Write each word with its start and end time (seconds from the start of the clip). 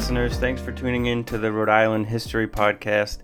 Listeners, 0.00 0.38
thanks 0.38 0.62
for 0.62 0.72
tuning 0.72 1.06
in 1.06 1.24
to 1.24 1.36
the 1.36 1.52
Rhode 1.52 1.68
Island 1.68 2.06
History 2.06 2.48
Podcast. 2.48 3.18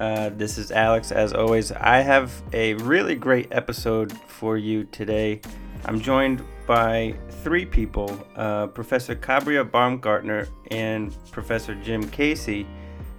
Uh, 0.00 0.30
this 0.30 0.58
is 0.58 0.72
Alex. 0.72 1.12
As 1.12 1.32
always, 1.32 1.70
I 1.70 1.98
have 1.98 2.42
a 2.52 2.74
really 2.74 3.14
great 3.14 3.46
episode 3.52 4.12
for 4.26 4.58
you 4.58 4.82
today. 4.86 5.40
I'm 5.84 6.00
joined 6.00 6.42
by 6.66 7.14
three 7.44 7.64
people 7.64 8.26
uh, 8.34 8.66
Professor 8.66 9.14
Kabria 9.14 9.70
Baumgartner 9.70 10.48
and 10.72 11.16
Professor 11.30 11.76
Jim 11.76 12.10
Casey, 12.10 12.66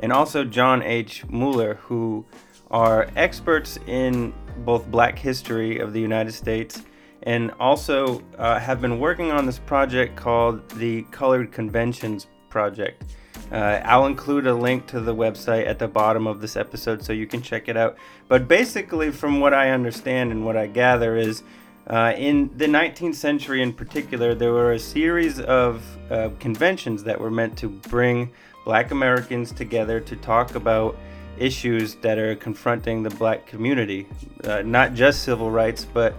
and 0.01 0.11
also 0.11 0.43
John 0.43 0.83
H. 0.83 1.25
Muller, 1.29 1.75
who 1.75 2.25
are 2.71 3.07
experts 3.15 3.79
in 3.87 4.33
both 4.65 4.85
black 4.91 5.17
history 5.17 5.79
of 5.79 5.93
the 5.93 6.01
United 6.01 6.33
States 6.33 6.83
and 7.23 7.51
also 7.57 8.21
uh, 8.37 8.59
have 8.59 8.81
been 8.81 8.99
working 8.99 9.31
on 9.31 9.45
this 9.45 9.59
project 9.59 10.17
called 10.17 10.67
the 10.71 11.03
Colored 11.03 11.53
Conventions 11.53 12.27
Project. 12.49 13.03
Uh, 13.51 13.81
I'll 13.85 14.07
include 14.07 14.47
a 14.47 14.53
link 14.53 14.87
to 14.87 14.99
the 14.99 15.15
website 15.15 15.67
at 15.67 15.79
the 15.79 15.87
bottom 15.87 16.27
of 16.27 16.41
this 16.41 16.55
episode 16.55 17.03
so 17.03 17.13
you 17.13 17.27
can 17.27 17.41
check 17.41 17.69
it 17.69 17.77
out. 17.77 17.97
But 18.27 18.47
basically, 18.47 19.11
from 19.11 19.39
what 19.39 19.53
I 19.53 19.71
understand 19.71 20.31
and 20.31 20.45
what 20.45 20.57
I 20.57 20.67
gather, 20.67 21.15
is 21.15 21.43
uh, 21.87 22.13
in 22.17 22.49
the 22.57 22.65
19th 22.65 23.15
century 23.15 23.61
in 23.61 23.71
particular, 23.71 24.35
there 24.35 24.51
were 24.51 24.73
a 24.73 24.79
series 24.79 25.39
of 25.39 25.83
uh, 26.11 26.29
conventions 26.39 27.03
that 27.03 27.19
were 27.19 27.31
meant 27.31 27.57
to 27.59 27.69
bring 27.69 28.31
black 28.65 28.91
Americans 28.91 29.53
together 29.53 30.01
to 30.01 30.15
talk 30.17 30.55
about 30.55 30.97
issues 31.37 31.95
that 31.95 32.17
are 32.17 32.35
confronting 32.35 33.03
the 33.03 33.09
black 33.11 33.45
community, 33.45 34.07
uh, 34.43 34.61
not 34.63 34.93
just 34.93 35.23
civil 35.23 35.49
rights, 35.51 35.85
but 35.85 36.15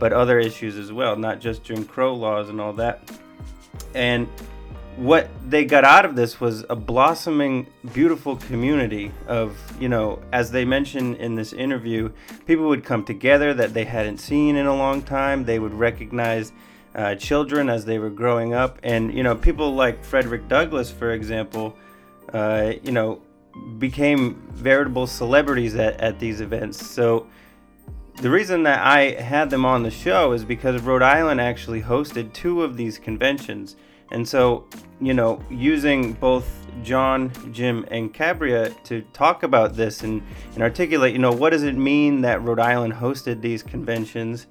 but 0.00 0.12
other 0.12 0.40
issues 0.40 0.76
as 0.76 0.92
well, 0.92 1.14
not 1.14 1.38
just 1.38 1.62
Jim 1.62 1.84
Crow 1.84 2.12
laws 2.12 2.48
and 2.48 2.60
all 2.60 2.72
that. 2.72 3.08
And 3.94 4.26
what 4.96 5.28
they 5.48 5.64
got 5.64 5.84
out 5.84 6.04
of 6.04 6.16
this 6.16 6.40
was 6.40 6.64
a 6.68 6.76
blossoming, 6.76 7.66
beautiful 7.92 8.36
community 8.36 9.10
of, 9.26 9.56
you 9.80 9.88
know, 9.88 10.20
as 10.32 10.50
they 10.50 10.64
mentioned 10.64 11.16
in 11.16 11.34
this 11.34 11.52
interview, 11.52 12.10
people 12.46 12.68
would 12.68 12.84
come 12.84 13.04
together 13.04 13.54
that 13.54 13.74
they 13.74 13.84
hadn't 13.84 14.18
seen 14.18 14.56
in 14.56 14.66
a 14.66 14.74
long 14.74 15.02
time. 15.02 15.44
They 15.44 15.58
would 15.58 15.74
recognize 15.74 16.52
uh, 16.94 17.14
children 17.14 17.70
as 17.70 17.84
they 17.84 17.98
were 17.98 18.10
growing 18.10 18.52
up. 18.52 18.78
And, 18.82 19.14
you 19.14 19.22
know, 19.22 19.34
people 19.34 19.74
like 19.74 20.04
Frederick 20.04 20.46
Douglass, 20.48 20.90
for 20.90 21.12
example, 21.12 21.76
uh, 22.32 22.74
you 22.82 22.92
know, 22.92 23.22
became 23.78 24.42
veritable 24.50 25.06
celebrities 25.06 25.74
at, 25.74 26.00
at 26.00 26.18
these 26.18 26.40
events. 26.40 26.86
So, 26.86 27.26
the 28.20 28.30
reason 28.30 28.64
that 28.64 28.80
I 28.86 29.12
had 29.20 29.48
them 29.48 29.64
on 29.64 29.82
the 29.82 29.90
show 29.90 30.32
is 30.32 30.44
because 30.44 30.82
Rhode 30.82 31.02
Island 31.02 31.40
actually 31.40 31.82
hosted 31.82 32.32
two 32.34 32.62
of 32.62 32.76
these 32.76 32.98
conventions. 32.98 33.74
And 34.12 34.28
so, 34.28 34.66
you 35.00 35.14
know, 35.14 35.42
using 35.50 36.12
both 36.12 36.66
John, 36.82 37.32
Jim, 37.52 37.86
and 37.90 38.12
Kabria 38.12 38.80
to 38.84 39.00
talk 39.14 39.42
about 39.42 39.74
this 39.74 40.02
and, 40.02 40.22
and 40.54 40.62
articulate, 40.62 41.12
you 41.12 41.18
know, 41.18 41.32
what 41.32 41.50
does 41.50 41.62
it 41.62 41.76
mean 41.76 42.20
that 42.20 42.42
Rhode 42.42 42.60
Island 42.60 42.92
hosted 42.92 43.40
these 43.40 43.62
conventions, 43.62 44.46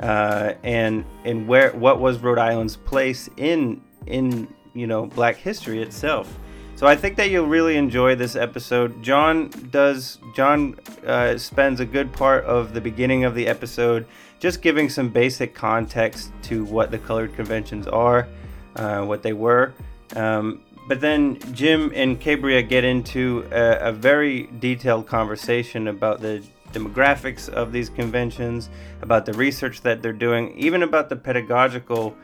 uh, 0.00 0.52
and 0.62 1.04
and 1.24 1.48
where 1.48 1.72
what 1.72 1.98
was 1.98 2.18
Rhode 2.18 2.38
Island's 2.38 2.76
place 2.76 3.30
in 3.38 3.80
in 4.06 4.52
you 4.74 4.86
know 4.86 5.06
Black 5.06 5.36
history 5.36 5.82
itself. 5.82 6.38
So 6.74 6.86
I 6.86 6.94
think 6.94 7.16
that 7.16 7.30
you'll 7.30 7.46
really 7.46 7.78
enjoy 7.78 8.16
this 8.16 8.36
episode. 8.36 9.02
John 9.02 9.48
does 9.70 10.18
John 10.34 10.78
uh, 11.06 11.38
spends 11.38 11.80
a 11.80 11.86
good 11.86 12.12
part 12.12 12.44
of 12.44 12.74
the 12.74 12.82
beginning 12.82 13.24
of 13.24 13.34
the 13.34 13.46
episode 13.46 14.06
just 14.40 14.60
giving 14.60 14.90
some 14.90 15.08
basic 15.08 15.54
context 15.54 16.32
to 16.42 16.66
what 16.66 16.90
the 16.90 16.98
colored 16.98 17.34
conventions 17.34 17.86
are 17.86 18.28
uh, 18.76 19.04
what 19.04 19.22
they 19.22 19.32
were. 19.32 19.72
Um, 20.14 20.62
but 20.88 21.00
then 21.00 21.38
Jim 21.52 21.92
and 21.94 22.20
Kabria 22.20 22.66
get 22.66 22.84
into 22.84 23.48
a, 23.50 23.88
a, 23.88 23.92
very 23.92 24.48
detailed 24.60 25.08
conversation 25.08 25.88
about 25.88 26.20
the 26.20 26.44
demographics 26.72 27.48
of 27.48 27.72
these 27.72 27.88
conventions, 27.88 28.70
about 29.02 29.26
the 29.26 29.32
research 29.32 29.80
that 29.80 30.00
they're 30.00 30.12
doing, 30.12 30.56
even 30.56 30.84
about 30.84 31.08
the 31.08 31.16
pedagogical 31.16 32.16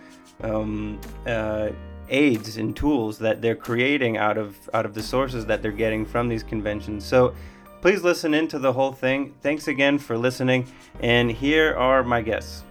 um, 0.43 1.01
uh, 1.27 1.71
aids 2.09 2.57
and 2.57 2.77
tools 2.77 3.19
that 3.19 3.41
they're 3.41 3.57
creating 3.57 4.17
out 4.17 4.39
of 4.39 4.57
out 4.75 4.85
of 4.85 4.95
the 4.95 5.03
sources 5.03 5.47
that 5.47 5.63
they're 5.63 5.73
getting 5.73 6.05
from 6.05 6.29
these 6.29 6.43
conventions. 6.43 7.05
So 7.05 7.35
please 7.81 8.03
listen 8.05 8.35
into 8.35 8.59
the 8.59 8.73
whole 8.73 8.93
thing. 8.93 9.35
Thanks 9.41 9.67
again 9.67 9.99
for 9.99 10.17
listening, 10.17 10.67
and 11.01 11.31
here 11.33 11.75
are 11.75 12.05
my 12.05 12.23
guests. 12.23 12.65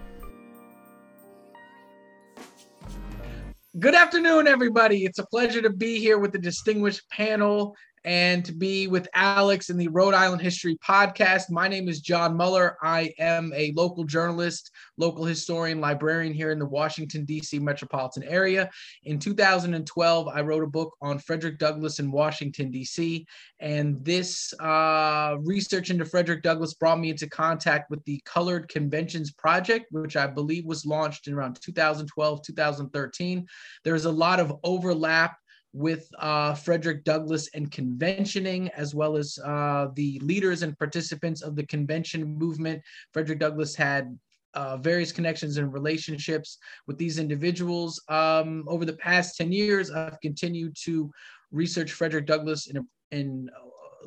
Good 3.78 3.94
afternoon, 3.94 4.48
everybody. 4.48 5.06
It's 5.06 5.18
a 5.18 5.24
pleasure 5.24 5.62
to 5.62 5.70
be 5.70 5.98
here 5.98 6.18
with 6.18 6.32
the 6.32 6.38
distinguished 6.38 7.08
panel 7.08 7.74
and 8.04 8.44
to 8.44 8.52
be 8.52 8.88
with 8.88 9.08
Alex 9.14 9.70
in 9.70 9.76
the 9.76 9.88
Rhode 9.88 10.14
Island 10.14 10.42
History 10.42 10.76
Podcast. 10.78 11.50
My 11.50 11.68
name 11.68 11.88
is 11.88 12.00
John 12.00 12.36
Muller. 12.36 12.76
I 12.82 13.12
am 13.18 13.52
a 13.54 13.72
local 13.76 14.04
journalist, 14.04 14.70
local 14.96 15.24
historian, 15.24 15.80
librarian 15.80 16.32
here 16.32 16.50
in 16.50 16.58
the 16.58 16.66
Washington, 16.66 17.24
D.C. 17.24 17.58
metropolitan 17.60 18.24
area. 18.24 18.70
In 19.04 19.18
2012, 19.18 20.28
I 20.28 20.40
wrote 20.40 20.64
a 20.64 20.68
book 20.68 20.96
on 21.00 21.18
Frederick 21.18 21.58
Douglass 21.58 22.00
in 22.00 22.10
Washington, 22.10 22.70
D.C. 22.70 23.24
And 23.60 24.04
this 24.04 24.52
uh, 24.60 25.36
research 25.42 25.90
into 25.90 26.04
Frederick 26.04 26.42
Douglass 26.42 26.74
brought 26.74 26.98
me 26.98 27.10
into 27.10 27.28
contact 27.28 27.90
with 27.90 28.04
the 28.04 28.20
Colored 28.24 28.68
Conventions 28.68 29.30
Project, 29.30 29.86
which 29.92 30.16
I 30.16 30.26
believe 30.26 30.64
was 30.64 30.84
launched 30.84 31.28
in 31.28 31.34
around 31.34 31.60
2012, 31.62 32.42
2013. 32.42 33.46
There's 33.84 34.06
a 34.06 34.10
lot 34.10 34.40
of 34.40 34.56
overlap 34.64 35.36
with 35.72 36.08
uh, 36.18 36.54
Frederick 36.54 37.04
Douglass 37.04 37.48
and 37.54 37.70
conventioning, 37.70 38.68
as 38.70 38.94
well 38.94 39.16
as 39.16 39.38
uh, 39.44 39.88
the 39.94 40.18
leaders 40.20 40.62
and 40.62 40.78
participants 40.78 41.42
of 41.42 41.56
the 41.56 41.66
convention 41.66 42.24
movement. 42.24 42.82
Frederick 43.12 43.38
Douglass 43.38 43.74
had 43.74 44.18
uh, 44.54 44.76
various 44.76 45.12
connections 45.12 45.56
and 45.56 45.72
relationships 45.72 46.58
with 46.86 46.98
these 46.98 47.18
individuals. 47.18 48.02
Um, 48.08 48.64
over 48.68 48.84
the 48.84 48.92
past 48.94 49.36
10 49.36 49.50
years, 49.50 49.90
I've 49.90 50.20
continued 50.20 50.76
to 50.84 51.10
research 51.50 51.92
Frederick 51.92 52.26
Douglass 52.26 52.66
in, 52.66 52.76
a, 52.76 52.82
in 53.12 53.48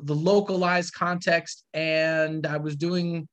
the 0.02 0.14
localized 0.14 0.94
context, 0.94 1.64
and 1.74 2.46
I 2.46 2.58
was 2.58 2.76
doing 2.76 3.28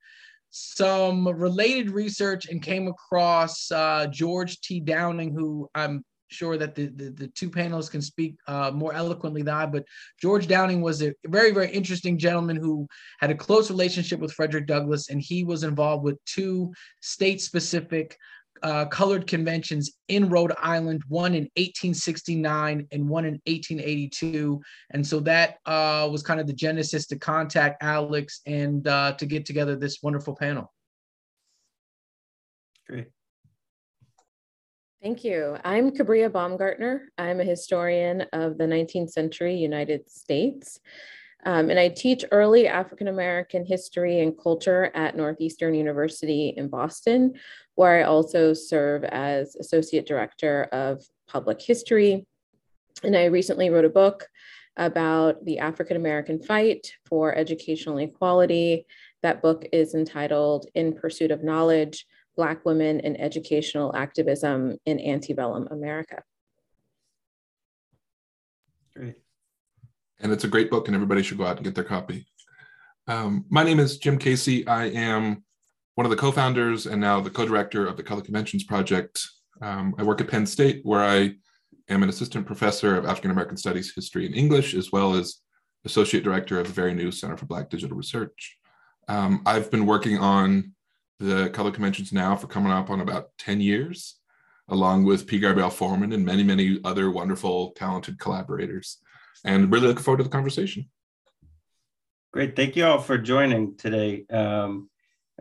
some 0.49 1.27
related 1.27 1.89
research 1.89 2.47
and 2.47 2.61
came 2.61 2.87
across 2.87 3.71
uh, 3.71 4.07
George 4.07 4.61
T. 4.61 4.79
Downing, 4.79 5.33
who 5.33 5.67
I'm 5.73 6.03
sure 6.33 6.57
that 6.57 6.75
the, 6.75 6.87
the, 6.87 7.09
the 7.11 7.27
two 7.27 7.49
panelists 7.49 7.91
can 7.91 8.01
speak 8.01 8.35
uh, 8.47 8.71
more 8.73 8.93
eloquently 8.93 9.41
than 9.41 9.53
I, 9.53 9.65
but 9.65 9.85
George 10.21 10.47
Downing 10.47 10.81
was 10.81 11.01
a 11.01 11.13
very, 11.27 11.51
very 11.51 11.71
interesting 11.71 12.17
gentleman 12.17 12.55
who 12.55 12.87
had 13.19 13.31
a 13.31 13.35
close 13.35 13.69
relationship 13.69 14.19
with 14.19 14.33
Frederick 14.33 14.67
Douglass, 14.67 15.09
and 15.09 15.21
he 15.21 15.43
was 15.43 15.63
involved 15.63 16.03
with 16.03 16.17
two 16.25 16.73
state 17.01 17.41
specific 17.41 18.17
uh, 18.63 18.85
colored 18.85 19.27
conventions 19.27 19.91
in 20.07 20.29
Rhode 20.29 20.53
Island, 20.57 21.03
one 21.09 21.33
in 21.33 21.43
1869 21.57 22.87
and 22.91 23.09
one 23.09 23.25
in 23.25 23.33
1882. 23.45 24.61
And 24.91 25.05
so 25.05 25.19
that 25.21 25.57
uh, 25.65 26.07
was 26.11 26.23
kind 26.23 26.39
of 26.39 26.47
the 26.47 26.53
genesis 26.53 27.05
to 27.07 27.17
contact 27.17 27.83
Alex 27.83 28.41
and 28.45 28.87
uh, 28.87 29.13
to 29.13 29.25
get 29.25 29.45
together 29.45 29.75
this 29.75 29.99
wonderful 30.01 30.35
panel. 30.35 30.71
Great. 32.87 33.07
Thank 35.03 35.25
you. 35.25 35.57
I'm 35.65 35.91
Kabria 35.91 36.31
Baumgartner. 36.31 37.09
I'm 37.17 37.41
a 37.41 37.43
historian 37.43 38.21
of 38.31 38.57
the 38.57 38.63
19th 38.63 39.09
century 39.09 39.53
United 39.53 40.09
States. 40.09 40.79
Um, 41.45 41.69
and 41.69 41.77
I 41.77 41.89
teach 41.89 42.23
early 42.31 42.69
African 42.69 43.09
American 43.09 43.65
history 43.65 44.21
and 44.21 44.33
culture 44.41 44.91
at 44.95 45.17
Northeastern 45.17 45.73
University 45.73 46.53
in 46.55 46.69
Boston, 46.69 47.33
where 47.75 47.99
I 47.99 48.03
also 48.03 48.53
serve 48.53 49.03
as 49.03 49.57
Associate 49.57 50.07
Director 50.07 50.69
of 50.71 51.03
Public 51.27 51.61
History. 51.61 52.25
And 53.03 53.17
I 53.17 53.25
recently 53.25 53.69
wrote 53.69 53.83
a 53.83 53.89
book 53.89 54.29
about 54.77 55.43
the 55.43 55.59
African 55.59 55.97
American 55.97 56.41
fight 56.41 56.93
for 57.07 57.35
educational 57.35 57.97
equality. 57.97 58.85
That 59.21 59.41
book 59.41 59.65
is 59.73 59.95
entitled 59.95 60.67
In 60.75 60.93
Pursuit 60.93 61.31
of 61.31 61.43
Knowledge 61.43 62.07
Black 62.35 62.65
women 62.65 62.99
in 62.99 63.15
educational 63.17 63.95
activism 63.95 64.77
in 64.85 64.99
antebellum 64.99 65.67
America. 65.71 66.23
Great. 68.95 69.15
And 70.19 70.31
it's 70.31 70.43
a 70.43 70.47
great 70.47 70.69
book, 70.69 70.87
and 70.87 70.95
everybody 70.95 71.23
should 71.23 71.37
go 71.37 71.45
out 71.45 71.57
and 71.57 71.65
get 71.65 71.75
their 71.75 71.83
copy. 71.83 72.25
Um, 73.07 73.45
my 73.49 73.63
name 73.63 73.79
is 73.79 73.97
Jim 73.97 74.17
Casey. 74.17 74.65
I 74.67 74.85
am 74.85 75.43
one 75.95 76.05
of 76.05 76.11
the 76.11 76.17
co 76.17 76.31
founders 76.31 76.85
and 76.85 77.01
now 77.01 77.19
the 77.19 77.29
co 77.29 77.45
director 77.45 77.85
of 77.85 77.97
the 77.97 78.03
Color 78.03 78.21
Conventions 78.21 78.63
Project. 78.63 79.21
Um, 79.61 79.93
I 79.97 80.03
work 80.03 80.21
at 80.21 80.27
Penn 80.27 80.45
State, 80.45 80.81
where 80.83 81.01
I 81.01 81.33
am 81.89 82.03
an 82.03 82.09
assistant 82.09 82.45
professor 82.45 82.95
of 82.95 83.05
African 83.05 83.31
American 83.31 83.57
Studies, 83.57 83.93
History, 83.93 84.25
and 84.25 84.35
English, 84.35 84.73
as 84.73 84.91
well 84.91 85.13
as 85.13 85.39
associate 85.85 86.23
director 86.23 86.59
of 86.59 86.67
the 86.67 86.73
very 86.73 86.93
new 86.93 87.11
Center 87.11 87.37
for 87.37 87.45
Black 87.45 87.69
Digital 87.69 87.97
Research. 87.97 88.57
Um, 89.07 89.41
I've 89.45 89.69
been 89.69 89.85
working 89.85 90.17
on 90.17 90.73
the 91.23 91.49
color 91.49 91.71
conventions 91.71 92.11
now 92.11 92.35
for 92.35 92.47
coming 92.47 92.71
up 92.71 92.89
on 92.89 93.01
about 93.01 93.29
10 93.39 93.61
years. 93.61 94.19
along 94.69 95.03
with 95.03 95.27
P. 95.27 95.39
Gabrielle 95.39 95.69
Foreman 95.69 96.13
and 96.13 96.25
many, 96.25 96.41
many 96.41 96.79
other 96.85 97.11
wonderful, 97.11 97.71
talented 97.71 98.17
collaborators. 98.17 98.97
And 99.43 99.69
really 99.69 99.87
looking 99.87 100.03
forward 100.03 100.19
to 100.19 100.23
the 100.23 100.29
conversation. 100.29 100.89
Great. 102.31 102.55
Thank 102.55 102.77
you 102.77 102.85
all 102.85 102.99
for 102.99 103.17
joining 103.17 103.75
today. 103.75 104.25
Um, 104.29 104.89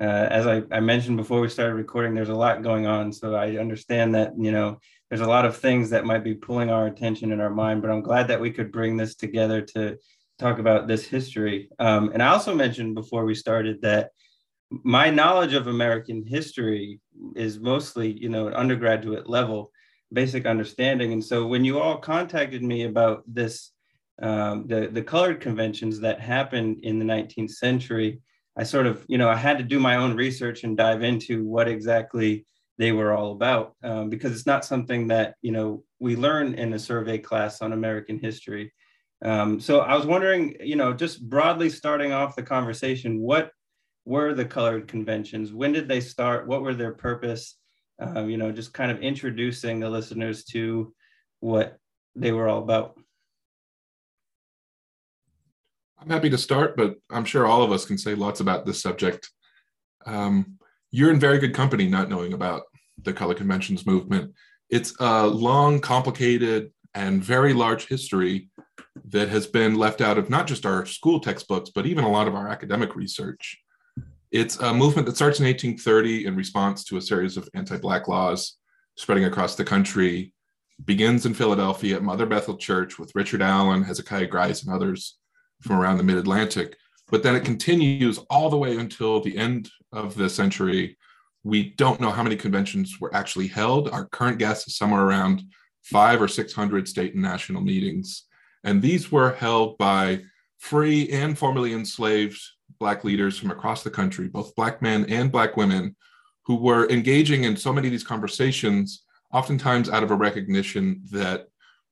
uh, 0.01 0.27
as 0.29 0.49
I, 0.49 0.65
I, 0.73 0.81
mentioned 0.81 1.19
before 1.19 1.41
we 1.41 1.49
started 1.49 1.75
recording, 1.75 2.15
there's 2.15 2.31
a 2.31 2.35
lot 2.35 2.65
going 2.65 2.87
on. 2.87 3.13
So 3.13 3.37
I 3.37 3.59
understand 3.59 4.17
that, 4.17 4.33
you 4.37 4.51
know, 4.51 4.81
there's 5.09 5.21
a 5.21 5.29
lot 5.29 5.45
of 5.45 5.57
things 5.57 5.91
that 5.91 6.05
might 6.05 6.25
be 6.25 6.35
pulling 6.35 6.69
our 6.69 6.89
attention 6.89 7.31
in 7.31 7.41
our 7.41 7.51
mind, 7.51 7.81
but 7.81 7.93
I'm 7.93 8.03
glad 8.03 8.27
that 8.29 8.41
we 8.41 8.51
could 8.51 8.73
bring 8.73 8.97
this 8.97 9.15
together 9.15 9.63
to 9.75 9.99
talk 10.39 10.59
about 10.59 10.89
this 10.89 11.07
history. 11.07 11.69
Um, 11.79 12.11
and 12.13 12.23
I 12.23 12.29
also 12.29 12.55
mentioned 12.55 12.97
before 12.97 13.25
we 13.25 13.37
started 13.37 13.83
that 13.83 14.11
my 14.83 15.11
knowledge 15.11 15.55
of 15.55 15.67
American 15.67 16.25
history 16.25 17.01
is 17.37 17.61
mostly, 17.61 18.13
you 18.13 18.29
know, 18.29 18.49
an 18.49 18.55
undergraduate 18.55 19.29
level, 19.29 19.71
basic 20.13 20.47
understanding. 20.47 21.13
And 21.13 21.25
so 21.25 21.47
when 21.47 21.65
you 21.65 21.81
all 21.81 21.99
contacted 21.99 22.63
me 22.63 22.85
about 22.85 23.23
this, 23.27 23.73
um, 24.21 24.67
the, 24.67 24.89
the 24.89 25.03
colored 25.03 25.41
conventions 25.41 26.01
that 26.01 26.21
happened 26.21 26.81
in 26.83 26.99
the 26.99 27.05
19th 27.05 27.51
century, 27.51 28.21
I 28.57 28.65
sort 28.65 28.87
of, 28.87 29.05
you 29.09 29.19
know, 29.19 29.29
I 29.29 29.37
had 29.37 29.59
to 29.59 29.65
do 29.65 29.81
my 29.81 29.97
own 29.97 30.15
research 30.15 30.65
and 30.65 30.77
dive 30.77 31.03
into 31.03 31.45
what 31.45 31.69
exactly 31.69 32.47
they 32.79 32.93
were 32.93 33.13
all 33.13 33.33
about 33.33 33.75
um, 33.83 34.11
because 34.11 34.33
it's 34.33 34.47
not 34.47 34.65
something 34.65 35.09
that, 35.09 35.35
you 35.43 35.53
know, 35.53 35.85
we 36.01 36.17
learn 36.17 36.55
in 36.55 36.73
a 36.73 36.79
survey 36.79 37.19
class 37.19 37.63
on 37.63 37.73
American 37.73 38.19
history. 38.19 38.73
Um, 39.25 39.61
so 39.61 39.81
I 39.81 39.97
was 39.97 40.07
wondering, 40.07 40.57
you 40.61 40.77
know, 40.77 40.93
just 40.93 41.27
broadly 41.29 41.71
starting 41.71 42.13
off 42.13 42.37
the 42.37 42.43
conversation, 42.43 43.21
what 43.21 43.53
were 44.05 44.35
the 44.35 44.45
colored 44.45 44.89
conventions? 44.89 45.53
When 45.53 45.73
did 45.73 45.89
they 45.89 46.01
start? 46.01 46.47
What 46.47 46.63
were 46.63 46.75
their 46.75 46.93
purpose? 46.93 47.57
Um, 48.01 48.29
you 48.29 48.37
know, 48.37 48.51
just 48.51 48.73
kind 48.73 48.91
of 48.91 49.01
introducing 49.01 49.81
the 49.81 49.89
listeners 49.89 50.45
to 50.47 50.93
what 51.41 51.79
they 52.17 52.33
were 52.33 52.49
all 52.49 52.63
about. 52.63 52.99
I'm 56.01 56.11
happy 56.11 56.31
to 56.31 56.39
start, 56.39 56.77
but 56.77 56.97
I'm 57.11 57.25
sure 57.25 57.47
all 57.47 57.63
of 57.63 57.71
us 57.71 57.85
can 57.85 57.97
say 57.97 58.15
lots 58.15 58.41
about 58.41 58.67
this 58.67 58.83
subject. 58.83 59.31
Um, 60.05 60.59
you're 60.91 61.13
in 61.13 61.21
very 61.21 61.39
good 61.39 61.55
company 61.55 61.87
not 61.87 62.09
knowing 62.09 62.33
about 62.33 62.63
the 63.01 63.13
color 63.13 63.35
conventions 63.35 63.87
movement. 63.87 64.35
It's 64.69 64.95
a 64.99 65.27
long, 65.27 65.81
complicated, 65.81 66.73
and 66.95 67.23
very 67.23 67.53
large 67.53 67.87
history 67.87 68.51
that 69.09 69.29
has 69.29 69.47
been 69.47 69.77
left 69.77 70.01
out 70.01 70.19
of 70.19 70.29
not 70.29 70.47
just 70.47 70.67
our 70.67 70.85
school 70.87 71.21
textbooks, 71.21 71.71
but 71.71 71.87
even 71.87 72.05
a 72.05 72.11
lot 72.11 72.27
of 72.27 72.35
our 72.35 72.49
academic 72.49 72.97
research. 72.97 73.59
It's 74.33 74.57
a 74.61 74.73
movement 74.73 75.07
that 75.07 75.17
starts 75.17 75.41
in 75.41 75.45
1830 75.45 76.25
in 76.25 76.35
response 76.35 76.85
to 76.85 76.97
a 76.97 77.03
series 77.03 77.37
of 77.37 77.51
anti 77.53 77.77
Black 77.77 78.09
laws 78.09 78.57
spreading 78.97 79.27
across 79.27 79.57
the 79.57 79.65
country, 79.65 80.33
begins 80.87 81.27
in 81.27 81.35
Philadelphia 81.35 81.97
at 81.97 82.03
Mother 82.03 82.25
Bethel 82.25 82.57
Church 82.57 82.99
with 82.99 83.15
Richard 83.15 83.43
Allen, 83.43 83.83
Hezekiah 83.83 84.29
Grice, 84.29 84.63
and 84.63 84.73
others 84.73 85.19
from 85.61 85.79
around 85.79 85.99
the 85.99 86.03
mid 86.03 86.17
Atlantic. 86.17 86.77
But 87.11 87.23
then 87.23 87.37
it 87.37 87.45
continues 87.45 88.17
all 88.31 88.49
the 88.49 88.57
way 88.57 88.79
until 88.79 89.21
the 89.21 89.37
end 89.37 89.69
of 89.93 90.15
the 90.15 90.31
century. 90.31 90.97
We 91.45 91.75
don't 91.75 92.01
know 92.01 92.11
how 92.11 92.23
many 92.23 92.37
conventions 92.37 92.99
were 92.99 93.15
actually 93.15 93.49
held. 93.49 93.91
Our 93.91 94.07
current 94.07 94.39
guess 94.39 94.67
is 94.67 94.77
somewhere 94.77 95.03
around 95.03 95.43
five 95.83 96.23
or 96.23 96.29
600 96.29 96.89
state 96.89 97.13
and 97.13 97.23
national 97.23 97.61
meetings. 97.61 98.25
And 98.65 98.81
these 98.81 99.13
were 99.13 99.33
held 99.35 99.77
by 99.77 100.23
free 100.59 101.11
and 101.11 101.37
formerly 101.37 101.75
enslaved 101.75 102.41
Black 102.83 103.05
leaders 103.05 103.39
from 103.39 103.53
across 103.53 103.85
the 103.85 103.91
country, 103.91 104.27
both 104.27 104.57
Black 104.57 104.83
men 104.83 105.07
and 105.09 105.31
Black 105.31 105.57
women, 105.57 105.95
who 106.45 106.57
were 106.57 106.91
engaging 106.91 107.45
in 107.45 107.57
so 107.57 107.73
many 107.73 107.87
of 107.87 107.93
these 107.93 108.03
conversations, 108.03 109.05
oftentimes 109.33 109.89
out 109.89 110.03
of 110.03 110.11
a 110.11 110.17
recognition 110.17 111.01
that 111.13 111.47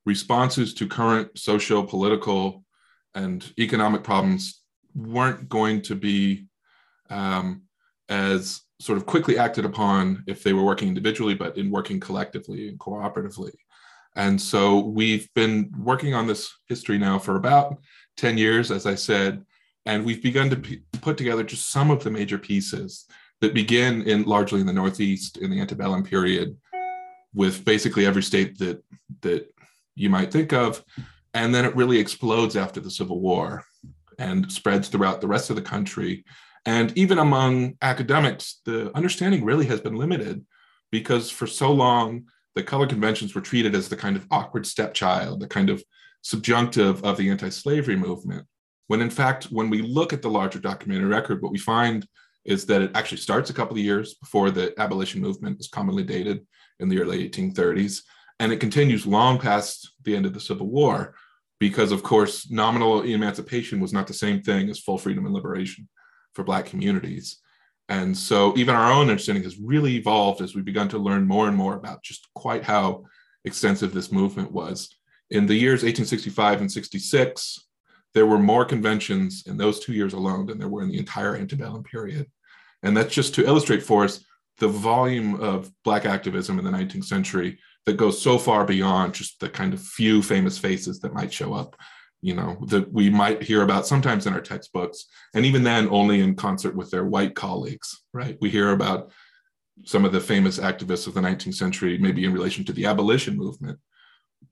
responses 0.04 0.74
to 0.74 0.88
current 0.88 1.38
social, 1.38 1.84
political, 1.84 2.64
and 3.14 3.52
economic 3.56 4.02
problems 4.02 4.62
weren't 4.96 5.48
going 5.48 5.80
to 5.82 5.94
be 5.94 6.46
um, 7.08 7.62
as 8.08 8.62
sort 8.80 8.98
of 8.98 9.06
quickly 9.06 9.38
acted 9.38 9.64
upon 9.64 10.24
if 10.26 10.42
they 10.42 10.52
were 10.52 10.64
working 10.64 10.88
individually, 10.88 11.34
but 11.34 11.56
in 11.56 11.70
working 11.70 12.00
collectively 12.00 12.66
and 12.66 12.80
cooperatively. 12.80 13.52
And 14.16 14.42
so 14.42 14.80
we've 14.80 15.32
been 15.34 15.72
working 15.78 16.14
on 16.14 16.26
this 16.26 16.52
history 16.66 16.98
now 16.98 17.20
for 17.20 17.36
about 17.36 17.78
10 18.16 18.38
years, 18.38 18.72
as 18.72 18.86
I 18.86 18.96
said, 18.96 19.44
and 19.86 20.04
we've 20.04 20.22
begun 20.22 20.50
to 20.50 20.56
p- 20.56 20.82
put 21.00 21.16
together 21.16 21.42
just 21.42 21.70
some 21.70 21.90
of 21.90 22.04
the 22.04 22.10
major 22.10 22.38
pieces 22.38 23.06
that 23.40 23.54
begin 23.54 24.02
in 24.02 24.24
largely 24.24 24.60
in 24.60 24.66
the 24.66 24.72
Northeast 24.72 25.38
in 25.38 25.50
the 25.50 25.60
antebellum 25.60 26.04
period, 26.04 26.56
with 27.34 27.64
basically 27.64 28.06
every 28.06 28.22
state 28.22 28.58
that 28.58 28.82
that 29.22 29.52
you 29.94 30.10
might 30.10 30.32
think 30.32 30.52
of, 30.52 30.84
and 31.34 31.54
then 31.54 31.64
it 31.64 31.76
really 31.76 31.98
explodes 31.98 32.56
after 32.56 32.80
the 32.80 32.90
Civil 32.90 33.20
War 33.20 33.64
and 34.18 34.50
spreads 34.52 34.88
throughout 34.88 35.20
the 35.20 35.28
rest 35.28 35.50
of 35.50 35.56
the 35.56 35.62
country. 35.62 36.24
And 36.66 36.96
even 36.96 37.18
among 37.18 37.78
academics, 37.80 38.60
the 38.66 38.94
understanding 38.94 39.44
really 39.44 39.66
has 39.66 39.80
been 39.80 39.96
limited 39.96 40.44
because 40.92 41.30
for 41.30 41.46
so 41.46 41.72
long 41.72 42.26
the 42.54 42.62
color 42.62 42.86
conventions 42.86 43.34
were 43.34 43.40
treated 43.40 43.74
as 43.74 43.88
the 43.88 43.96
kind 43.96 44.16
of 44.16 44.26
awkward 44.30 44.66
stepchild, 44.66 45.40
the 45.40 45.46
kind 45.46 45.70
of 45.70 45.82
subjunctive 46.22 47.02
of 47.02 47.16
the 47.16 47.30
anti-slavery 47.30 47.96
movement 47.96 48.46
when 48.90 49.00
in 49.00 49.08
fact, 49.08 49.44
when 49.52 49.70
we 49.70 49.82
look 49.82 50.12
at 50.12 50.20
the 50.20 50.28
larger 50.28 50.58
documentary 50.58 51.06
record, 51.06 51.40
what 51.40 51.52
we 51.52 51.58
find 51.58 52.04
is 52.44 52.66
that 52.66 52.82
it 52.82 52.90
actually 52.96 53.18
starts 53.18 53.48
a 53.48 53.52
couple 53.54 53.76
of 53.76 53.84
years 53.84 54.14
before 54.14 54.50
the 54.50 54.74
abolition 54.80 55.20
movement 55.20 55.60
is 55.60 55.68
commonly 55.68 56.02
dated 56.02 56.44
in 56.80 56.88
the 56.88 57.00
early 57.00 57.28
1830s, 57.28 58.00
and 58.40 58.50
it 58.50 58.58
continues 58.58 59.06
long 59.06 59.38
past 59.38 59.92
the 60.02 60.16
end 60.16 60.26
of 60.26 60.34
the 60.34 60.40
Civil 60.40 60.66
War, 60.66 61.14
because 61.60 61.92
of 61.92 62.02
course, 62.02 62.50
nominal 62.50 63.02
emancipation 63.02 63.78
was 63.78 63.92
not 63.92 64.08
the 64.08 64.12
same 64.12 64.42
thing 64.42 64.68
as 64.68 64.80
full 64.80 64.98
freedom 64.98 65.24
and 65.24 65.36
liberation 65.36 65.88
for 66.34 66.42
Black 66.42 66.66
communities. 66.66 67.38
And 67.88 68.18
so 68.18 68.52
even 68.56 68.74
our 68.74 68.90
own 68.90 69.08
understanding 69.08 69.44
has 69.44 69.60
really 69.60 69.94
evolved 69.94 70.40
as 70.40 70.56
we've 70.56 70.64
begun 70.64 70.88
to 70.88 70.98
learn 70.98 71.28
more 71.28 71.46
and 71.46 71.56
more 71.56 71.76
about 71.76 72.02
just 72.02 72.26
quite 72.34 72.64
how 72.64 73.04
extensive 73.44 73.94
this 73.94 74.10
movement 74.10 74.50
was. 74.50 74.92
In 75.30 75.46
the 75.46 75.54
years 75.54 75.84
1865 75.84 76.62
and 76.62 76.72
66, 76.72 77.68
there 78.14 78.26
were 78.26 78.38
more 78.38 78.64
conventions 78.64 79.44
in 79.46 79.56
those 79.56 79.80
two 79.80 79.92
years 79.92 80.12
alone 80.12 80.46
than 80.46 80.58
there 80.58 80.68
were 80.68 80.82
in 80.82 80.88
the 80.88 80.98
entire 80.98 81.36
antebellum 81.36 81.82
period. 81.82 82.26
And 82.82 82.96
that's 82.96 83.14
just 83.14 83.34
to 83.36 83.46
illustrate 83.46 83.82
for 83.82 84.04
us 84.04 84.24
the 84.58 84.68
volume 84.68 85.40
of 85.40 85.70
Black 85.84 86.04
activism 86.04 86.58
in 86.58 86.64
the 86.64 86.70
19th 86.70 87.04
century 87.04 87.58
that 87.86 87.96
goes 87.96 88.20
so 88.20 88.38
far 88.38 88.64
beyond 88.64 89.14
just 89.14 89.40
the 89.40 89.48
kind 89.48 89.72
of 89.72 89.80
few 89.80 90.22
famous 90.22 90.58
faces 90.58 91.00
that 91.00 91.14
might 91.14 91.32
show 91.32 91.54
up, 91.54 91.76
you 92.20 92.34
know, 92.34 92.58
that 92.66 92.92
we 92.92 93.08
might 93.08 93.42
hear 93.42 93.62
about 93.62 93.86
sometimes 93.86 94.26
in 94.26 94.34
our 94.34 94.40
textbooks. 94.40 95.06
And 95.34 95.46
even 95.46 95.62
then, 95.62 95.88
only 95.88 96.20
in 96.20 96.34
concert 96.34 96.76
with 96.76 96.90
their 96.90 97.04
white 97.04 97.34
colleagues, 97.34 98.02
right? 98.12 98.36
We 98.40 98.50
hear 98.50 98.72
about 98.72 99.10
some 99.84 100.04
of 100.04 100.12
the 100.12 100.20
famous 100.20 100.58
activists 100.58 101.06
of 101.06 101.14
the 101.14 101.20
19th 101.20 101.54
century, 101.54 101.96
maybe 101.96 102.24
in 102.24 102.32
relation 102.34 102.64
to 102.66 102.72
the 102.72 102.86
abolition 102.86 103.36
movement, 103.36 103.78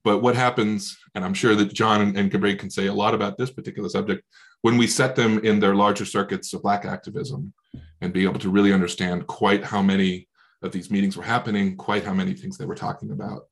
but 0.05 0.19
what 0.19 0.35
happens, 0.37 0.97
and 1.14 1.25
I'm 1.25 1.35
sure 1.35 1.55
that 1.55 1.73
John 1.73 2.00
and, 2.00 2.17
and 2.17 2.31
Kabria 2.31 2.59
can 2.59 2.71
say 2.71 2.87
a 2.87 2.93
lot 2.93 3.14
about 3.14 3.37
this 3.37 3.50
particular 3.50 3.88
subject, 3.88 4.25
when 4.62 4.76
we 4.76 4.87
set 4.87 5.14
them 5.17 5.38
in 5.45 5.61
their 5.61 5.75
larger 5.75 6.05
circuits 6.05 6.52
of 6.52 6.62
Black 6.62 6.85
activism 6.85 7.52
and 8.00 8.12
be 8.12 8.25
able 8.25 8.40
to 8.40 8.50
really 8.50 8.73
understand 8.73 9.26
quite 9.26 9.64
how 9.64 9.83
many 9.83 10.28
of 10.62 10.73
these 10.73 10.90
meetings 10.90 11.17
were 11.17 11.23
happening, 11.23 11.76
quite 11.76 12.05
how 12.05 12.14
many 12.14 12.35
things 12.35 12.59
they 12.59 12.67
were 12.67 12.75
talking 12.75 13.12
about. 13.12 13.43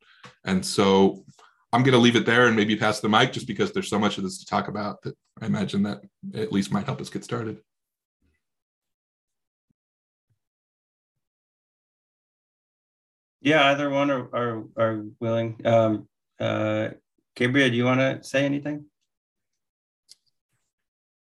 And 0.44 0.64
so 0.64 1.24
I'm 1.72 1.82
going 1.82 1.92
to 1.92 1.98
leave 1.98 2.16
it 2.16 2.26
there 2.26 2.46
and 2.46 2.56
maybe 2.56 2.76
pass 2.76 3.00
the 3.00 3.08
mic 3.08 3.32
just 3.32 3.46
because 3.46 3.72
there's 3.72 3.88
so 3.88 3.98
much 3.98 4.18
of 4.18 4.24
this 4.24 4.38
to 4.38 4.46
talk 4.46 4.68
about 4.68 5.02
that 5.02 5.16
I 5.40 5.46
imagine 5.46 5.82
that 5.84 6.00
at 6.34 6.52
least 6.52 6.72
might 6.72 6.86
help 6.86 7.00
us 7.00 7.10
get 7.10 7.24
started. 7.24 7.58
Yeah, 13.42 13.70
either 13.70 13.90
one 13.90 14.10
are, 14.10 14.28
are, 14.34 14.64
are 14.76 15.04
willing. 15.20 15.60
Um, 15.64 16.08
uh, 16.40 16.88
Kabria, 17.36 17.70
do 17.70 17.76
you 17.76 17.84
want 17.84 18.00
to 18.00 18.22
say 18.22 18.44
anything? 18.44 18.86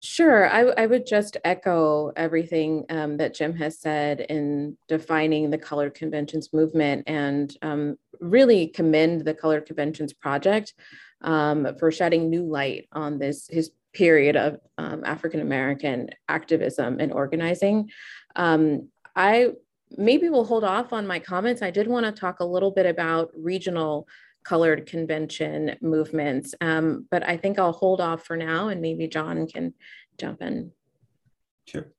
Sure. 0.01 0.47
I, 0.47 0.61
I 0.61 0.85
would 0.85 1.07
just 1.07 1.35
echo 1.43 2.11
everything 2.15 2.85
um, 2.89 3.17
that 3.17 3.33
Jim 3.33 3.55
has 3.55 3.79
said 3.79 4.21
in 4.21 4.77
defining 4.87 5.49
the 5.49 5.57
Colored 5.57 5.95
Conventions 5.95 6.53
movement 6.53 7.05
and 7.07 7.51
um, 7.63 7.97
really 8.19 8.67
commend 8.67 9.25
the 9.25 9.33
Colored 9.33 9.65
Conventions 9.65 10.13
Project 10.13 10.75
um, 11.21 11.75
for 11.79 11.91
shedding 11.91 12.29
new 12.29 12.43
light 12.43 12.87
on 12.91 13.17
this 13.17 13.47
his 13.47 13.71
period 13.93 14.35
of 14.35 14.59
um, 14.77 15.03
African 15.05 15.39
American 15.39 16.09
activism 16.29 16.99
and 16.99 17.11
organizing. 17.11 17.89
Um, 18.35 18.89
I 19.15 19.53
maybe 19.97 20.29
will 20.29 20.45
hold 20.45 20.63
off 20.63 20.93
on 20.93 21.07
my 21.07 21.17
comments. 21.19 21.61
I 21.61 21.71
did 21.71 21.87
want 21.87 22.05
to 22.05 22.11
talk 22.11 22.41
a 22.41 22.45
little 22.45 22.71
bit 22.71 22.85
about 22.85 23.31
regional 23.35 24.07
colored 24.45 24.85
convention 24.85 25.75
movements. 25.81 26.55
Um, 26.61 27.07
but 27.11 27.27
I 27.27 27.35
think 27.35 27.59
I'll 27.59 27.73
hold 27.73 27.99
off 27.99 28.23
for 28.23 28.37
now 28.37 28.69
and 28.69 28.79
maybe 28.81 29.07
John 29.07 29.47
can 29.47 29.73
jump 30.17 30.41
in. 30.41 30.71
Sure. 31.67 31.91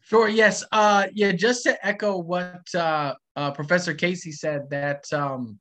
Sure. 0.00 0.28
Yes. 0.28 0.64
Uh, 0.70 1.08
yeah. 1.12 1.32
Just 1.32 1.64
to 1.64 1.86
echo 1.86 2.16
what 2.16 2.62
uh, 2.74 3.14
uh, 3.34 3.50
Professor 3.50 3.92
Casey 3.92 4.30
said, 4.30 4.70
that 4.70 5.12
um, 5.12 5.58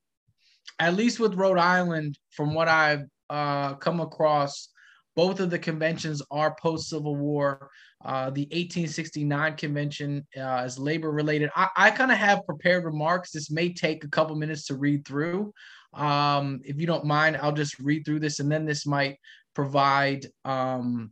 at 0.80 0.96
least 0.96 1.20
with 1.20 1.34
Rhode 1.34 1.58
Island, 1.58 2.20
from 2.30 2.54
what 2.54 2.68
I've 2.68 3.06
uh, 3.30 3.74
come 3.74 4.00
across, 4.00 4.70
both 5.16 5.40
of 5.40 5.50
the 5.50 5.60
conventions 5.60 6.22
are 6.30 6.56
post 6.62 6.90
Civil 6.90 7.16
War. 7.16 7.70
Uh, 8.04 8.30
the 8.30 8.44
1869 8.52 9.56
convention 9.56 10.28
uh, 10.38 10.64
is 10.66 10.78
labor 10.78 11.12
related. 11.12 11.50
I, 11.56 11.70
I 11.76 11.92
kind 11.92 12.12
of 12.12 12.18
have 12.18 12.46
prepared 12.46 12.84
remarks. 12.84 13.32
This 13.32 13.50
may 13.50 13.74
take 13.74 14.04
a 14.04 14.10
couple 14.10 14.36
minutes 14.36 14.66
to 14.68 14.76
read 14.76 15.06
through. 15.08 15.54
Um, 15.94 16.60
if 16.66 16.80
you 16.80 16.86
don't 16.86 17.06
mind, 17.06 17.38
I'll 17.42 17.54
just 17.54 17.80
read 17.80 18.06
through 18.06 18.20
this, 18.20 18.40
and 18.40 18.52
then 18.52 18.66
this 18.66 18.86
might 18.86 19.18
provide 19.54 20.28
um, 20.44 21.12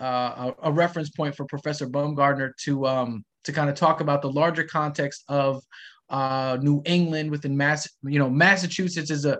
uh, 0.00 0.52
a, 0.62 0.68
a, 0.68 0.72
reference 0.72 1.08
point 1.08 1.34
for 1.34 1.46
Professor 1.46 1.86
Baumgartner 1.86 2.54
to 2.64 2.86
um, 2.86 3.24
to 3.44 3.52
kind 3.52 3.70
of 3.70 3.76
talk 3.76 4.00
about 4.00 4.20
the 4.20 4.30
larger 4.30 4.64
context 4.64 5.24
of 5.28 5.62
uh, 6.10 6.58
New 6.60 6.82
England 6.84 7.30
within 7.30 7.56
Mass. 7.56 7.88
You 8.02 8.18
know, 8.18 8.28
Massachusetts 8.28 9.10
is 9.10 9.24
a 9.24 9.38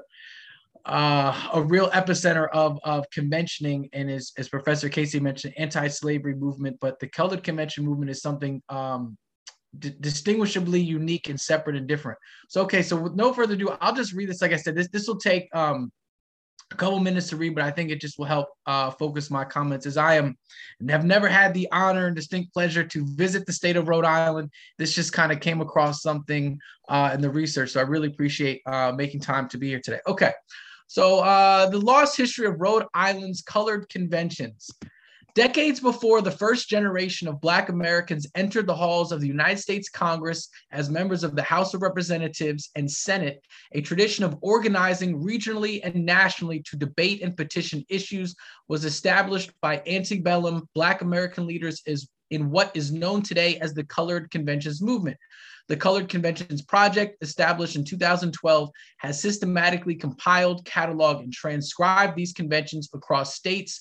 uh, 0.87 1.51
a 1.55 1.63
real 1.63 1.91
epicenter 1.91 2.49
of 2.53 2.79
of 2.85 3.05
conventioning, 3.11 3.89
and 3.93 4.11
as 4.11 4.33
as 4.39 4.49
Professor 4.49 4.89
Casey 4.89 5.21
mentioned, 5.21 5.55
anti-slavery 5.59 6.35
movement. 6.35 6.79
But 6.81 6.99
the 7.01 7.09
colored 7.09 7.43
convention 7.43 7.85
movement 7.85 8.11
is 8.11 8.23
something 8.23 8.63
um, 8.69 9.17
d- 9.79 9.95
distinguishably 10.01 10.81
unique 10.81 11.29
and 11.29 11.41
separate 11.41 11.77
and 11.77 11.87
different. 11.87 12.19
So 12.49 12.63
okay, 12.63 12.83
so 12.83 12.97
with 12.97 13.15
no 13.15 13.33
further 13.33 13.55
ado, 13.55 13.77
I'll 13.81 13.95
just 13.95 14.13
read 14.13 14.29
this. 14.29 14.43
Like 14.43 14.53
I 14.53 14.57
said, 14.57 14.75
this 14.75 14.89
this 14.89 15.07
will 15.07 15.19
take 15.19 15.49
um, 15.55 15.93
a 16.73 16.77
couple 16.77 17.01
minutes 17.01 17.29
to 17.31 17.37
read, 17.37 17.55
but 17.55 17.65
I 17.65 17.71
think 17.71 17.91
it 17.91 18.01
just 18.01 18.19
will 18.19 18.27
help 18.27 18.49
uh, 18.67 18.91
focus 18.93 19.31
my 19.31 19.45
comments 19.45 19.87
as 19.87 19.97
I 19.97 20.15
am 20.15 20.37
and 20.79 20.91
have 20.91 21.05
never 21.05 21.29
had 21.29 21.53
the 21.53 21.69
honor 21.73 22.07
and 22.07 22.15
distinct 22.15 22.53
pleasure 22.53 22.85
to 22.85 23.07
visit 23.17 23.45
the 23.45 23.53
state 23.53 23.77
of 23.77 23.89
Rhode 23.89 24.05
Island. 24.05 24.51
This 24.79 24.95
just 24.95 25.13
kind 25.13 25.33
of 25.33 25.41
came 25.41 25.61
across 25.61 26.03
something 26.03 26.59
uh, 26.89 27.11
in 27.13 27.21
the 27.21 27.31
research. 27.31 27.71
So 27.71 27.81
I 27.81 27.85
really 27.85 28.09
appreciate 28.09 28.63
uh, 28.67 28.93
making 28.95 29.21
time 29.21 29.49
to 29.49 29.59
be 29.59 29.69
here 29.69 29.81
today. 29.83 29.99
Okay. 30.07 30.33
So 30.91 31.21
uh, 31.21 31.71
the 31.71 31.79
lost 31.79 32.17
history 32.17 32.49
of 32.49 32.61
Rhode 32.61 32.85
Island's 32.95 33.43
colored 33.43 33.89
conventions. 33.89 34.69
Decades 35.37 35.79
before 35.79 36.21
the 36.21 36.33
first 36.33 36.69
generation 36.69 37.29
of 37.29 37.41
Black 37.41 37.69
Americans 37.69 38.27
entered 38.35 38.67
the 38.67 38.75
halls 38.75 39.13
of 39.13 39.21
the 39.21 39.29
United 39.29 39.61
States 39.61 39.89
Congress 39.89 40.49
as 40.73 40.91
members 40.91 41.23
of 41.23 41.37
the 41.37 41.45
House 41.45 41.75
of 41.75 41.83
Representatives 41.83 42.71
and 42.75 42.91
Senate, 42.91 43.41
a 43.71 43.81
tradition 43.81 44.25
of 44.25 44.37
organizing 44.41 45.23
regionally 45.23 45.81
and 45.85 45.95
nationally 45.95 46.61
to 46.65 46.77
debate 46.77 47.23
and 47.23 47.37
petition 47.37 47.85
issues 47.89 48.35
was 48.67 48.85
established 48.85 49.53
by 49.63 49.85
antebellum 49.87 50.69
Black 50.75 51.03
American 51.03 51.47
leaders 51.47 51.83
is 51.87 52.09
in 52.31 52.51
what 52.51 52.71
is 52.75 52.93
known 52.93 53.23
today 53.23 53.59
as 53.59 53.75
the 53.75 53.85
Colored 53.85 54.31
Conventions 54.31 54.81
Movement. 54.81 55.19
The 55.69 55.77
Colored 55.77 56.09
Conventions 56.09 56.63
Project, 56.63 57.23
established 57.23 57.77
in 57.77 57.85
2012, 57.85 58.71
has 58.99 59.21
systematically 59.21 59.95
compiled, 59.95 60.65
cataloged, 60.65 61.23
and 61.23 61.33
transcribed 61.33 62.17
these 62.17 62.33
conventions 62.33 62.89
across 62.93 63.37
states, 63.37 63.81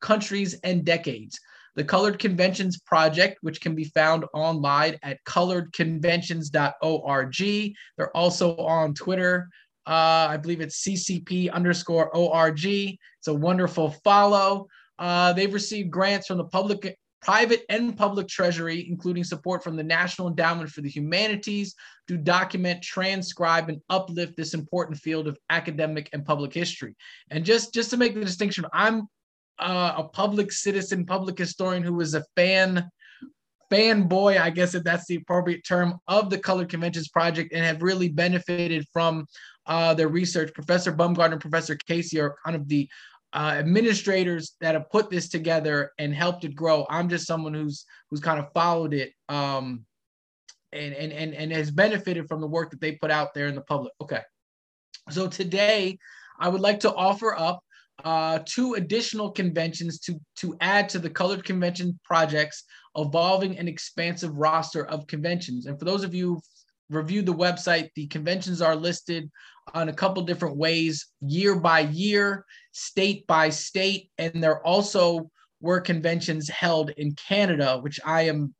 countries, 0.00 0.54
and 0.64 0.84
decades. 0.84 1.40
The 1.76 1.84
Colored 1.84 2.18
Conventions 2.18 2.80
Project, 2.80 3.38
which 3.42 3.60
can 3.60 3.74
be 3.74 3.84
found 3.84 4.24
online 4.34 4.96
at 5.02 5.22
coloredconventions.org. 5.24 7.74
They're 7.96 8.16
also 8.16 8.56
on 8.56 8.94
Twitter. 8.94 9.48
Uh, 9.86 10.26
I 10.30 10.36
believe 10.36 10.60
it's 10.60 10.84
CCP 10.84 11.50
underscore 11.50 12.14
ORG. 12.14 12.66
It's 12.66 13.28
a 13.28 13.34
wonderful 13.34 13.90
follow. 14.04 14.66
Uh, 14.98 15.32
they've 15.32 15.54
received 15.54 15.90
grants 15.90 16.26
from 16.26 16.36
the 16.36 16.44
public, 16.44 16.98
private, 17.22 17.64
and 17.68 17.96
public 17.96 18.28
treasury, 18.28 18.86
including 18.88 19.24
support 19.24 19.62
from 19.62 19.76
the 19.76 19.82
National 19.82 20.28
Endowment 20.28 20.70
for 20.70 20.80
the 20.80 20.88
Humanities 20.88 21.74
to 22.08 22.16
document, 22.16 22.82
transcribe, 22.82 23.68
and 23.68 23.80
uplift 23.90 24.36
this 24.36 24.54
important 24.54 24.98
field 24.98 25.28
of 25.28 25.38
academic 25.50 26.08
and 26.12 26.24
public 26.24 26.52
history. 26.52 26.94
And 27.30 27.44
just, 27.44 27.74
just 27.74 27.90
to 27.90 27.96
make 27.96 28.14
the 28.14 28.24
distinction, 28.24 28.64
I'm 28.72 29.08
uh, 29.58 29.94
a 29.98 30.04
public 30.04 30.52
citizen, 30.52 31.04
public 31.04 31.38
historian 31.38 31.82
who 31.82 32.00
is 32.00 32.14
a 32.14 32.24
fan 32.36 32.90
fanboy, 33.70 34.40
I 34.40 34.50
guess 34.50 34.74
if 34.74 34.82
that's 34.82 35.06
the 35.06 35.16
appropriate 35.16 35.64
term, 35.64 35.98
of 36.08 36.28
the 36.28 36.38
Colored 36.38 36.68
Conventions 36.68 37.08
Project 37.08 37.52
and 37.52 37.64
have 37.64 37.82
really 37.82 38.08
benefited 38.08 38.84
from 38.92 39.26
uh, 39.66 39.94
their 39.94 40.08
research. 40.08 40.52
Professor 40.52 40.90
Baumgartner 40.90 41.34
and 41.34 41.40
Professor 41.40 41.76
Casey 41.76 42.20
are 42.20 42.34
kind 42.44 42.56
of 42.56 42.66
the 42.68 42.88
uh, 43.32 43.54
administrators 43.56 44.56
that 44.60 44.74
have 44.74 44.90
put 44.90 45.10
this 45.10 45.28
together 45.28 45.92
and 45.98 46.14
helped 46.14 46.44
it 46.44 46.54
grow. 46.54 46.86
I'm 46.90 47.08
just 47.08 47.26
someone 47.26 47.54
who's 47.54 47.84
who's 48.10 48.20
kind 48.20 48.40
of 48.40 48.52
followed 48.52 48.94
it 48.94 49.12
um, 49.28 49.84
and, 50.72 50.94
and 50.94 51.12
and 51.12 51.34
and 51.34 51.52
has 51.52 51.70
benefited 51.70 52.28
from 52.28 52.40
the 52.40 52.46
work 52.46 52.70
that 52.70 52.80
they 52.80 52.92
put 52.92 53.10
out 53.10 53.34
there 53.34 53.46
in 53.46 53.54
the 53.54 53.62
public. 53.62 53.92
Okay, 54.00 54.20
so 55.10 55.28
today 55.28 55.98
I 56.38 56.48
would 56.48 56.60
like 56.60 56.80
to 56.80 56.94
offer 56.94 57.38
up 57.38 57.60
uh, 58.04 58.40
two 58.46 58.74
additional 58.74 59.30
conventions 59.30 59.98
to, 60.00 60.18
to 60.36 60.56
add 60.60 60.88
to 60.88 60.98
the 60.98 61.10
Colored 61.10 61.44
Convention 61.44 61.98
projects, 62.04 62.64
evolving 62.96 63.58
an 63.58 63.68
expansive 63.68 64.34
roster 64.34 64.86
of 64.86 65.06
conventions. 65.06 65.66
And 65.66 65.78
for 65.78 65.84
those 65.84 66.02
of 66.02 66.14
you 66.14 66.40
reviewed 66.88 67.26
the 67.26 67.34
website, 67.34 67.90
the 67.94 68.06
conventions 68.06 68.62
are 68.62 68.74
listed 68.74 69.30
on 69.74 69.88
a 69.88 69.92
couple 69.92 70.22
different 70.22 70.56
ways, 70.56 71.08
year 71.20 71.54
by 71.54 71.80
year, 71.80 72.44
state 72.72 73.26
by 73.26 73.50
state, 73.50 74.10
and 74.18 74.42
there 74.42 74.64
also 74.66 75.30
were 75.60 75.80
conventions 75.80 76.48
held 76.48 76.90
in 76.96 77.14
Canada, 77.14 77.78
which 77.78 78.00
I 78.04 78.22
am 78.22 78.54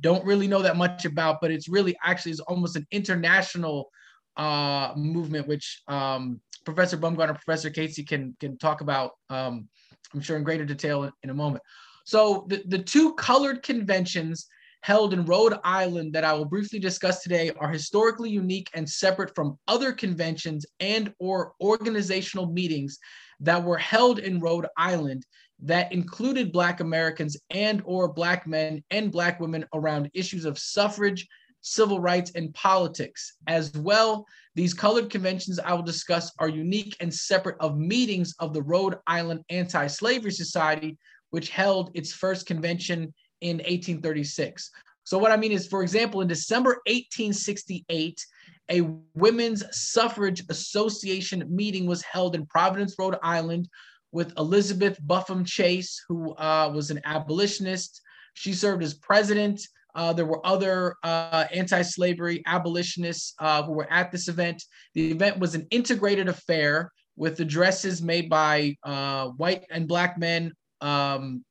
don't 0.00 0.24
really 0.24 0.46
know 0.46 0.62
that 0.62 0.76
much 0.76 1.04
about, 1.04 1.40
but 1.40 1.50
it's 1.50 1.68
really 1.68 1.96
actually 2.02 2.32
is 2.32 2.40
almost 2.40 2.76
an 2.76 2.86
international 2.90 3.90
uh, 4.36 4.92
movement, 4.96 5.46
which 5.46 5.82
um, 5.88 6.40
Professor 6.64 6.96
Baumgartner, 6.96 7.34
Professor 7.34 7.70
Casey 7.70 8.04
can 8.04 8.36
can 8.40 8.56
talk 8.56 8.80
about, 8.80 9.12
um, 9.30 9.68
I'm 10.14 10.20
sure 10.20 10.36
in 10.36 10.44
greater 10.44 10.64
detail 10.64 11.04
in, 11.04 11.12
in 11.24 11.30
a 11.30 11.34
moment. 11.34 11.62
So 12.04 12.46
the, 12.48 12.62
the 12.66 12.78
two 12.78 13.14
colored 13.14 13.62
conventions 13.62 14.46
held 14.82 15.12
in 15.12 15.24
Rhode 15.24 15.58
Island 15.64 16.12
that 16.14 16.24
I 16.24 16.32
will 16.32 16.44
briefly 16.44 16.78
discuss 16.78 17.22
today 17.22 17.50
are 17.58 17.68
historically 17.68 18.30
unique 18.30 18.70
and 18.74 18.88
separate 18.88 19.34
from 19.34 19.58
other 19.66 19.92
conventions 19.92 20.64
and 20.78 21.12
or 21.18 21.52
organizational 21.60 22.46
meetings 22.46 22.98
that 23.40 23.62
were 23.62 23.78
held 23.78 24.18
in 24.18 24.40
Rhode 24.40 24.66
Island 24.76 25.24
that 25.60 25.92
included 25.92 26.52
Black 26.52 26.80
Americans 26.80 27.36
and 27.50 27.82
or 27.84 28.12
Black 28.12 28.46
men 28.46 28.82
and 28.90 29.10
Black 29.12 29.40
women 29.40 29.64
around 29.74 30.10
issues 30.14 30.44
of 30.44 30.58
suffrage, 30.58 31.26
civil 31.60 32.00
rights, 32.00 32.30
and 32.34 32.54
politics. 32.54 33.34
As 33.46 33.72
well, 33.74 34.24
these 34.54 34.74
colored 34.74 35.10
conventions 35.10 35.58
I 35.58 35.72
will 35.72 35.82
discuss 35.82 36.32
are 36.38 36.48
unique 36.48 36.96
and 37.00 37.12
separate 37.12 37.56
of 37.60 37.78
meetings 37.78 38.34
of 38.38 38.52
the 38.52 38.62
Rhode 38.62 38.96
Island 39.06 39.44
Anti-Slavery 39.50 40.30
Society, 40.30 40.96
which 41.30 41.50
held 41.50 41.90
its 41.94 42.12
first 42.12 42.46
convention 42.46 43.12
in 43.40 43.58
1836. 43.58 44.70
So 45.08 45.16
what 45.16 45.32
I 45.32 45.38
mean 45.38 45.52
is, 45.52 45.66
for 45.66 45.82
example, 45.82 46.20
in 46.20 46.28
December 46.28 46.82
1868, 46.84 48.26
a 48.70 48.82
Women's 49.14 49.64
Suffrage 49.74 50.44
Association 50.50 51.44
meeting 51.48 51.86
was 51.86 52.02
held 52.02 52.34
in 52.34 52.44
Providence, 52.44 52.94
Rhode 52.98 53.16
Island, 53.22 53.70
with 54.12 54.36
Elizabeth 54.36 55.00
Buffum 55.06 55.46
Chase, 55.46 56.04
who 56.10 56.34
uh, 56.34 56.70
was 56.74 56.90
an 56.90 57.00
abolitionist. 57.06 58.02
She 58.34 58.52
served 58.52 58.82
as 58.82 58.92
president. 58.92 59.62
Uh, 59.94 60.12
there 60.12 60.26
were 60.26 60.46
other 60.46 60.96
uh, 61.02 61.46
anti-slavery 61.54 62.42
abolitionists 62.44 63.32
uh, 63.38 63.62
who 63.62 63.72
were 63.72 63.90
at 63.90 64.12
this 64.12 64.28
event. 64.28 64.62
The 64.92 65.10
event 65.10 65.38
was 65.38 65.54
an 65.54 65.66
integrated 65.70 66.28
affair 66.28 66.92
with 67.16 67.40
addresses 67.40 68.02
made 68.02 68.28
by 68.28 68.76
uh, 68.82 69.28
white 69.28 69.64
and 69.70 69.88
black 69.88 70.18
men, 70.18 70.52
um, 70.82 71.46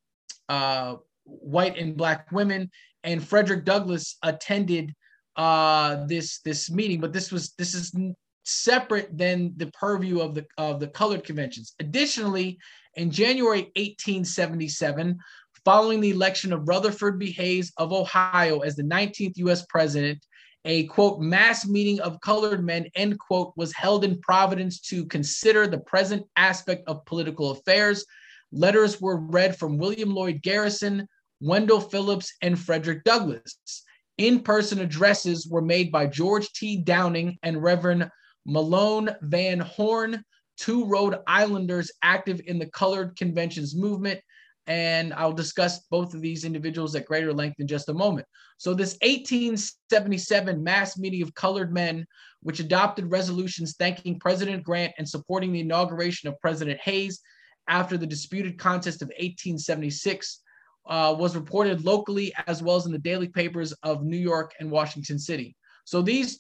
uh, 0.47 0.97
white 1.23 1.75
and 1.79 1.97
black 1.97 2.31
women, 2.31 2.69
and 3.07 3.25
Frederick 3.25 3.63
Douglass 3.63 4.17
attended 4.21 4.93
uh, 5.37 6.05
this 6.07 6.39
this 6.39 6.69
meeting. 6.69 6.99
But 6.99 7.13
this 7.13 7.31
was 7.31 7.53
this 7.53 7.73
is 7.73 7.95
separate 8.43 9.17
than 9.17 9.53
the 9.55 9.67
purview 9.67 10.19
of 10.19 10.35
the 10.35 10.45
of 10.57 10.79
the 10.79 10.87
colored 10.87 11.23
conventions. 11.23 11.73
Additionally, 11.79 12.59
in 12.95 13.09
January 13.09 13.71
1877, 13.77 15.17
following 15.63 16.01
the 16.01 16.11
election 16.11 16.51
of 16.51 16.67
Rutherford 16.67 17.17
B. 17.17 17.31
Hayes 17.31 17.71
of 17.77 17.93
Ohio 17.93 18.59
as 18.59 18.75
the 18.75 18.83
19th 18.83 19.37
U.S. 19.37 19.65
president, 19.67 20.25
a 20.65 20.85
quote 20.87 21.21
mass 21.21 21.65
meeting 21.65 22.01
of 22.01 22.19
colored 22.19 22.63
men 22.63 22.87
end 22.95 23.17
quote 23.19 23.53
was 23.55 23.73
held 23.73 24.03
in 24.03 24.19
Providence 24.19 24.81
to 24.81 25.05
consider 25.05 25.65
the 25.65 25.79
present 25.79 26.25
aspect 26.35 26.83
of 26.87 27.05
political 27.05 27.51
affairs. 27.51 28.05
Letters 28.51 28.99
were 28.99 29.17
read 29.17 29.57
from 29.57 29.77
William 29.77 30.13
Lloyd 30.13 30.41
Garrison, 30.41 31.07
Wendell 31.39 31.81
Phillips, 31.81 32.33
and 32.41 32.59
Frederick 32.59 33.03
Douglass. 33.03 33.83
In 34.17 34.41
person 34.41 34.79
addresses 34.79 35.47
were 35.47 35.61
made 35.61 35.91
by 35.91 36.07
George 36.07 36.51
T. 36.53 36.77
Downing 36.77 37.37
and 37.43 37.61
Reverend 37.61 38.09
Mahlon 38.47 39.15
Van 39.21 39.59
Horne, 39.59 40.23
two 40.57 40.85
Rhode 40.85 41.19
Islanders 41.27 41.91
active 42.01 42.41
in 42.45 42.57
the 42.57 42.69
colored 42.71 43.15
conventions 43.15 43.75
movement 43.75 44.19
and 44.67 45.13
I'll 45.13 45.33
discuss 45.33 45.79
both 45.89 46.13
of 46.13 46.21
these 46.21 46.43
individuals 46.43 46.93
at 46.95 47.05
greater 47.05 47.33
length 47.33 47.59
in 47.59 47.67
just 47.67 47.87
a 47.89 47.93
moment. 47.93 48.27
So, 48.57 48.73
this 48.73 48.97
1877 49.01 50.61
mass 50.61 50.97
meeting 50.97 51.21
of 51.21 51.33
colored 51.33 51.73
men, 51.73 52.05
which 52.41 52.59
adopted 52.59 53.09
resolutions 53.09 53.75
thanking 53.77 54.19
President 54.19 54.63
Grant 54.63 54.93
and 54.97 55.07
supporting 55.07 55.53
the 55.53 55.61
inauguration 55.61 56.27
of 56.27 56.39
President 56.41 56.79
Hayes 56.81 57.21
after 57.69 57.97
the 57.97 58.07
disputed 58.07 58.59
contest 58.59 59.01
of 59.01 59.07
1876, 59.07 60.41
uh, 60.87 61.15
was 61.17 61.35
reported 61.35 61.83
locally 61.83 62.33
as 62.47 62.63
well 62.63 62.75
as 62.75 62.85
in 62.85 62.91
the 62.91 62.97
daily 62.97 63.27
papers 63.27 63.71
of 63.83 64.03
New 64.03 64.17
York 64.17 64.53
and 64.59 64.71
Washington 64.71 65.19
City. 65.19 65.55
So, 65.85 66.01
these 66.01 66.39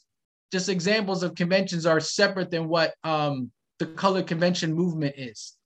just 0.51 0.69
examples 0.69 1.23
of 1.23 1.35
conventions 1.35 1.85
are 1.85 1.99
separate 1.99 2.51
than 2.51 2.67
what 2.67 2.93
um, 3.03 3.51
the 3.79 3.85
colored 3.85 4.27
convention 4.27 4.73
movement 4.73 5.15
is 5.17 5.57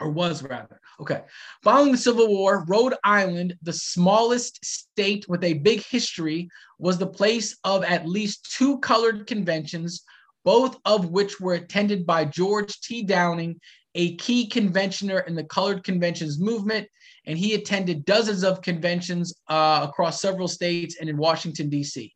or 0.00 0.10
was 0.10 0.42
rather. 0.42 0.80
Okay. 1.00 1.22
Following 1.62 1.92
the 1.92 1.98
Civil 1.98 2.28
War, 2.28 2.64
Rhode 2.68 2.94
Island, 3.04 3.56
the 3.62 3.72
smallest 3.72 4.64
state 4.64 5.28
with 5.28 5.42
a 5.44 5.54
big 5.54 5.84
history, 5.84 6.48
was 6.78 6.98
the 6.98 7.06
place 7.06 7.56
of 7.64 7.84
at 7.84 8.08
least 8.08 8.54
two 8.56 8.78
colored 8.78 9.26
conventions, 9.26 10.02
both 10.44 10.78
of 10.84 11.10
which 11.10 11.40
were 11.40 11.54
attended 11.54 12.06
by 12.06 12.24
George 12.24 12.80
T. 12.80 13.02
Downing, 13.02 13.60
a 13.94 14.16
key 14.16 14.46
conventioner 14.46 15.20
in 15.20 15.34
the 15.34 15.44
colored 15.44 15.84
conventions 15.84 16.40
movement. 16.40 16.88
And 17.24 17.38
he 17.38 17.54
attended 17.54 18.04
dozens 18.04 18.42
of 18.42 18.62
conventions 18.62 19.32
uh, 19.48 19.86
across 19.88 20.20
several 20.20 20.48
states 20.48 20.96
and 21.00 21.08
in 21.08 21.16
Washington, 21.16 21.68
D.C. 21.68 22.12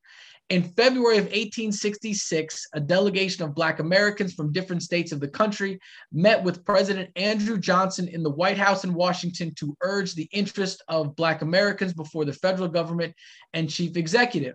In 0.49 0.63
February 0.63 1.19
of 1.19 1.25
1866, 1.25 2.69
a 2.73 2.81
delegation 2.81 3.43
of 3.43 3.55
Black 3.55 3.81
Americans 3.81 4.33
from 4.33 4.53
different 4.53 4.83
states 4.83 5.11
of 5.11 5.19
the 5.19 5.27
country 5.27 5.81
met 6.13 6.43
with 6.43 6.65
President 6.65 7.11
Andrew 7.17 7.59
Johnson 7.59 8.07
in 8.07 8.23
the 8.23 8.31
White 8.31 8.57
House 8.57 8.85
in 8.85 8.95
Washington 8.95 9.53
to 9.57 9.77
urge 9.81 10.15
the 10.15 10.29
interest 10.33 10.85
of 10.87 11.17
Black 11.17 11.43
Americans 11.43 11.93
before 11.95 12.25
the 12.25 12.33
federal 12.33 12.69
government 12.69 13.13
and 13.55 13.69
chief 13.69 13.97
executive. 13.97 14.55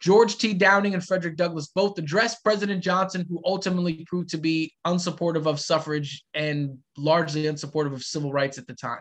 George 0.00 0.36
T. 0.36 0.52
Downing 0.52 0.92
and 0.92 1.02
Frederick 1.02 1.36
Douglass 1.36 1.68
both 1.68 1.98
addressed 1.98 2.44
President 2.44 2.82
Johnson, 2.82 3.24
who 3.26 3.40
ultimately 3.46 4.04
proved 4.06 4.28
to 4.30 4.36
be 4.36 4.70
unsupportive 4.86 5.46
of 5.46 5.58
suffrage 5.58 6.22
and 6.34 6.76
largely 6.98 7.44
unsupportive 7.44 7.94
of 7.94 8.02
civil 8.02 8.32
rights 8.32 8.58
at 8.58 8.66
the 8.66 8.74
time. 8.74 9.00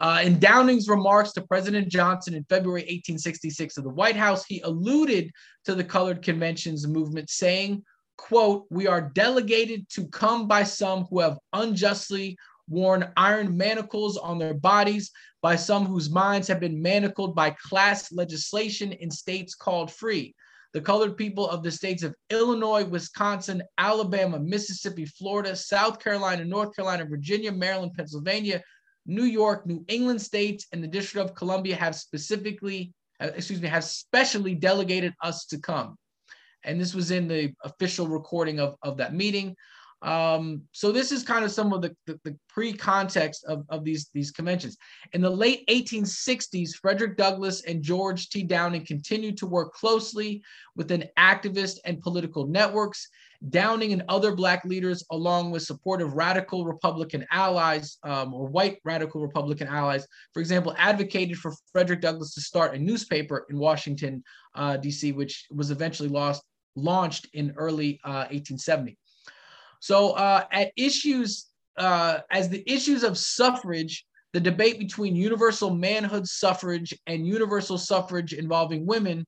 Uh, 0.00 0.22
in 0.24 0.38
Downing's 0.38 0.88
remarks 0.88 1.32
to 1.32 1.42
President 1.42 1.88
Johnson 1.88 2.32
in 2.32 2.44
February 2.44 2.80
1866 2.80 3.76
of 3.76 3.84
the 3.84 3.90
White 3.90 4.16
House, 4.16 4.46
he 4.46 4.60
alluded 4.60 5.30
to 5.66 5.74
the 5.74 5.84
colored 5.84 6.22
conventions 6.22 6.86
movement, 6.86 7.28
saying, 7.28 7.82
quote, 8.16 8.64
we 8.70 8.86
are 8.86 9.10
delegated 9.14 9.86
to 9.90 10.08
come 10.08 10.48
by 10.48 10.62
some 10.62 11.04
who 11.10 11.20
have 11.20 11.38
unjustly 11.52 12.38
worn 12.66 13.10
iron 13.16 13.54
manacles 13.54 14.16
on 14.16 14.38
their 14.38 14.54
bodies, 14.54 15.10
by 15.42 15.56
some 15.56 15.84
whose 15.84 16.08
minds 16.08 16.48
have 16.48 16.60
been 16.60 16.80
manacled 16.80 17.34
by 17.34 17.50
class 17.68 18.10
legislation 18.10 18.92
in 18.92 19.10
states 19.10 19.54
called 19.54 19.92
free. 19.92 20.34
The 20.72 20.80
colored 20.80 21.16
people 21.16 21.48
of 21.48 21.62
the 21.62 21.70
states 21.70 22.04
of 22.04 22.14
Illinois, 22.30 22.84
Wisconsin, 22.84 23.62
Alabama, 23.76 24.38
Mississippi, 24.38 25.04
Florida, 25.04 25.56
South 25.56 25.98
Carolina, 25.98 26.44
North 26.44 26.74
Carolina, 26.76 27.04
Virginia, 27.04 27.50
Maryland, 27.50 27.92
Pennsylvania, 27.96 28.62
New 29.10 29.24
York, 29.24 29.66
New 29.66 29.84
England 29.88 30.22
states, 30.22 30.66
and 30.72 30.82
the 30.82 30.88
District 30.88 31.28
of 31.28 31.34
Columbia 31.34 31.74
have 31.76 31.94
specifically, 31.96 32.92
uh, 33.20 33.30
excuse 33.34 33.60
me, 33.60 33.68
have 33.68 33.84
specially 33.84 34.54
delegated 34.54 35.12
us 35.22 35.46
to 35.46 35.58
come. 35.58 35.96
And 36.64 36.80
this 36.80 36.94
was 36.94 37.10
in 37.10 37.26
the 37.26 37.52
official 37.64 38.06
recording 38.06 38.60
of, 38.60 38.76
of 38.82 38.98
that 38.98 39.14
meeting. 39.14 39.56
Um, 40.02 40.62
so 40.72 40.92
this 40.92 41.12
is 41.12 41.22
kind 41.22 41.44
of 41.44 41.50
some 41.50 41.72
of 41.72 41.82
the, 41.82 41.94
the, 42.06 42.18
the 42.24 42.36
pre-context 42.48 43.44
of, 43.44 43.64
of 43.68 43.84
these, 43.84 44.08
these 44.14 44.30
conventions. 44.30 44.76
In 45.12 45.20
the 45.20 45.28
late 45.28 45.66
1860s, 45.68 46.70
Frederick 46.80 47.16
Douglass 47.16 47.62
and 47.64 47.82
George 47.82 48.30
T. 48.30 48.42
Downing 48.42 48.86
continued 48.86 49.36
to 49.38 49.46
work 49.46 49.74
closely 49.74 50.42
within 50.76 51.08
activist 51.18 51.78
and 51.84 52.00
political 52.00 52.46
networks. 52.46 53.08
Downing 53.48 53.94
and 53.94 54.02
other 54.08 54.34
Black 54.34 54.64
leaders, 54.66 55.02
along 55.10 55.50
with 55.50 55.62
supportive 55.62 56.12
radical 56.12 56.66
Republican 56.66 57.24
allies 57.30 57.96
um, 58.02 58.34
or 58.34 58.46
white 58.46 58.78
radical 58.84 59.22
Republican 59.22 59.66
allies, 59.66 60.06
for 60.34 60.40
example, 60.40 60.74
advocated 60.76 61.38
for 61.38 61.54
Frederick 61.72 62.02
Douglass 62.02 62.34
to 62.34 62.42
start 62.42 62.74
a 62.74 62.78
newspaper 62.78 63.46
in 63.48 63.58
Washington, 63.58 64.22
uh, 64.54 64.76
D.C., 64.76 65.12
which 65.12 65.46
was 65.50 65.70
eventually 65.70 66.10
lost, 66.10 66.42
launched 66.76 67.28
in 67.32 67.54
early 67.56 67.98
uh, 68.04 68.28
1870. 68.30 68.98
So, 69.80 70.10
uh, 70.10 70.44
at 70.52 70.72
issues 70.76 71.46
uh, 71.78 72.18
as 72.30 72.50
the 72.50 72.62
issues 72.70 73.02
of 73.02 73.16
suffrage, 73.16 74.04
the 74.32 74.40
debate 74.40 74.78
between 74.78 75.16
universal 75.16 75.70
manhood 75.70 76.26
suffrage 76.28 76.94
and 77.06 77.26
universal 77.26 77.78
suffrage 77.78 78.32
involving 78.32 78.86
women 78.86 79.26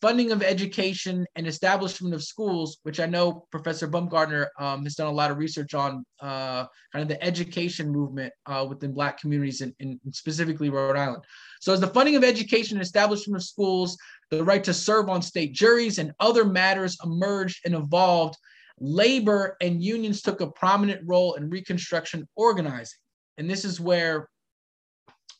funding 0.00 0.32
of 0.32 0.42
education 0.42 1.26
and 1.36 1.46
establishment 1.46 2.14
of 2.14 2.22
schools, 2.22 2.78
which 2.84 3.00
I 3.00 3.06
know 3.06 3.46
Professor 3.50 3.86
Baumgartner 3.86 4.50
um, 4.58 4.84
has 4.84 4.94
done 4.94 5.08
a 5.08 5.12
lot 5.12 5.30
of 5.30 5.36
research 5.36 5.74
on, 5.74 6.04
uh, 6.20 6.64
kind 6.92 7.02
of 7.02 7.08
the 7.08 7.22
education 7.22 7.90
movement 7.90 8.32
uh, 8.46 8.66
within 8.68 8.92
Black 8.92 9.20
communities 9.20 9.60
in, 9.60 10.00
specifically 10.12 10.70
Rhode 10.70 10.96
Island. 10.96 11.22
So, 11.60 11.72
as 11.72 11.80
the 11.80 11.86
funding 11.86 12.16
of 12.16 12.24
education 12.24 12.78
and 12.78 12.84
establishment 12.84 13.42
of 13.42 13.46
schools, 13.46 13.96
the 14.30 14.42
right 14.42 14.64
to 14.64 14.72
serve 14.72 15.10
on 15.10 15.20
state 15.20 15.52
juries, 15.52 15.98
and 15.98 16.12
other 16.18 16.44
matters 16.44 16.96
emerged 17.04 17.60
and 17.66 17.74
evolved, 17.74 18.36
labor 18.78 19.56
and 19.60 19.82
unions 19.82 20.22
took 20.22 20.40
a 20.40 20.50
prominent 20.50 21.02
role 21.04 21.34
in 21.34 21.50
Reconstruction 21.50 22.26
organizing. 22.36 22.98
And 23.36 23.48
this 23.48 23.64
is 23.64 23.78
where 23.80 24.28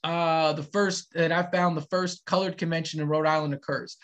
uh, 0.04 0.52
the 0.52 0.62
first 0.62 1.12
that 1.14 1.32
I 1.32 1.42
found 1.50 1.76
the 1.76 1.86
first 1.90 2.24
colored 2.26 2.58
convention 2.58 3.00
in 3.00 3.08
Rhode 3.08 3.26
Island 3.26 3.54
occurs. 3.54 3.96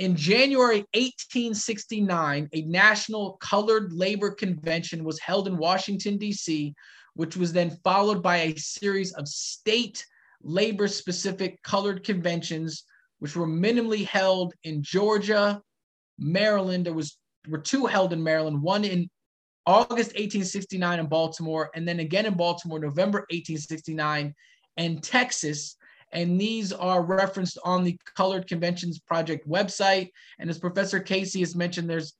In 0.00 0.16
January 0.16 0.78
1869, 0.94 2.48
a 2.54 2.62
national 2.62 3.32
colored 3.34 3.92
labor 3.92 4.30
convention 4.30 5.04
was 5.04 5.20
held 5.20 5.46
in 5.46 5.58
Washington, 5.58 6.16
D.C., 6.16 6.74
which 7.12 7.36
was 7.36 7.52
then 7.52 7.76
followed 7.84 8.22
by 8.22 8.38
a 8.38 8.56
series 8.56 9.12
of 9.12 9.28
state 9.28 10.06
labor 10.42 10.88
specific 10.88 11.62
colored 11.62 12.02
conventions, 12.02 12.84
which 13.18 13.36
were 13.36 13.46
minimally 13.46 14.06
held 14.06 14.54
in 14.64 14.82
Georgia, 14.82 15.60
Maryland. 16.18 16.86
There 16.86 16.94
was 16.94 17.18
were 17.46 17.58
two 17.58 17.84
held 17.84 18.14
in 18.14 18.22
Maryland, 18.22 18.62
one 18.62 18.84
in 18.84 19.10
August 19.66 20.12
1869 20.12 20.98
in 20.98 21.06
Baltimore, 21.08 21.70
and 21.74 21.86
then 21.86 22.00
again 22.00 22.24
in 22.24 22.38
Baltimore, 22.38 22.78
November 22.78 23.18
1869, 23.30 24.34
and 24.78 25.02
Texas 25.02 25.76
and 26.12 26.40
these 26.40 26.72
are 26.72 27.02
referenced 27.02 27.58
on 27.64 27.84
the 27.84 27.98
Colored 28.16 28.48
Conventions 28.48 28.98
Project 28.98 29.48
website. 29.48 30.10
And 30.38 30.50
as 30.50 30.58
Professor 30.58 31.00
Casey 31.00 31.40
has 31.40 31.54
mentioned, 31.54 31.88
there's 31.88 32.14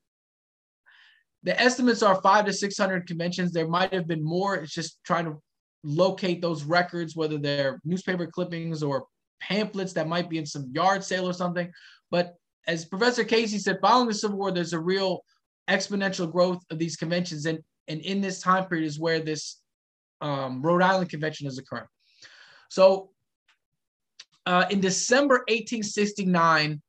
the 1.42 1.58
estimates 1.58 2.02
are 2.02 2.20
five 2.20 2.44
to 2.46 2.52
600 2.52 3.06
conventions. 3.06 3.52
There 3.52 3.66
might 3.66 3.94
have 3.94 4.06
been 4.06 4.22
more. 4.22 4.56
It's 4.56 4.74
just 4.74 4.98
trying 5.04 5.24
to 5.24 5.40
locate 5.82 6.42
those 6.42 6.64
records, 6.64 7.16
whether 7.16 7.38
they're 7.38 7.80
newspaper 7.84 8.26
clippings 8.26 8.82
or 8.82 9.06
pamphlets 9.40 9.94
that 9.94 10.06
might 10.06 10.28
be 10.28 10.36
in 10.36 10.44
some 10.44 10.70
yard 10.72 11.02
sale 11.02 11.26
or 11.26 11.32
something. 11.32 11.72
But 12.10 12.34
as 12.66 12.84
Professor 12.84 13.24
Casey 13.24 13.58
said, 13.58 13.78
following 13.80 14.08
the 14.08 14.14
Civil 14.14 14.36
War, 14.36 14.52
there's 14.52 14.74
a 14.74 14.80
real 14.80 15.24
exponential 15.68 16.30
growth 16.30 16.62
of 16.70 16.78
these 16.78 16.96
conventions. 16.96 17.46
And, 17.46 17.60
and 17.88 18.00
in 18.02 18.20
this 18.20 18.40
time 18.42 18.66
period 18.66 18.86
is 18.86 19.00
where 19.00 19.20
this 19.20 19.60
um, 20.20 20.60
Rhode 20.60 20.82
Island 20.82 21.08
convention 21.08 21.46
is 21.46 21.58
occurring. 21.58 21.86
So 22.68 23.10
uh, 24.50 24.66
in 24.68 24.80
December 24.80 25.44
1869, 25.46 26.82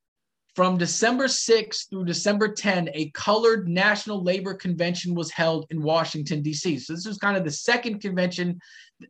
from 0.55 0.79
December 0.79 1.27
6 1.27 1.85
through 1.85 2.05
December 2.05 2.51
10, 2.51 2.89
a 2.95 3.11
colored 3.11 3.69
National 3.69 4.23
Labor 4.23 4.55
Convention 4.55 5.13
was 5.13 5.29
held 5.29 5.67
in 5.69 5.83
Washington, 5.83 6.41
D.C. 6.41 6.79
So 6.79 6.93
this 6.93 7.05
was 7.05 7.19
kind 7.19 7.37
of 7.37 7.43
the 7.43 7.51
second 7.51 8.01
convention, 8.01 8.59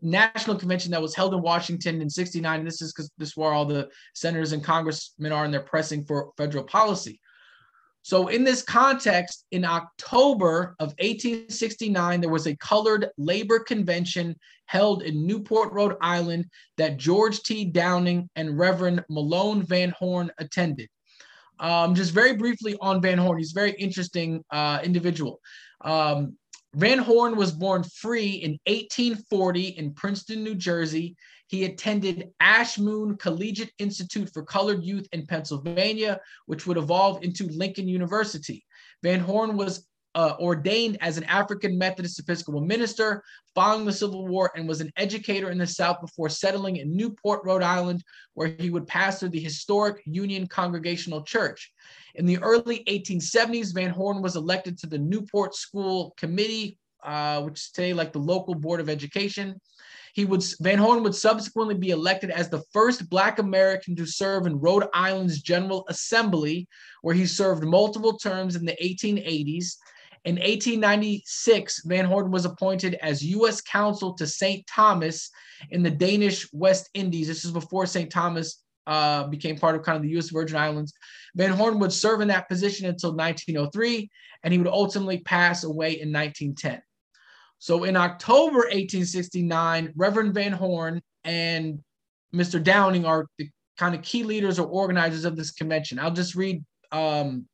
national 0.01 0.57
convention 0.57 0.91
that 0.91 1.01
was 1.01 1.15
held 1.15 1.33
in 1.33 1.41
Washington 1.41 2.01
in 2.01 2.09
69. 2.09 2.59
And 2.59 2.67
this 2.67 2.81
is 2.81 2.91
because 2.91 3.09
this 3.17 3.29
is 3.29 3.37
where 3.37 3.53
all 3.53 3.63
the 3.63 3.87
senators 4.15 4.51
and 4.51 4.61
congressmen 4.61 5.31
are 5.31 5.45
and 5.45 5.53
they're 5.53 5.61
pressing 5.61 6.03
for 6.03 6.31
federal 6.35 6.65
policy. 6.65 7.21
So, 8.03 8.29
in 8.29 8.43
this 8.43 8.63
context, 8.63 9.45
in 9.51 9.63
October 9.63 10.75
of 10.79 10.89
1869, 10.99 12.21
there 12.21 12.29
was 12.29 12.47
a 12.47 12.55
colored 12.57 13.09
labor 13.17 13.59
convention 13.59 14.35
held 14.65 15.03
in 15.03 15.27
Newport, 15.27 15.71
Rhode 15.71 15.97
Island, 16.01 16.45
that 16.77 16.97
George 16.97 17.43
T. 17.43 17.65
Downing 17.65 18.29
and 18.35 18.57
Reverend 18.57 19.03
Mahlon 19.09 19.63
Van 19.63 19.91
Horne 19.91 20.31
attended. 20.39 20.89
Um, 21.59 21.93
just 21.93 22.11
very 22.11 22.35
briefly 22.35 22.75
on 22.81 23.01
Van 23.01 23.19
Horne, 23.19 23.37
he's 23.37 23.51
a 23.51 23.59
very 23.59 23.73
interesting 23.73 24.43
uh, 24.49 24.79
individual. 24.83 25.39
Um, 25.81 26.37
Van 26.73 26.97
Horne 26.97 27.35
was 27.35 27.51
born 27.51 27.83
free 27.83 28.31
in 28.31 28.51
1840 28.65 29.67
in 29.77 29.93
Princeton, 29.93 30.43
New 30.43 30.55
Jersey. 30.55 31.15
He 31.51 31.65
attended 31.65 32.29
Ashmun 32.41 33.19
Collegiate 33.19 33.73
Institute 33.77 34.31
for 34.33 34.41
Colored 34.41 34.85
Youth 34.85 35.09
in 35.11 35.25
Pennsylvania, 35.25 36.21
which 36.45 36.65
would 36.65 36.77
evolve 36.77 37.21
into 37.25 37.45
Lincoln 37.47 37.89
University. 37.89 38.63
Van 39.03 39.19
Horne 39.19 39.57
was 39.57 39.85
uh, 40.15 40.35
ordained 40.39 40.97
as 41.01 41.17
an 41.17 41.25
African 41.25 41.77
Methodist 41.77 42.17
Episcopal 42.19 42.61
minister 42.61 43.21
following 43.53 43.83
the 43.83 43.91
Civil 43.91 44.29
War 44.29 44.49
and 44.55 44.65
was 44.65 44.79
an 44.79 44.93
educator 44.95 45.51
in 45.51 45.57
the 45.57 45.67
South 45.67 45.99
before 45.99 46.29
settling 46.29 46.77
in 46.77 46.95
Newport, 46.95 47.41
Rhode 47.43 47.63
Island, 47.63 48.01
where 48.33 48.55
he 48.57 48.69
would 48.69 48.87
pastor 48.87 49.27
the 49.27 49.41
historic 49.41 50.01
Union 50.05 50.47
Congregational 50.47 51.21
Church. 51.21 51.69
In 52.15 52.25
the 52.25 52.39
early 52.39 52.85
1870s, 52.87 53.73
Van 53.73 53.89
Horne 53.89 54.21
was 54.21 54.37
elected 54.37 54.77
to 54.77 54.87
the 54.87 54.99
Newport 54.99 55.53
School 55.53 56.13
Committee, 56.15 56.77
uh, 57.03 57.41
which 57.41 57.59
is 57.59 57.71
today 57.71 57.93
like 57.93 58.13
the 58.13 58.19
local 58.19 58.55
Board 58.55 58.79
of 58.79 58.87
Education. 58.87 59.59
He 60.13 60.25
would 60.25 60.43
Van 60.59 60.77
Horne 60.77 61.03
would 61.03 61.15
subsequently 61.15 61.75
be 61.75 61.91
elected 61.91 62.31
as 62.31 62.49
the 62.49 62.63
first 62.73 63.09
Black 63.09 63.39
American 63.39 63.95
to 63.95 64.05
serve 64.05 64.45
in 64.45 64.59
Rhode 64.59 64.87
Island's 64.93 65.41
General 65.41 65.85
Assembly, 65.89 66.67
where 67.01 67.15
he 67.15 67.25
served 67.25 67.63
multiple 67.63 68.17
terms 68.17 68.55
in 68.55 68.65
the 68.65 68.77
1880s. 68.81 69.75
In 70.23 70.35
1896, 70.35 71.83
Van 71.85 72.05
Horne 72.05 72.29
was 72.29 72.45
appointed 72.45 72.95
as 73.01 73.25
U.S. 73.25 73.59
Consul 73.61 74.13
to 74.13 74.27
St. 74.27 74.65
Thomas 74.67 75.31
in 75.71 75.81
the 75.81 75.89
Danish 75.89 76.47
West 76.53 76.89
Indies. 76.93 77.27
This 77.27 77.43
is 77.43 77.51
before 77.51 77.87
St. 77.87 78.11
Thomas 78.11 78.63
uh, 78.85 79.23
became 79.27 79.57
part 79.57 79.75
of 79.75 79.83
kind 79.83 79.95
of 79.95 80.03
the 80.03 80.09
U.S. 80.09 80.29
Virgin 80.29 80.57
Islands. 80.57 80.93
Van 81.35 81.51
Horne 81.51 81.79
would 81.79 81.93
serve 81.93 82.21
in 82.21 82.27
that 82.27 82.49
position 82.49 82.87
until 82.87 83.15
1903, 83.15 84.11
and 84.43 84.51
he 84.51 84.59
would 84.59 84.67
ultimately 84.67 85.19
pass 85.19 85.63
away 85.63 85.99
in 85.99 86.11
1910. 86.11 86.81
So 87.61 87.83
in 87.83 87.95
October 87.95 88.61
1869, 88.73 89.93
Reverend 89.95 90.33
Van 90.33 90.51
Horne 90.51 90.99
and 91.23 91.79
Mr. 92.33 92.61
Downing 92.61 93.05
are 93.05 93.27
the 93.37 93.51
kind 93.77 93.93
of 93.93 94.01
key 94.01 94.23
leaders 94.23 94.57
or 94.57 94.65
organizers 94.65 95.25
of 95.25 95.37
this 95.37 95.51
convention. 95.51 95.99
I'll 95.99 96.09
just 96.09 96.33
read 96.33 96.65
um, 96.91 97.45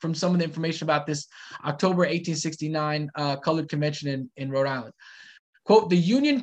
from 0.00 0.12
some 0.12 0.32
of 0.32 0.40
the 0.40 0.44
information 0.44 0.86
about 0.86 1.06
this 1.06 1.28
October 1.64 1.98
1869 1.98 3.08
uh, 3.14 3.36
colored 3.36 3.68
convention 3.68 4.08
in, 4.08 4.28
in 4.36 4.50
Rhode 4.50 4.66
Island. 4.66 4.92
Quote, 5.64 5.88
the 5.88 5.96
Union, 5.96 6.42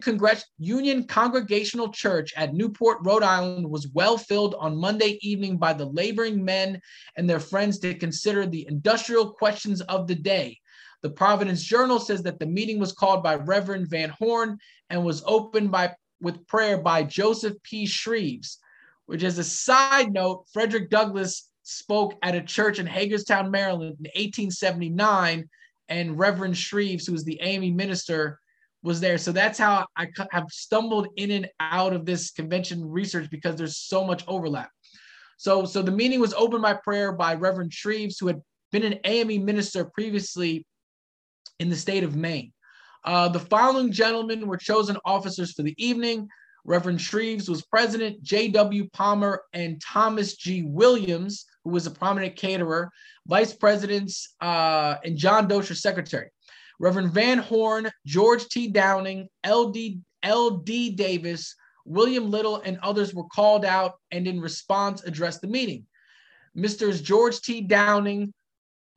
Union 0.57 1.03
Congregational 1.03 1.91
Church 1.91 2.31
at 2.37 2.53
Newport, 2.53 2.99
Rhode 3.01 3.23
Island 3.23 3.69
was 3.69 3.89
well 3.89 4.17
filled 4.17 4.55
on 4.57 4.77
Monday 4.77 5.19
evening 5.21 5.57
by 5.57 5.73
the 5.73 5.85
laboring 5.85 6.45
men 6.45 6.79
and 7.17 7.29
their 7.29 7.41
friends 7.41 7.77
to 7.79 7.93
consider 7.93 8.45
the 8.45 8.65
industrial 8.69 9.33
questions 9.33 9.81
of 9.81 10.07
the 10.07 10.15
day 10.15 10.60
the 11.01 11.09
Providence 11.09 11.63
Journal 11.63 11.99
says 11.99 12.23
that 12.23 12.39
the 12.39 12.45
meeting 12.45 12.79
was 12.79 12.93
called 12.93 13.23
by 13.23 13.35
Reverend 13.35 13.87
Van 13.87 14.09
Horne 14.09 14.57
and 14.89 15.03
was 15.03 15.23
opened 15.25 15.71
by 15.71 15.95
with 16.21 16.45
prayer 16.47 16.77
by 16.77 17.03
Joseph 17.03 17.55
P. 17.63 17.85
Shreves, 17.85 18.57
which 19.07 19.23
as 19.23 19.39
a 19.39 19.43
side 19.43 20.13
note, 20.13 20.45
Frederick 20.53 20.89
Douglass 20.91 21.49
spoke 21.63 22.13
at 22.21 22.35
a 22.35 22.41
church 22.41 22.77
in 22.77 22.85
Hagerstown, 22.85 23.49
Maryland 23.49 23.95
in 23.99 24.11
1879, 24.15 25.49
and 25.89 26.19
Reverend 26.19 26.53
Shreves, 26.53 27.05
who 27.05 27.13
was 27.13 27.23
the 27.23 27.41
AME 27.41 27.75
minister, 27.75 28.39
was 28.83 28.99
there. 28.99 29.17
So 29.17 29.31
that's 29.31 29.59
how 29.59 29.85
I 29.97 30.07
have 30.31 30.45
stumbled 30.49 31.07
in 31.15 31.31
and 31.31 31.49
out 31.59 31.93
of 31.93 32.05
this 32.05 32.31
convention 32.31 32.87
research 32.87 33.29
because 33.29 33.55
there's 33.55 33.77
so 33.77 34.05
much 34.05 34.23
overlap. 34.27 34.69
So, 35.37 35.65
so 35.65 35.81
the 35.81 35.91
meeting 35.91 36.19
was 36.19 36.33
opened 36.33 36.61
by 36.61 36.73
prayer 36.73 37.11
by 37.11 37.33
Reverend 37.33 37.71
Shreves, 37.71 38.19
who 38.19 38.27
had 38.27 38.41
been 38.71 38.83
an 38.83 38.99
AME 39.03 39.43
minister 39.43 39.85
previously 39.85 40.65
in 41.59 41.69
the 41.69 41.75
state 41.75 42.03
of 42.03 42.15
Maine. 42.15 42.51
Uh, 43.03 43.29
the 43.29 43.39
following 43.39 43.91
gentlemen 43.91 44.47
were 44.47 44.57
chosen 44.57 44.97
officers 45.05 45.53
for 45.53 45.63
the 45.63 45.75
evening. 45.77 46.27
Reverend 46.63 46.99
Shreves 46.99 47.49
was 47.49 47.63
president, 47.63 48.21
J.W. 48.21 48.87
Palmer 48.93 49.43
and 49.53 49.81
Thomas 49.81 50.35
G. 50.35 50.63
Williams, 50.63 51.45
who 51.63 51.71
was 51.71 51.87
a 51.87 51.91
prominent 51.91 52.35
caterer, 52.35 52.91
vice 53.27 53.53
presidents, 53.53 54.35
uh, 54.41 54.95
and 55.03 55.17
John 55.17 55.47
Dozier, 55.47 55.75
secretary. 55.75 56.29
Reverend 56.79 57.11
Van 57.11 57.37
Horne, 57.37 57.91
George 58.05 58.47
T. 58.47 58.67
Downing, 58.67 59.27
L.D. 59.43 59.99
L.D. 60.23 60.91
Davis, 60.91 61.55
William 61.85 62.29
Little, 62.29 62.57
and 62.61 62.77
others 62.83 63.13
were 63.13 63.27
called 63.27 63.65
out 63.65 63.93
and 64.11 64.27
in 64.27 64.39
response 64.39 65.03
addressed 65.03 65.41
the 65.41 65.47
meeting. 65.47 65.85
Mr. 66.55 67.01
George 67.01 67.41
T. 67.41 67.61
Downing, 67.61 68.33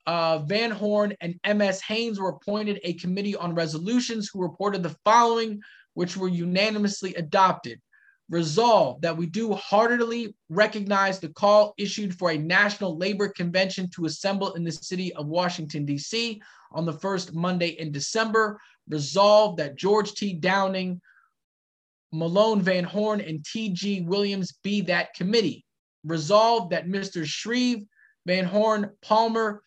uh, 0.07 0.38
Van 0.38 0.71
Horne 0.71 1.14
and 1.21 1.38
M.S. 1.45 1.81
Haynes 1.83 2.21
were 2.21 2.31
appointed 2.31 2.81
a 2.83 2.95
committee 2.95 3.37
on 3.37 3.55
resolutions 3.55 4.31
who 4.33 4.43
reported 4.43 4.83
the 4.83 4.97
following, 5.05 5.61
which 5.95 6.17
were 6.17 6.29
unanimously 6.29 7.14
adopted. 7.14 7.81
Resolve 8.31 9.01
that 9.03 9.17
we 9.17 9.27
do 9.27 9.53
heartily 9.53 10.35
recognize 10.49 11.21
the 11.21 11.29
call 11.29 11.75
issued 11.77 12.19
for 12.19 12.31
a 12.31 12.38
national 12.38 12.97
labor 12.97 13.29
convention 13.29 13.88
to 13.90 14.07
assemble 14.07 14.55
in 14.55 14.64
the 14.64 14.73
city 14.73 15.12
of 15.14 15.27
Washington, 15.27 15.85
D.C. 15.85 16.40
on 16.73 16.87
the 16.87 16.93
first 16.93 17.35
Monday 17.35 17.69
in 17.69 17.93
December. 17.93 18.59
Resolve 18.88 19.57
that 19.59 19.77
George 19.77 20.14
T. 20.14 20.35
Downing, 20.35 21.01
Mahlon 22.14 22.61
Van 22.61 22.85
Horne, 22.85 23.21
and 23.21 23.45
T.G. 23.45 24.03
Williams 24.03 24.53
be 24.62 24.81
that 24.83 25.14
committee. 25.14 25.64
Resolve 26.05 26.71
that 26.71 26.87
Mr. 26.87 27.27
Shreve, 27.27 27.85
Van 28.27 28.45
Horne, 28.45 28.90
Palmer, 29.03 29.62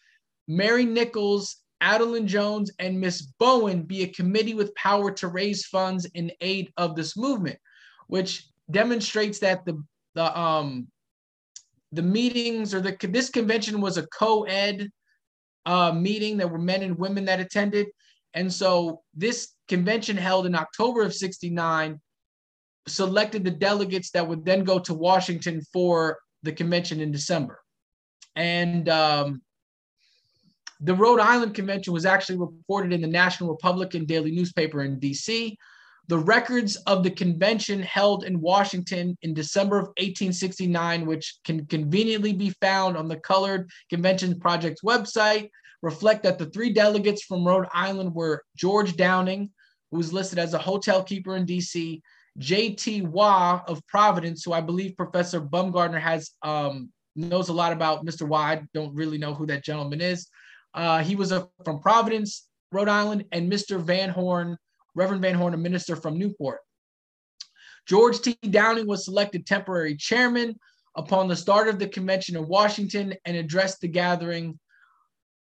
Mary 0.47 0.85
Nichols, 0.85 1.57
Adeline 1.81 2.27
Jones, 2.27 2.71
and 2.79 2.99
Miss 2.99 3.21
Bowen 3.39 3.83
be 3.83 4.03
a 4.03 4.07
committee 4.07 4.53
with 4.53 4.73
power 4.75 5.11
to 5.11 5.27
raise 5.27 5.65
funds 5.65 6.05
in 6.13 6.31
aid 6.41 6.71
of 6.77 6.95
this 6.95 7.15
movement, 7.15 7.59
which 8.07 8.47
demonstrates 8.71 9.39
that 9.39 9.65
the 9.65 9.81
the 10.15 10.37
um 10.37 10.87
the 11.91 12.01
meetings 12.01 12.73
or 12.73 12.81
the 12.81 12.97
this 13.09 13.29
convention 13.29 13.79
was 13.79 13.97
a 13.97 14.07
co-ed 14.07 14.89
uh, 15.65 15.91
meeting. 15.91 16.37
There 16.37 16.47
were 16.47 16.57
men 16.57 16.81
and 16.81 16.97
women 16.97 17.25
that 17.25 17.39
attended, 17.39 17.87
and 18.33 18.51
so 18.51 19.01
this 19.13 19.53
convention 19.67 20.17
held 20.17 20.45
in 20.45 20.55
October 20.55 21.03
of 21.03 21.13
'69 21.13 21.99
selected 22.87 23.43
the 23.43 23.51
delegates 23.51 24.11
that 24.11 24.27
would 24.27 24.45
then 24.45 24.63
go 24.63 24.79
to 24.79 24.93
Washington 24.93 25.61
for 25.73 26.17
the 26.43 26.51
convention 26.51 26.99
in 27.01 27.11
December, 27.11 27.59
and 28.35 28.89
um, 28.89 29.41
the 30.79 30.93
Rhode 30.93 31.19
Island 31.19 31.53
Convention 31.55 31.93
was 31.93 32.05
actually 32.05 32.37
reported 32.37 32.93
in 32.93 33.01
the 33.01 33.07
National 33.07 33.49
Republican 33.49 34.05
daily 34.05 34.31
newspaper 34.31 34.83
in 34.83 34.99
DC. 34.99 35.55
The 36.07 36.17
records 36.17 36.77
of 36.87 37.03
the 37.03 37.11
convention 37.11 37.81
held 37.81 38.23
in 38.23 38.39
Washington 38.39 39.17
in 39.23 39.33
December 39.33 39.77
of 39.77 39.87
1869, 39.97 41.05
which 41.05 41.37
can 41.43 41.65
conveniently 41.65 42.31
be 42.31 42.51
found 42.61 42.95
on 42.95 43.07
the 43.07 43.17
Colored 43.17 43.69
Convention 43.89 44.39
Project's 44.39 44.83
website, 44.83 45.49
reflect 45.81 46.23
that 46.23 46.37
the 46.37 46.45
three 46.47 46.71
delegates 46.71 47.23
from 47.23 47.45
Rhode 47.45 47.67
Island 47.73 48.13
were 48.13 48.43
George 48.55 48.95
Downing, 48.95 49.49
who 49.91 49.97
was 49.97 50.13
listed 50.13 50.39
as 50.39 50.53
a 50.53 50.59
hotel 50.59 51.03
keeper 51.03 51.35
in 51.35 51.45
DC, 51.45 52.01
J.T. 52.37 53.01
Waugh 53.01 53.61
of 53.67 53.85
Providence, 53.87 54.43
who 54.43 54.53
I 54.53 54.61
believe 54.61 54.95
Professor 54.95 55.41
Baumgartner 55.41 55.99
has 55.99 56.31
um, 56.41 56.89
knows 57.15 57.49
a 57.49 57.53
lot 57.53 57.73
about. 57.73 58.05
Mr. 58.05 58.27
Waugh, 58.27 58.41
I 58.41 58.61
don't 58.73 58.95
really 58.95 59.17
know 59.17 59.33
who 59.33 59.45
that 59.47 59.63
gentleman 59.63 59.99
is. 59.99 60.27
Uh, 60.73 61.03
he 61.03 61.15
was 61.15 61.31
a, 61.31 61.47
from 61.63 61.79
Providence, 61.79 62.47
Rhode 62.71 62.89
Island, 62.89 63.25
and 63.31 63.51
Mr. 63.51 63.81
Van 63.81 64.09
Horne, 64.09 64.57
Reverend 64.95 65.21
Van 65.21 65.35
Horne, 65.35 65.53
a 65.53 65.57
minister 65.57 65.95
from 65.95 66.17
Newport. 66.17 66.59
George 67.87 68.19
T. 68.21 68.37
Downing 68.49 68.85
was 68.85 69.05
selected 69.05 69.45
temporary 69.45 69.95
chairman 69.95 70.55
upon 70.95 71.27
the 71.27 71.35
start 71.35 71.67
of 71.69 71.79
the 71.79 71.87
convention 71.87 72.35
in 72.35 72.47
Washington 72.47 73.13
and 73.25 73.37
addressed 73.37 73.79
the 73.81 73.87
gathering. 73.87 74.59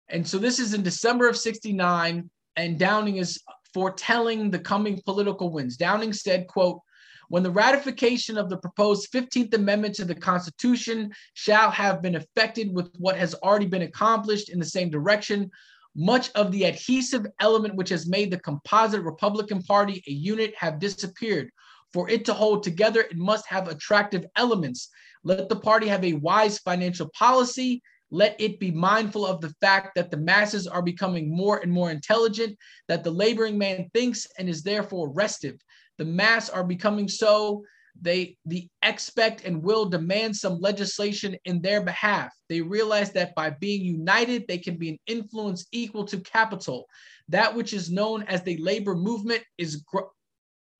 And 0.08 0.26
so 0.26 0.38
this 0.38 0.58
is 0.58 0.74
in 0.74 0.82
December 0.82 1.28
of 1.28 1.36
69, 1.36 2.28
and 2.56 2.78
Downing 2.78 3.16
is 3.16 3.40
foretelling 3.72 4.50
the 4.50 4.58
coming 4.58 5.00
political 5.04 5.50
winds. 5.50 5.76
Downing 5.76 6.12
said, 6.12 6.48
quote, 6.48 6.80
when 7.28 7.42
the 7.42 7.50
ratification 7.50 8.38
of 8.38 8.48
the 8.48 8.56
proposed 8.56 9.12
15th 9.12 9.54
Amendment 9.54 9.94
to 9.96 10.04
the 10.04 10.14
Constitution 10.14 11.12
shall 11.34 11.70
have 11.70 12.02
been 12.02 12.14
effected 12.14 12.74
with 12.74 12.90
what 12.98 13.16
has 13.16 13.34
already 13.34 13.66
been 13.66 13.82
accomplished 13.82 14.48
in 14.48 14.58
the 14.58 14.64
same 14.64 14.90
direction, 14.90 15.50
much 15.94 16.30
of 16.32 16.50
the 16.52 16.64
adhesive 16.64 17.26
element 17.40 17.74
which 17.74 17.90
has 17.90 18.08
made 18.08 18.30
the 18.30 18.40
composite 18.40 19.02
Republican 19.02 19.62
Party 19.62 20.02
a 20.06 20.10
unit 20.10 20.54
have 20.56 20.78
disappeared. 20.78 21.50
For 21.92 22.08
it 22.08 22.24
to 22.26 22.34
hold 22.34 22.62
together, 22.62 23.02
it 23.02 23.16
must 23.16 23.46
have 23.46 23.68
attractive 23.68 24.24
elements. 24.36 24.88
Let 25.24 25.48
the 25.48 25.56
party 25.56 25.88
have 25.88 26.04
a 26.04 26.14
wise 26.14 26.58
financial 26.58 27.10
policy. 27.18 27.82
Let 28.10 28.40
it 28.40 28.58
be 28.58 28.70
mindful 28.70 29.26
of 29.26 29.40
the 29.42 29.52
fact 29.60 29.94
that 29.96 30.10
the 30.10 30.16
masses 30.16 30.66
are 30.66 30.82
becoming 30.82 31.34
more 31.34 31.58
and 31.58 31.70
more 31.70 31.90
intelligent, 31.90 32.56
that 32.88 33.04
the 33.04 33.10
laboring 33.10 33.58
man 33.58 33.90
thinks 33.92 34.26
and 34.38 34.48
is 34.48 34.62
therefore 34.62 35.10
restive 35.10 35.58
the 35.98 36.04
mass 36.04 36.48
are 36.48 36.64
becoming 36.64 37.08
so 37.08 37.62
they 38.00 38.36
the 38.46 38.68
expect 38.82 39.44
and 39.44 39.62
will 39.62 39.84
demand 39.86 40.36
some 40.36 40.60
legislation 40.60 41.36
in 41.44 41.60
their 41.60 41.82
behalf. 41.82 42.32
They 42.48 42.60
realize 42.60 43.12
that 43.12 43.34
by 43.34 43.50
being 43.50 43.84
united 43.84 44.44
they 44.46 44.58
can 44.58 44.76
be 44.76 44.90
an 44.90 44.98
influence 45.06 45.66
equal 45.72 46.04
to 46.06 46.20
capital. 46.20 46.86
That 47.28 47.54
which 47.54 47.72
is 47.74 47.90
known 47.90 48.22
as 48.24 48.42
the 48.42 48.56
labor 48.58 48.94
movement 48.94 49.42
is 49.58 49.76
gro- 49.76 50.10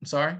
i'm 0.01 0.05
sorry. 0.05 0.37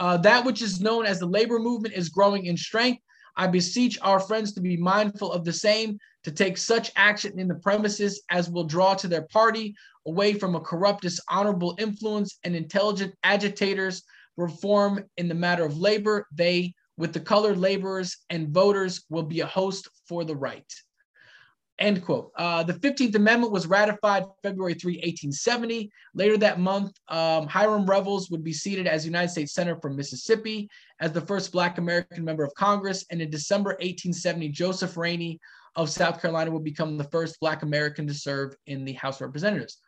Uh, 0.00 0.16
that 0.18 0.44
which 0.44 0.60
is 0.60 0.80
known 0.80 1.06
as 1.06 1.20
the 1.20 1.26
labor 1.26 1.60
movement 1.60 1.94
is 1.94 2.08
growing 2.08 2.46
in 2.46 2.56
strength 2.56 3.00
I 3.36 3.46
beseech 3.46 3.98
our 4.02 4.20
friends 4.20 4.52
to 4.52 4.60
be 4.60 4.76
mindful 4.76 5.32
of 5.32 5.44
the 5.44 5.52
same, 5.52 5.98
to 6.22 6.30
take 6.30 6.56
such 6.56 6.92
action 6.96 7.38
in 7.38 7.48
the 7.48 7.56
premises 7.56 8.22
as 8.30 8.48
will 8.48 8.64
draw 8.64 8.94
to 8.94 9.08
their 9.08 9.26
party 9.26 9.74
away 10.06 10.34
from 10.34 10.54
a 10.54 10.60
corrupt, 10.60 11.02
dishonorable 11.02 11.74
influence 11.78 12.38
and 12.44 12.54
intelligent 12.54 13.14
agitators 13.24 14.02
reform 14.36 15.04
in 15.16 15.28
the 15.28 15.34
matter 15.34 15.64
of 15.64 15.78
labor. 15.78 16.26
They, 16.32 16.74
with 16.96 17.12
the 17.12 17.20
colored 17.20 17.58
laborers 17.58 18.16
and 18.30 18.48
voters, 18.48 19.04
will 19.08 19.22
be 19.22 19.40
a 19.40 19.46
host 19.46 19.88
for 20.08 20.24
the 20.24 20.36
right. 20.36 20.72
End 21.80 22.04
quote. 22.04 22.30
Uh, 22.36 22.62
the 22.62 22.74
15th 22.74 23.16
Amendment 23.16 23.52
was 23.52 23.66
ratified 23.66 24.24
February 24.44 24.74
3, 24.74 24.92
1870. 24.92 25.90
Later 26.14 26.36
that 26.38 26.60
month, 26.60 26.92
um, 27.08 27.48
Hiram 27.48 27.84
Revels 27.84 28.30
would 28.30 28.44
be 28.44 28.52
seated 28.52 28.86
as 28.86 29.04
United 29.04 29.30
States 29.30 29.54
Senator 29.54 29.80
from 29.80 29.96
Mississippi 29.96 30.68
as 31.00 31.10
the 31.10 31.20
first 31.20 31.50
Black 31.50 31.78
American 31.78 32.24
member 32.24 32.44
of 32.44 32.54
Congress. 32.54 33.04
And 33.10 33.20
in 33.20 33.28
December 33.28 33.70
1870, 33.70 34.50
Joseph 34.50 34.96
Rainey 34.96 35.40
of 35.74 35.90
South 35.90 36.20
Carolina 36.20 36.52
would 36.52 36.62
become 36.62 36.96
the 36.96 37.04
first 37.04 37.40
Black 37.40 37.62
American 37.62 38.06
to 38.06 38.14
serve 38.14 38.54
in 38.66 38.84
the 38.84 38.92
House 38.92 39.16
of 39.16 39.22
Representatives. 39.22 39.78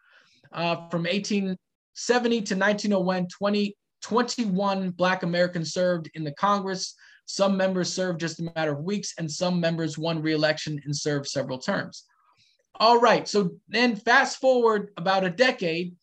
Uh, 0.53 0.89
from 0.89 1.03
1870 1.03 2.37
to 2.43 2.57
1901, 2.57 3.29
20, 3.29 3.77
21 4.03 4.91
Black 4.91 5.23
Americans 5.23 5.73
served 5.73 6.11
in 6.15 6.25
the 6.25 6.33
Congress. 6.33 6.95
Some 7.27 7.57
members 7.57 7.93
served 7.93 8.21
just 8.21 8.41
a 8.41 8.51
matter 8.55 8.73
of 8.73 8.85
weeks, 8.85 9.15
and 9.19 9.31
some 9.31 9.61
members 9.61 9.99
won 9.99 10.23
re-election 10.23 10.81
and 10.85 10.97
served 10.97 11.27
several 11.27 11.59
terms. 11.59 12.05
All 12.79 13.01
right, 13.01 13.27
so 13.27 13.51
then 13.69 13.97
fast 13.97 14.39
forward 14.41 14.91
about 14.97 15.25
a 15.25 15.31
decade. 15.31 15.95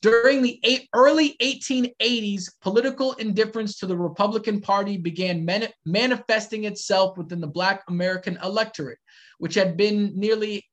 During 0.00 0.42
the 0.42 0.60
eight, 0.62 0.88
early 0.94 1.36
1880s, 1.42 2.50
political 2.60 3.14
indifference 3.14 3.78
to 3.78 3.86
the 3.86 3.96
Republican 3.96 4.60
Party 4.60 4.96
began 4.96 5.44
man, 5.44 5.68
manifesting 5.84 6.64
itself 6.64 7.18
within 7.18 7.40
the 7.40 7.48
Black 7.48 7.82
American 7.88 8.38
electorate, 8.42 8.98
which 9.38 9.54
had 9.54 9.76
been 9.76 10.12
nearly 10.14 10.64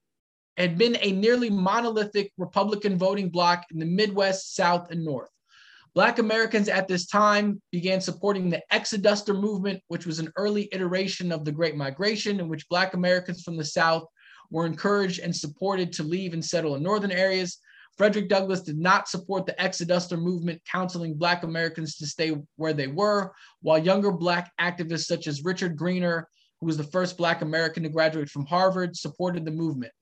had 0.58 0.78
been 0.78 0.98
a 1.02 1.12
nearly 1.12 1.50
monolithic 1.50 2.32
Republican 2.38 2.98
voting 2.98 3.30
bloc 3.30 3.66
in 3.72 3.80
the 3.80 3.86
Midwest, 3.86 4.56
South, 4.56 4.90
and 4.90 5.04
North. 5.04 5.30
Black 5.96 6.20
Americans 6.20 6.68
at 6.68 6.90
this 6.90 7.08
time 7.08 7.62
began 7.72 8.02
supporting 8.02 8.50
the 8.50 8.62
Exoduster 8.72 9.34
movement, 9.34 9.82
which 9.88 10.06
was 10.06 10.20
an 10.20 10.30
early 10.36 10.68
iteration 10.74 11.32
of 11.32 11.46
the 11.46 11.54
Great 11.54 11.78
Migration, 11.78 12.42
in 12.42 12.50
which 12.50 12.68
Black 12.68 12.94
Americans 12.94 13.44
from 13.44 13.56
the 13.56 13.64
South 13.64 14.04
were 14.52 14.66
encouraged 14.66 15.22
and 15.22 15.34
supported 15.34 15.94
to 15.94 16.04
leave 16.04 16.34
and 16.34 16.44
settle 16.44 16.76
in 16.76 16.84
northern 16.84 17.14
areas. 17.14 17.60
Frederick 17.98 18.28
Douglass 18.28 18.62
did 18.62 18.78
not 18.78 19.08
support 19.08 19.46
the 19.46 19.54
Exoduster 19.54 20.22
movement, 20.22 20.62
counseling 20.70 21.14
Black 21.14 21.44
Americans 21.44 21.96
to 21.96 22.06
stay 22.06 22.36
where 22.58 22.74
they 22.74 22.88
were, 22.88 23.32
while 23.62 23.80
younger 23.80 24.12
Black 24.12 24.52
activists 24.60 25.06
such 25.06 25.28
as 25.28 25.46
Richard 25.46 25.78
Greener, 25.78 26.28
who 26.60 26.66
was 26.66 26.76
the 26.76 26.84
first 26.84 27.18
Black 27.18 27.42
American 27.42 27.84
to 27.84 27.90
graduate 27.90 28.30
from 28.30 28.46
Harvard, 28.46 28.98
supported 28.98 29.46
the 29.46 29.52
movement. 29.52 29.94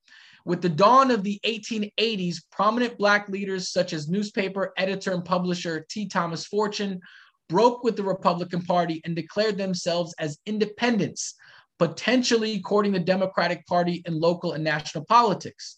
With 0.45 0.61
the 0.61 0.69
dawn 0.69 1.09
of 1.09 1.23
the 1.23 1.39
1880s, 1.45 2.37
prominent 2.51 2.97
Black 2.97 3.29
leaders 3.29 3.69
such 3.69 3.93
as 3.93 4.09
newspaper 4.09 4.73
editor 4.77 5.13
and 5.13 5.23
publisher 5.23 5.85
T. 5.89 6.07
Thomas 6.07 6.45
Fortune 6.45 6.99
broke 7.47 7.83
with 7.83 7.95
the 7.95 8.03
Republican 8.03 8.61
Party 8.61 9.01
and 9.05 9.15
declared 9.15 9.57
themselves 9.57 10.13
as 10.19 10.39
independents, 10.45 11.35
potentially 11.79 12.59
courting 12.59 12.91
the 12.91 12.99
Democratic 12.99 13.65
Party 13.67 14.03
in 14.05 14.19
local 14.19 14.51
and 14.53 14.63
national 14.63 15.05
politics. 15.05 15.77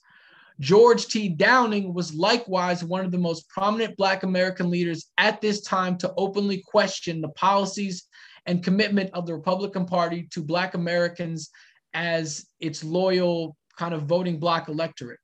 George 0.60 1.08
T. 1.08 1.30
Downing 1.30 1.94
was 1.94 2.16
likewise 2.16 2.84
one 2.84 3.06
of 3.06 3.12
the 3.12 3.18
most 3.18 3.48
prominent 3.50 3.98
Black 3.98 4.24
American 4.24 4.70
leaders 4.70 5.12
at 5.18 5.42
this 5.42 5.62
time 5.62 5.98
to 5.98 6.14
openly 6.18 6.64
question 6.66 7.22
the 7.22 7.30
policies 7.30 8.08
and 8.46 8.64
commitment 8.64 9.10
of 9.14 9.26
the 9.26 9.34
Republican 9.34 9.86
Party 9.86 10.28
to 10.32 10.42
Black 10.42 10.74
Americans 10.74 11.50
as 11.94 12.46
its 12.60 12.84
loyal 12.84 13.56
kind 13.78 13.94
of 13.94 14.04
voting 14.04 14.40
bloc 14.40 14.68
electorate. 14.68 15.20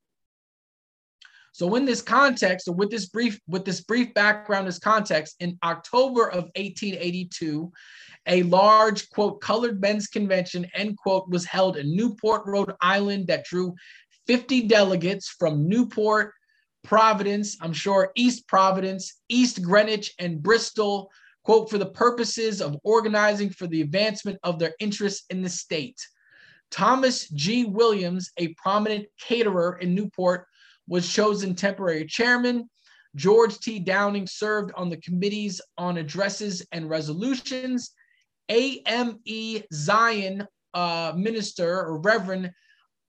So 1.54 1.76
in 1.76 1.86
this 1.86 2.02
context, 2.02 2.68
or 2.68 2.76
with 2.76 2.90
this 2.90 3.08
brief, 3.08 3.40
with 3.48 3.66
this 3.66 3.82
brief 3.82 4.14
background, 4.14 4.68
this 4.68 4.80
context, 4.80 5.36
in 5.40 5.58
October 5.64 6.30
of 6.30 6.46
1882, 6.56 7.72
a 8.28 8.44
large 8.44 9.10
quote 9.10 9.42
colored 9.42 9.82
men's 9.82 10.08
convention 10.08 10.66
end 10.74 10.98
quote 10.98 11.28
was 11.30 11.46
held 11.46 11.78
in 11.78 11.96
Newport, 11.96 12.44
Rhode 12.46 12.74
Island, 12.80 13.28
that 13.28 13.46
drew 13.46 13.76
50 14.28 14.68
delegates 14.68 15.30
from 15.30 15.68
Newport, 15.68 16.34
Providence, 16.84 17.58
I'm 17.62 17.74
sure 17.74 18.12
East 18.16 18.48
Providence, 18.48 19.20
East 19.28 19.62
Greenwich, 19.62 20.14
and 20.20 20.42
Bristol, 20.42 21.12
quote, 21.44 21.70
for 21.70 21.78
the 21.78 21.86
purposes 21.86 22.62
of 22.62 22.78
organizing 22.84 23.50
for 23.50 23.68
the 23.68 23.82
advancement 23.82 24.40
of 24.44 24.58
their 24.58 24.74
interests 24.80 25.26
in 25.30 25.42
the 25.42 25.50
state. 25.50 26.00
Thomas 26.72 27.30
G. 27.30 27.66
Williams, 27.66 28.32
a 28.38 28.54
prominent 28.56 29.06
caterer 29.20 29.78
in 29.82 29.94
Newport, 29.94 30.48
was 30.88 31.12
chosen 31.12 31.54
temporary 31.54 32.06
chairman. 32.06 32.70
George 33.16 33.60
T. 33.60 33.80
Downing 33.80 34.26
served 34.26 34.72
on 34.76 34.90
the 34.90 34.98
committees 34.98 35.62
on 35.78 35.98
addresses 35.98 36.66
and 36.72 36.90
resolutions. 36.90 37.92
A.M.E. 38.50 39.62
Zion, 39.74 40.48
uh, 40.74 41.14
minister 41.16 41.82
or 41.82 42.00
Reverend 42.00 42.52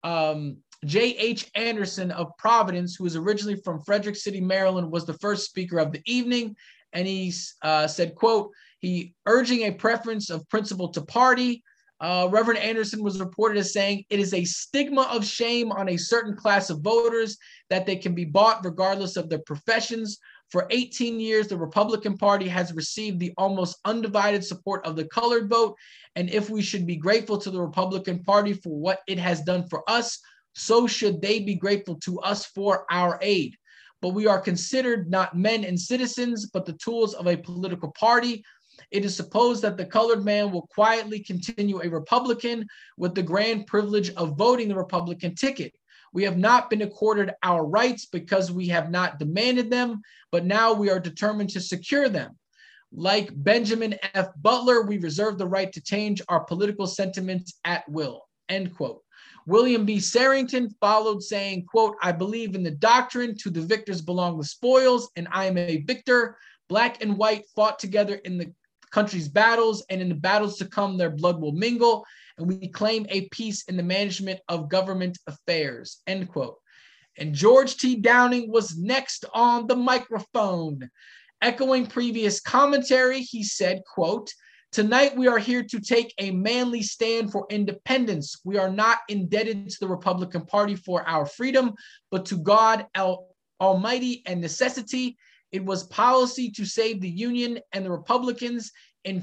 um, 0.05 0.59
J.H. 0.85 1.49
Anderson 1.55 2.11
of 2.11 2.37
Providence, 2.39 2.97
who 2.97 3.05
was 3.05 3.17
originally 3.17 3.61
from 3.63 3.81
Frederick 3.83 4.17
City, 4.17 4.41
Maryland, 4.41 4.91
was 4.91 5.07
the 5.07 5.19
first 5.19 5.45
speaker 5.45 5.79
of 5.79 5.93
the 5.93 6.03
evening. 6.07 6.57
And 6.93 7.07
he 7.07 7.33
uh, 7.63 7.87
said, 7.87 8.15
quote, 8.17 8.51
he 8.81 9.15
urging 9.27 9.63
a 9.63 9.73
preference 9.73 10.29
of 10.29 10.49
principle 10.49 10.89
to 10.89 11.03
party, 11.03 11.63
uh, 12.03 12.29
Reverend 12.29 12.59
Anderson 12.59 13.01
was 13.03 13.21
reported 13.21 13.59
as 13.59 13.73
saying 13.73 14.05
it 14.11 14.19
is 14.19 14.35
a 14.35 14.45
stigma 14.45 15.03
of 15.03 15.25
shame 15.25 15.71
on 15.71 15.89
a 15.89 15.97
certain 15.97 16.37
class 16.37 16.69
of 16.69 16.81
voters 16.81 17.39
that 17.71 17.87
they 17.87 17.95
can 17.95 18.13
be 18.13 18.25
bought 18.25 18.65
regardless 18.65 19.17
of 19.17 19.29
their 19.29 19.39
professions. 19.39 20.19
For 20.51 20.67
18 20.71 21.21
years, 21.21 21.47
the 21.47 21.57
Republican 21.57 22.19
Party 22.19 22.49
has 22.49 22.75
received 22.75 23.21
the 23.21 23.33
almost 23.39 23.79
undivided 23.85 24.45
support 24.45 24.85
of 24.85 24.97
the 24.97 25.05
colored 25.07 25.49
vote. 25.49 25.77
And 26.17 26.29
if 26.29 26.51
we 26.51 26.61
should 26.61 26.87
be 26.87 26.97
grateful 26.97 27.39
to 27.39 27.53
the 27.53 27.61
Republican 27.61 28.25
Party 28.25 28.53
for 28.53 28.77
what 28.77 28.99
it 29.07 29.19
has 29.21 29.41
done 29.43 29.69
for 29.69 29.89
us, 29.89 30.19
so 30.55 30.89
should 30.89 31.23
they 31.23 31.39
be 31.39 31.55
grateful 31.55 31.95
to 32.01 32.19
us 32.19 32.47
for 32.47 32.85
our 32.91 33.17
aid. 33.23 33.55
But 34.03 34.11
we 34.11 34.27
are 34.27 34.41
considered 34.41 35.09
not 35.09 35.37
men 35.37 35.63
and 35.63 35.79
citizens, 35.79 36.47
but 36.47 36.67
the 36.67 36.73
tools 36.75 37.15
of 37.15 37.29
a 37.29 37.37
political 37.37 37.93
party 37.93 38.45
it 38.91 39.05
is 39.05 39.17
supposed 39.17 39.63
that 39.63 39.77
the 39.77 39.85
colored 39.85 40.25
man 40.25 40.51
will 40.51 40.69
quietly 40.75 41.21
continue 41.21 41.81
a 41.81 41.89
Republican 41.89 42.67
with 42.97 43.15
the 43.15 43.23
grand 43.23 43.67
privilege 43.67 44.11
of 44.15 44.37
voting 44.37 44.69
the 44.69 44.75
Republican 44.75 45.35
ticket. 45.35 45.73
We 46.13 46.25
have 46.25 46.37
not 46.37 46.69
been 46.69 46.83
accorded 46.83 47.33
our 47.43 47.65
rights 47.65 48.07
because 48.07 48.53
we 48.53 48.69
have 48.69 48.91
not 48.91 49.19
demanded 49.19 49.71
them, 49.71 50.03
but 50.31 50.45
now 50.45 50.73
we 50.73 50.91
are 50.91 51.01
determined 51.01 51.51
to 51.51 51.61
secure 51.61 52.09
them. 52.09 52.39
Like 52.93 53.31
Benjamin 53.33 53.95
F. 54.13 54.29
Butler, 54.37 54.83
we 54.83 54.99
reserve 54.99 55.39
the 55.39 55.47
right 55.47 55.73
to 55.73 55.81
change 55.81 56.21
our 56.29 56.45
political 56.45 56.87
sentiments 56.87 57.55
at 57.65 57.89
will. 57.89 58.29
End 58.51 58.75
quote. 58.77 59.03
William 59.47 59.87
B. 59.87 59.97
Serrington 59.97 60.71
followed 60.81 61.23
saying, 61.23 61.65
quote, 61.65 61.97
I 62.03 62.13
believe 62.13 62.55
in 62.55 62.63
the 62.63 62.71
doctrine 62.71 63.37
to 63.39 63.51
the 63.51 63.63
victors 63.63 64.03
belong 64.03 64.39
the 64.39 64.45
spoils, 64.45 65.11
and 65.17 65.27
I 65.33 65.47
am 65.47 65.57
a 65.57 65.79
victor. 65.79 66.37
Black 66.69 67.03
and 67.03 67.19
white 67.19 67.45
fought 67.55 67.79
together 67.79 68.17
in 68.17 68.39
the 68.39 68.53
country's 68.93 69.29
battles, 69.29 69.85
and 69.91 70.01
in 70.01 70.09
the 70.09 70.15
battles 70.15 70.59
to 70.59 70.67
come, 70.67 70.97
their 70.97 71.11
blood 71.11 71.41
will 71.41 71.53
mingle, 71.53 72.05
and 72.39 72.47
we 72.47 72.69
claim 72.69 73.07
a 73.09 73.29
peace 73.31 73.65
in 73.65 73.77
the 73.77 73.83
management 73.83 74.41
of 74.49 74.69
government 74.69 75.19
affairs. 75.27 76.01
End 76.07 76.29
quote. 76.29 76.59
And 77.19 77.35
George 77.35 77.77
T. 77.77 77.97
Downing 77.97 78.51
was 78.51 78.77
next 78.79 79.25
on 79.35 79.67
the 79.67 79.77
microphone. 79.77 80.89
Echoing 81.43 81.87
previous 81.87 82.41
commentary, 82.41 83.21
he 83.21 83.43
said, 83.43 83.83
quote, 83.85 84.33
Tonight 84.71 85.15
we 85.15 85.29
are 85.29 85.39
here 85.39 85.63
to 85.65 85.81
take 85.81 86.15
a 86.19 86.31
manly 86.31 86.81
stand 86.81 87.31
for 87.31 87.47
independence. 87.51 88.41
We 88.43 88.57
are 88.57 88.71
not 88.71 89.01
indebted 89.11 89.69
to 89.69 89.77
the 89.81 89.89
Republican 89.89 90.47
Party 90.47 90.77
for 90.77 91.07
our 91.07 91.27
freedom, 91.27 91.75
but 92.11 92.25
to 92.27 92.39
God 92.39 92.87
Almighty 93.61 94.23
and 94.25 94.41
necessity. 94.41 95.19
It 95.53 95.65
was 95.65 95.85
policy 95.85 96.51
to 96.53 96.65
save 96.65 97.01
the 97.01 97.11
Union 97.11 97.61
and 97.73 97.85
the 97.85 97.91
Republicans, 97.91 98.73
and 99.05 99.23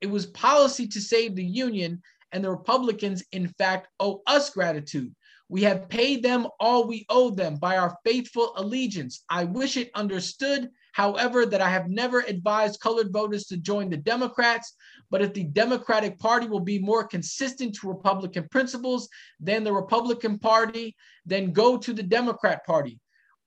it 0.00 0.10
was 0.10 0.26
policy 0.26 0.88
to 0.88 1.00
save 1.00 1.36
the 1.36 1.44
Union, 1.44 2.02
and 2.32 2.42
the 2.42 2.50
Republicans, 2.50 3.22
in 3.30 3.46
fact, 3.46 3.88
owe 4.00 4.22
us 4.26 4.50
gratitude. 4.50 5.14
We 5.48 5.62
have 5.62 5.88
paid 5.88 6.22
them 6.22 6.48
all 6.58 6.88
we 6.88 7.06
owe 7.08 7.30
them 7.30 7.56
by 7.56 7.76
our 7.76 7.96
faithful 8.04 8.54
allegiance. 8.56 9.22
I 9.28 9.44
wish 9.44 9.76
it 9.76 9.90
understood, 9.94 10.70
however, 10.92 11.44
that 11.46 11.60
I 11.60 11.68
have 11.68 11.90
never 11.90 12.20
advised 12.20 12.80
colored 12.80 13.12
voters 13.12 13.44
to 13.48 13.58
join 13.58 13.90
the 13.90 13.98
Democrats. 13.98 14.74
But 15.10 15.20
if 15.20 15.34
the 15.34 15.44
Democratic 15.44 16.18
Party 16.18 16.46
will 16.46 16.60
be 16.60 16.78
more 16.78 17.06
consistent 17.06 17.74
to 17.76 17.88
Republican 17.88 18.48
principles 18.50 19.08
than 19.38 19.62
the 19.62 19.74
Republican 19.74 20.38
Party, 20.38 20.96
then 21.26 21.52
go 21.52 21.76
to 21.76 21.92
the 21.92 22.02
Democrat 22.02 22.64
Party 22.64 22.98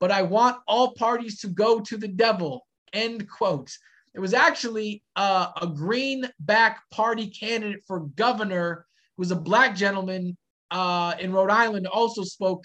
but 0.05 0.11
I 0.11 0.21
want 0.21 0.57
all 0.67 0.91
parties 0.91 1.39
to 1.39 1.47
go 1.47 1.79
to 1.79 1.97
the 1.97 2.07
devil. 2.07 2.67
End 2.93 3.27
quote. 3.27 3.75
It 4.13 4.19
was 4.19 4.35
actually 4.35 5.01
uh, 5.15 5.47
a 5.59 5.65
Greenback 5.65 6.87
Party 6.91 7.25
candidate 7.25 7.81
for 7.87 8.01
governor 8.15 8.85
who 9.17 9.21
was 9.21 9.31
a 9.31 9.35
black 9.35 9.75
gentleman 9.75 10.37
uh, 10.69 11.15
in 11.19 11.33
Rhode 11.33 11.49
Island, 11.49 11.87
also 11.87 12.21
spoke 12.21 12.63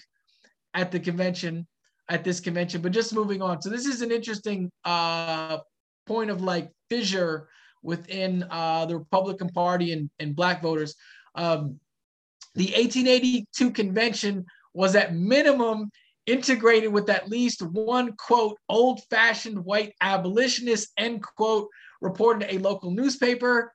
at 0.75 0.91
the 0.91 0.99
convention, 0.99 1.65
at 2.09 2.23
this 2.23 2.39
convention. 2.39 2.79
But 2.79 2.91
just 2.91 3.11
moving 3.11 3.41
on. 3.41 3.59
So 3.59 3.71
this 3.71 3.87
is 3.87 4.03
an 4.03 4.11
interesting 4.11 4.71
uh, 4.85 5.61
point 6.05 6.29
of 6.29 6.43
like 6.43 6.69
fissure 6.91 7.49
within 7.81 8.45
uh, 8.51 8.85
the 8.85 8.99
Republican 8.99 9.49
Party 9.49 9.93
and, 9.93 10.11
and 10.19 10.35
black 10.35 10.61
voters. 10.61 10.93
Um, 11.33 11.79
the 12.53 12.65
1882 12.65 13.71
convention 13.71 14.45
was 14.75 14.95
at 14.95 15.15
minimum 15.15 15.89
integrated 16.31 16.93
with 16.93 17.09
at 17.09 17.29
least 17.29 17.61
one 17.61 18.13
quote 18.15 18.57
old 18.69 19.03
fashioned 19.09 19.59
white 19.59 19.93
abolitionist 19.99 20.89
end 20.97 21.21
quote 21.21 21.67
reported 21.99 22.47
a 22.49 22.57
local 22.59 22.89
newspaper. 22.89 23.73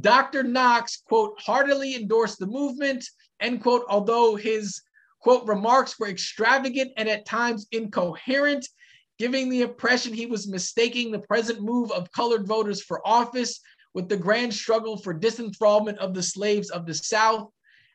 Dr 0.00 0.42
knox 0.42 1.00
quote 1.06 1.40
heartily 1.40 1.94
endorsed 1.94 2.40
the 2.40 2.46
movement 2.46 3.04
end 3.40 3.62
quote 3.62 3.84
although 3.88 4.34
his 4.34 4.82
quote 5.20 5.46
remarks 5.46 5.98
were 5.98 6.08
extravagant 6.08 6.90
and 6.96 7.08
at 7.08 7.24
times 7.24 7.68
incoherent 7.70 8.66
giving 9.18 9.48
the 9.48 9.62
impression 9.62 10.12
he 10.12 10.26
was 10.26 10.48
mistaking 10.48 11.10
the 11.10 11.20
present 11.20 11.62
move 11.62 11.90
of 11.92 12.10
colored 12.10 12.46
voters 12.48 12.82
for 12.82 13.06
office 13.06 13.60
with 13.94 14.08
the 14.08 14.16
grand 14.16 14.52
struggle 14.52 14.96
for 14.96 15.14
disenthrallment 15.14 15.96
of 15.98 16.14
the 16.14 16.22
slaves 16.22 16.68
of 16.70 16.84
the 16.84 16.94
south 16.94 17.48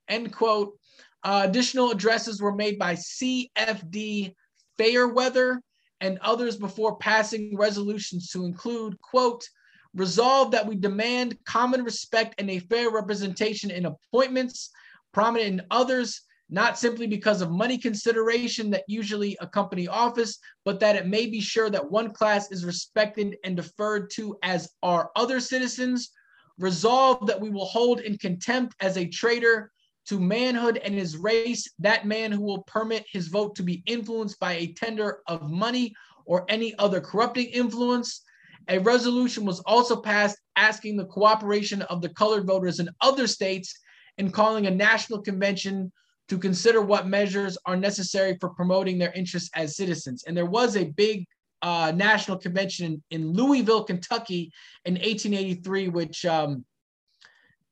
end 0.08 0.34
quote 0.34 0.78
uh, 1.24 1.46
additional 1.46 1.92
addresses 1.92 2.42
were 2.42 2.56
made 2.56 2.80
by 2.80 2.96
CFD 2.96 4.34
Fairweather 4.78 5.62
and 6.00 6.18
others 6.20 6.58
before 6.58 6.98
passing 6.98 7.56
resolutions 7.56 8.30
to 8.30 8.46
include, 8.46 9.00
quote, 9.02 9.48
resolve 9.94 10.52
that 10.52 10.66
we 10.66 10.76
demand 10.76 11.38
common 11.46 11.84
respect 11.84 12.36
and 12.40 12.50
a 12.50 12.60
fair 12.60 12.90
representation 12.90 13.70
in 13.70 13.86
appointments, 13.86 14.72
prominent 15.14 15.60
in 15.60 15.68
others, 15.70 16.22
not 16.50 16.78
simply 16.78 17.08
because 17.08 17.42
of 17.42 17.52
money 17.52 17.78
consideration 17.78 18.72
that 18.72 18.84
usually 18.88 19.38
accompany 19.40 19.88
office, 19.88 20.40
but 20.66 20.80
that 20.80 20.96
it 20.96 21.08
may 21.08 21.26
be 21.26 21.40
sure 21.40 21.70
that 21.70 21.92
one 21.92 22.12
class 22.12 22.52
is 22.52 22.66
respected 22.66 23.38
and 23.44 23.56
deferred 23.56 24.10
to 24.12 24.38
as 24.44 24.70
are 24.84 25.12
other 25.16 25.40
citizens. 25.40 26.10
Resolve 26.58 27.28
that 27.28 27.40
we 27.40 27.50
will 27.50 27.66
hold 27.66 28.02
in 28.02 28.18
contempt 28.18 28.76
as 28.82 28.98
a 28.98 29.08
traitor 29.08 29.72
to 30.08 30.20
manhood 30.20 30.78
and 30.78 30.94
his 30.94 31.18
race, 31.18 31.72
that 31.80 32.06
man 32.06 32.32
who 32.32 32.42
will 32.42 32.64
permit 32.64 33.06
his 33.12 33.28
vote 33.28 33.56
to 33.56 33.64
be 33.64 33.84
influenced 33.86 34.40
by 34.40 34.54
a 34.54 34.74
tender 34.74 35.20
of 35.28 35.50
money 35.50 35.94
or 36.26 36.46
any 36.50 36.76
other 36.80 37.00
corrupting 37.00 37.48
influence. 37.48 38.24
A 38.68 38.80
resolution 38.80 39.46
was 39.46 39.60
also 39.62 40.02
passed 40.02 40.40
asking 40.56 40.98
the 40.98 41.06
cooperation 41.06 41.82
of 41.84 42.02
the 42.02 42.10
colored 42.10 42.46
voters 42.46 42.80
in 42.80 42.90
other 43.02 43.28
states 43.28 43.78
in 44.18 44.32
calling 44.32 44.68
a 44.68 44.72
national 44.72 45.22
convention 45.22 45.92
to 46.30 46.38
consider 46.38 46.82
what 46.82 47.08
measures 47.08 47.58
are 47.66 47.76
necessary 47.76 48.38
for 48.40 48.50
promoting 48.50 48.98
their 48.98 49.12
interests 49.14 49.50
as 49.56 49.76
citizens. 49.76 50.24
And 50.26 50.36
there 50.36 50.46
was 50.46 50.78
a 50.78 50.86
big 50.86 51.26
uh, 51.62 51.92
national 51.96 52.38
convention 52.38 53.04
in 53.12 53.34
Louisville, 53.34 53.84
Kentucky 53.84 54.52
in 54.86 54.94
1883, 54.94 55.90
which 55.90 56.26
um, 56.26 56.66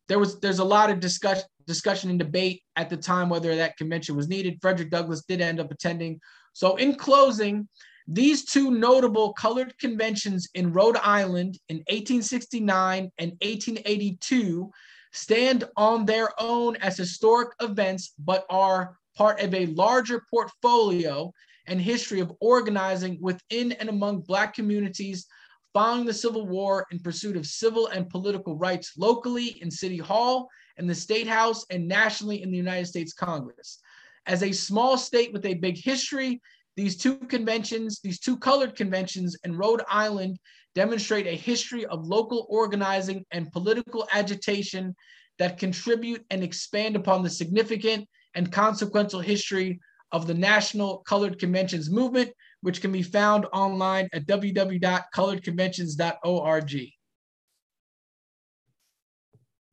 there 0.07 0.19
was 0.19 0.39
there's 0.39 0.59
a 0.59 0.63
lot 0.63 0.89
of 0.89 0.99
discussion 0.99 1.45
discussion 1.69 2.09
and 2.09 2.17
debate 2.17 2.63
at 2.75 2.89
the 2.89 2.97
time 2.97 3.29
whether 3.29 3.55
that 3.55 3.77
convention 3.77 4.17
was 4.17 4.27
needed. 4.27 4.57
Frederick 4.59 4.89
Douglass 4.89 5.23
did 5.25 5.39
end 5.39 5.59
up 5.59 5.71
attending. 5.71 6.19
So, 6.53 6.75
in 6.75 6.95
closing, 6.95 7.69
these 8.07 8.43
two 8.43 8.71
notable 8.71 9.33
colored 9.33 9.77
conventions 9.79 10.49
in 10.55 10.73
Rhode 10.73 10.97
Island 10.97 11.59
in 11.69 11.77
1869 11.87 13.11
and 13.19 13.31
1882 13.43 14.71
stand 15.13 15.63
on 15.77 16.05
their 16.05 16.29
own 16.41 16.75
as 16.77 16.97
historic 16.97 17.49
events, 17.61 18.13
but 18.17 18.45
are 18.49 18.97
part 19.15 19.39
of 19.39 19.53
a 19.53 19.67
larger 19.67 20.23
portfolio 20.31 21.31
and 21.67 21.79
history 21.79 22.19
of 22.19 22.33
organizing 22.41 23.19
within 23.21 23.73
and 23.73 23.89
among 23.89 24.21
Black 24.21 24.55
communities 24.55 25.27
following 25.71 26.05
the 26.05 26.13
Civil 26.13 26.47
War 26.47 26.87
in 26.91 26.99
pursuit 26.99 27.37
of 27.37 27.45
civil 27.45 27.87
and 27.87 28.09
political 28.09 28.57
rights 28.57 28.93
locally 28.97 29.61
in 29.61 29.69
City 29.69 29.97
Hall 29.97 30.49
in 30.79 30.87
the 30.87 30.95
State 30.95 31.27
House 31.27 31.63
and 31.69 31.87
nationally 31.87 32.41
in 32.41 32.49
the 32.49 32.57
United 32.57 32.87
States 32.87 33.13
Congress. 33.13 33.77
As 34.25 34.41
a 34.41 34.51
small 34.51 34.97
state 34.97 35.31
with 35.31 35.45
a 35.45 35.53
big 35.55 35.77
history, 35.77 36.41
these 36.75 36.97
two 36.97 37.17
conventions, 37.17 37.99
these 38.01 38.19
two 38.19 38.37
colored 38.37 38.75
conventions 38.75 39.35
in 39.43 39.57
Rhode 39.57 39.83
Island 39.89 40.39
demonstrate 40.75 41.25
a 41.27 41.35
history 41.35 41.85
of 41.85 42.07
local 42.07 42.47
organizing 42.49 43.25
and 43.31 43.51
political 43.51 44.07
agitation 44.13 44.95
that 45.37 45.57
contribute 45.57 46.25
and 46.29 46.41
expand 46.43 46.95
upon 46.95 47.23
the 47.23 47.29
significant 47.29 48.07
and 48.35 48.49
consequential 48.51 49.19
history 49.19 49.79
of 50.11 50.27
the 50.27 50.33
National 50.33 50.97
Colored 50.99 51.39
Conventions 51.39 51.89
movement, 51.89 52.31
which 52.61 52.81
can 52.81 52.91
be 52.91 53.03
found 53.03 53.45
online 53.51 54.07
at 54.13 54.27
www.coloredconventions.org. 54.27 56.98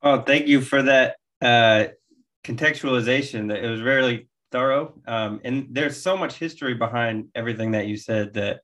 Oh, 0.03 0.21
thank 0.21 0.47
you 0.47 0.61
for 0.61 0.83
that 0.83 1.17
uh, 1.41 1.87
contextualization. 2.45 3.49
That 3.49 3.65
it 3.65 3.71
was 3.71 3.81
really 3.81 4.29
thorough, 4.53 4.95
um, 5.07 5.41
and 5.45 5.69
there's 5.71 6.01
so 6.01 6.17
much 6.17 6.35
history 6.35 6.75
behind 6.75 7.29
everything 7.35 7.73
that 7.73 7.87
you 7.87 7.97
said 7.97 8.35
that 8.35 8.61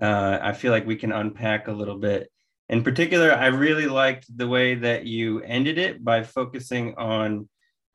uh, 0.00 0.38
I 0.40 0.52
feel 0.52 0.72
like 0.72 0.86
we 0.86 0.96
can 0.96 1.12
unpack 1.12 1.68
a 1.68 1.72
little 1.72 1.98
bit. 1.98 2.30
In 2.68 2.82
particular, 2.82 3.32
I 3.32 3.46
really 3.46 3.86
liked 3.86 4.26
the 4.36 4.48
way 4.48 4.74
that 4.76 5.04
you 5.04 5.40
ended 5.40 5.76
it 5.76 6.02
by 6.02 6.22
focusing 6.22 6.94
on 6.96 7.48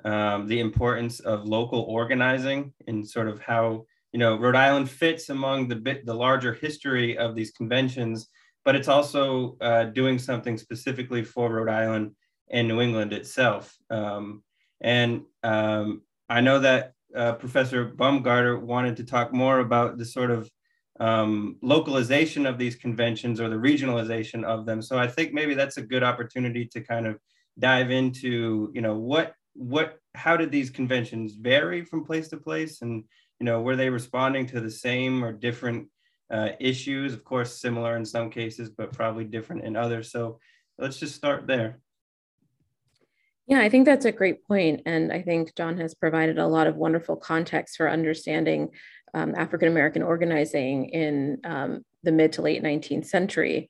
um, 0.04 0.48
the 0.48 0.60
importance 0.60 1.20
of 1.22 1.46
local 1.46 1.82
organizing 1.82 2.74
and 2.88 3.08
sort 3.08 3.28
of 3.28 3.40
how 3.40 3.86
you 4.12 4.20
know 4.20 4.38
Rhode 4.38 4.56
Island 4.56 4.90
fits 4.90 5.30
among 5.30 5.68
the 5.68 5.76
bit 5.76 6.06
the 6.06 6.14
larger 6.14 6.54
history 6.54 7.18
of 7.18 7.36
these 7.36 7.52
conventions, 7.52 8.28
but 8.64 8.76
it's 8.76 8.88
also 8.88 9.58
uh, 9.60 9.86
doing 9.86 10.20
something 10.20 10.58
specifically 10.58 11.24
for 11.24 11.52
Rhode 11.52 11.70
Island 11.70 12.12
in 12.50 12.68
New 12.68 12.82
England 12.82 13.14
itself. 13.14 13.76
Um, 13.90 14.44
and 14.82 15.24
um, 15.44 16.02
I 16.30 16.42
know 16.42 16.60
that 16.60 16.94
uh, 17.16 17.34
Professor 17.34 17.86
Baumgartner 17.86 18.60
wanted 18.60 18.98
to 18.98 19.04
talk 19.04 19.34
more 19.34 19.60
about 19.60 19.98
the 19.98 20.06
sort 20.06 20.32
of 20.32 20.50
um, 21.00 21.58
localization 21.62 22.46
of 22.46 22.58
these 22.58 22.76
conventions 22.76 23.42
or 23.42 23.50
the 23.50 23.56
regionalization 23.56 24.44
of 24.44 24.66
them. 24.66 24.82
So 24.82 24.98
I 24.98 25.08
think 25.08 25.34
maybe 25.34 25.54
that's 25.54 25.78
a 25.78 25.82
good 25.82 26.04
opportunity 26.04 26.66
to 26.68 26.82
kind 26.82 27.08
of 27.08 27.20
dive 27.60 27.92
into, 27.92 28.72
you 28.74 28.82
know, 28.82 28.98
what 28.98 29.34
what 29.54 30.00
how 30.14 30.36
did 30.38 30.52
these 30.52 30.70
conventions 30.70 31.36
vary 31.36 31.84
from 31.84 32.06
place 32.06 32.28
to 32.30 32.38
place, 32.38 32.82
and 32.82 33.04
you 33.40 33.46
know, 33.46 33.62
were 33.62 33.76
they 33.76 33.90
responding 33.90 34.46
to 34.48 34.62
the 34.62 34.72
same 34.72 35.24
or 35.24 35.32
different 35.32 35.88
uh, 36.30 36.50
issues? 36.60 37.14
Of 37.14 37.24
course, 37.24 37.60
similar 37.60 37.96
in 37.98 38.06
some 38.06 38.30
cases, 38.30 38.70
but 38.70 38.94
probably 38.94 39.26
different 39.26 39.64
in 39.64 39.76
others. 39.76 40.12
So 40.12 40.40
let's 40.78 41.00
just 41.00 41.16
start 41.16 41.48
there. 41.48 41.80
Yeah, 43.48 43.60
I 43.60 43.70
think 43.70 43.86
that's 43.86 44.06
a 44.06 44.12
great 44.12 44.48
point. 44.48 44.82
And 44.86 45.12
I 45.12 45.22
think 45.22 45.56
John 45.56 45.78
has 45.78 45.94
provided 45.94 46.40
a 46.40 46.48
lot 46.48 46.68
of 46.68 46.76
wonderful 46.78 47.16
context 47.16 47.78
for 47.78 47.90
understanding 47.90 48.70
um, 49.14 49.36
African 49.36 49.68
American 49.68 50.02
organizing 50.02 50.90
in 50.90 51.40
um, 51.44 51.86
the 52.04 52.12
mid 52.12 52.34
to 52.34 52.42
late 52.42 52.64
19th 52.64 53.06
century. 53.06 53.70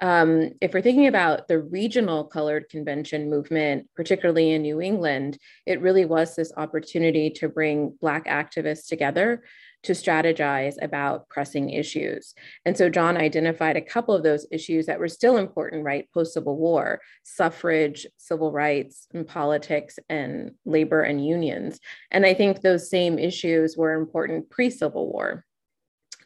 Um, 0.00 0.52
if 0.62 0.72
we're 0.72 0.80
thinking 0.80 1.08
about 1.08 1.46
the 1.46 1.58
regional 1.58 2.24
colored 2.24 2.70
convention 2.70 3.28
movement, 3.28 3.86
particularly 3.94 4.52
in 4.52 4.62
New 4.62 4.80
England, 4.80 5.36
it 5.66 5.82
really 5.82 6.06
was 6.06 6.34
this 6.34 6.52
opportunity 6.56 7.30
to 7.30 7.48
bring 7.50 7.98
Black 8.00 8.26
activists 8.26 8.86
together 8.88 9.42
to 9.82 9.92
strategize 9.92 10.74
about 10.82 11.28
pressing 11.28 11.70
issues. 11.70 12.34
And 12.64 12.76
so 12.76 12.88
John 12.90 13.16
identified 13.16 13.76
a 13.76 13.82
couple 13.82 14.14
of 14.14 14.22
those 14.22 14.46
issues 14.50 14.86
that 14.86 14.98
were 14.98 15.08
still 15.08 15.36
important, 15.36 15.84
right? 15.84 16.08
Post 16.12 16.34
Civil 16.34 16.56
War, 16.56 17.00
suffrage, 17.22 18.06
civil 18.18 18.52
rights, 18.52 19.06
and 19.14 19.26
politics, 19.26 19.98
and 20.08 20.52
labor 20.64 21.02
and 21.02 21.26
unions. 21.26 21.80
And 22.10 22.26
I 22.26 22.34
think 22.34 22.60
those 22.60 22.90
same 22.90 23.18
issues 23.18 23.76
were 23.76 23.94
important 23.94 24.50
pre 24.50 24.70
Civil 24.70 25.10
War. 25.10 25.44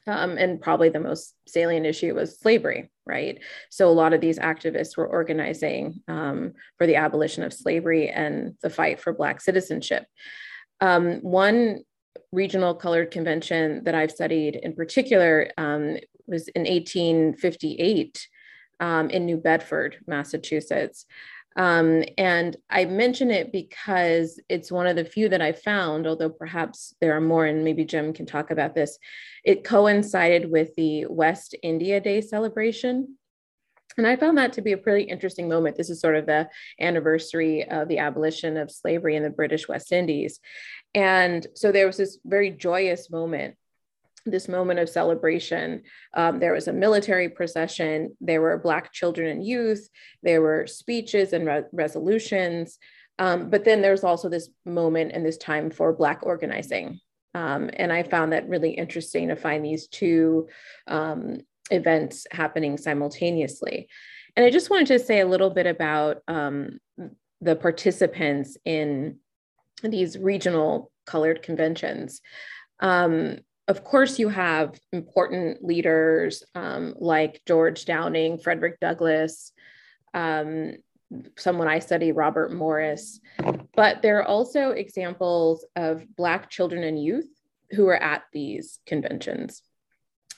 Um, 0.06 0.36
and 0.36 0.60
probably 0.60 0.90
the 0.90 1.00
most 1.00 1.34
salient 1.48 1.86
issue 1.86 2.14
was 2.14 2.38
slavery, 2.38 2.90
right? 3.06 3.38
So 3.70 3.88
a 3.88 3.92
lot 3.92 4.12
of 4.12 4.20
these 4.20 4.38
activists 4.38 4.98
were 4.98 5.06
organizing 5.06 6.02
um, 6.08 6.52
for 6.76 6.86
the 6.86 6.96
abolition 6.96 7.42
of 7.42 7.54
slavery 7.54 8.10
and 8.10 8.54
the 8.62 8.68
fight 8.68 9.00
for 9.00 9.14
Black 9.14 9.40
citizenship. 9.40 10.04
Um, 10.82 11.20
one 11.22 11.84
regional 12.32 12.74
colored 12.74 13.10
convention 13.10 13.84
that 13.84 13.94
I've 13.94 14.10
studied 14.10 14.56
in 14.56 14.74
particular 14.74 15.50
um, 15.56 15.96
was 16.26 16.48
in 16.48 16.62
1858 16.62 18.28
um, 18.80 19.10
in 19.10 19.26
New 19.26 19.36
Bedford, 19.36 19.98
Massachusetts. 20.06 21.06
Um, 21.56 22.02
and 22.18 22.56
I 22.68 22.84
mention 22.84 23.30
it 23.30 23.52
because 23.52 24.40
it's 24.48 24.72
one 24.72 24.86
of 24.86 24.96
the 24.96 25.04
few 25.04 25.28
that 25.28 25.42
I 25.42 25.52
found, 25.52 26.06
although 26.06 26.30
perhaps 26.30 26.94
there 27.00 27.16
are 27.16 27.20
more, 27.20 27.46
and 27.46 27.64
maybe 27.64 27.84
Jim 27.84 28.12
can 28.12 28.26
talk 28.26 28.50
about 28.50 28.74
this. 28.74 28.98
It 29.44 29.62
coincided 29.62 30.50
with 30.50 30.74
the 30.74 31.06
West 31.06 31.54
India 31.62 32.00
Day 32.00 32.20
celebration. 32.20 33.16
And 33.96 34.06
I 34.08 34.16
found 34.16 34.38
that 34.38 34.54
to 34.54 34.62
be 34.62 34.72
a 34.72 34.78
pretty 34.78 35.04
interesting 35.04 35.48
moment. 35.48 35.76
This 35.76 35.90
is 35.90 36.00
sort 36.00 36.16
of 36.16 36.26
the 36.26 36.48
anniversary 36.80 37.68
of 37.68 37.86
the 37.86 37.98
abolition 37.98 38.56
of 38.56 38.72
slavery 38.72 39.14
in 39.14 39.22
the 39.22 39.30
British 39.30 39.68
West 39.68 39.92
Indies. 39.92 40.40
And 40.94 41.46
so 41.54 41.72
there 41.72 41.86
was 41.86 41.96
this 41.96 42.18
very 42.24 42.50
joyous 42.50 43.10
moment 43.10 43.56
this 44.26 44.48
moment 44.48 44.80
of 44.80 44.88
celebration. 44.88 45.82
Um, 46.14 46.38
there 46.38 46.52
was 46.52 46.68
a 46.68 46.72
military 46.72 47.28
procession, 47.28 48.16
there 48.20 48.40
were 48.40 48.56
Black 48.58 48.92
children 48.92 49.28
and 49.28 49.44
youth, 49.44 49.88
there 50.22 50.40
were 50.40 50.66
speeches 50.66 51.32
and 51.32 51.46
re- 51.46 51.64
resolutions. 51.72 52.78
Um, 53.18 53.50
but 53.50 53.64
then 53.64 53.82
there's 53.82 54.02
also 54.02 54.28
this 54.28 54.48
moment 54.64 55.12
and 55.12 55.24
this 55.24 55.36
time 55.36 55.70
for 55.70 55.92
Black 55.92 56.20
organizing. 56.22 57.00
Um, 57.34 57.70
and 57.74 57.92
I 57.92 58.02
found 58.02 58.32
that 58.32 58.48
really 58.48 58.70
interesting 58.70 59.28
to 59.28 59.36
find 59.36 59.64
these 59.64 59.88
two 59.88 60.48
um, 60.86 61.38
events 61.70 62.26
happening 62.30 62.76
simultaneously. 62.78 63.88
And 64.36 64.46
I 64.46 64.50
just 64.50 64.70
wanted 64.70 64.86
to 64.86 64.98
say 64.98 65.20
a 65.20 65.26
little 65.26 65.50
bit 65.50 65.66
about 65.66 66.22
um, 66.28 66.78
the 67.40 67.56
participants 67.56 68.56
in 68.64 69.18
these 69.88 70.18
regional 70.18 70.90
colored 71.06 71.42
conventions. 71.42 72.20
Um, 72.80 73.38
of 73.66 73.82
course, 73.82 74.18
you 74.18 74.28
have 74.28 74.78
important 74.92 75.64
leaders 75.64 76.42
um, 76.54 76.94
like 76.98 77.40
George 77.46 77.86
Downing, 77.86 78.38
Frederick 78.38 78.78
Douglass, 78.80 79.52
um, 80.12 80.74
someone 81.38 81.68
I 81.68 81.78
study, 81.78 82.12
Robert 82.12 82.52
Morris. 82.52 83.20
But 83.74 84.02
there 84.02 84.18
are 84.18 84.28
also 84.28 84.70
examples 84.70 85.64
of 85.76 86.04
Black 86.16 86.50
children 86.50 86.84
and 86.84 87.02
youth 87.02 87.28
who 87.70 87.88
are 87.88 88.02
at 88.02 88.24
these 88.32 88.80
conventions. 88.86 89.62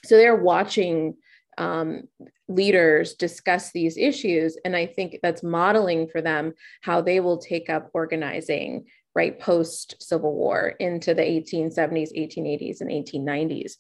So 0.04 0.16
they're 0.16 0.36
watching 0.36 1.16
um, 1.58 2.02
leaders 2.48 3.14
discuss 3.14 3.72
these 3.72 3.96
issues. 3.96 4.56
And 4.64 4.76
I 4.76 4.86
think 4.86 5.18
that's 5.22 5.42
modeling 5.42 6.06
for 6.08 6.20
them 6.20 6.54
how 6.82 7.00
they 7.00 7.20
will 7.20 7.38
take 7.38 7.68
up 7.68 7.90
organizing 7.92 8.86
right 9.16 9.38
post 9.40 9.96
Civil 10.00 10.34
War 10.34 10.74
into 10.78 11.14
the 11.14 11.22
1870s, 11.22 12.12
1880s, 12.16 12.80
and 12.80 12.90
1890s. 12.90 13.72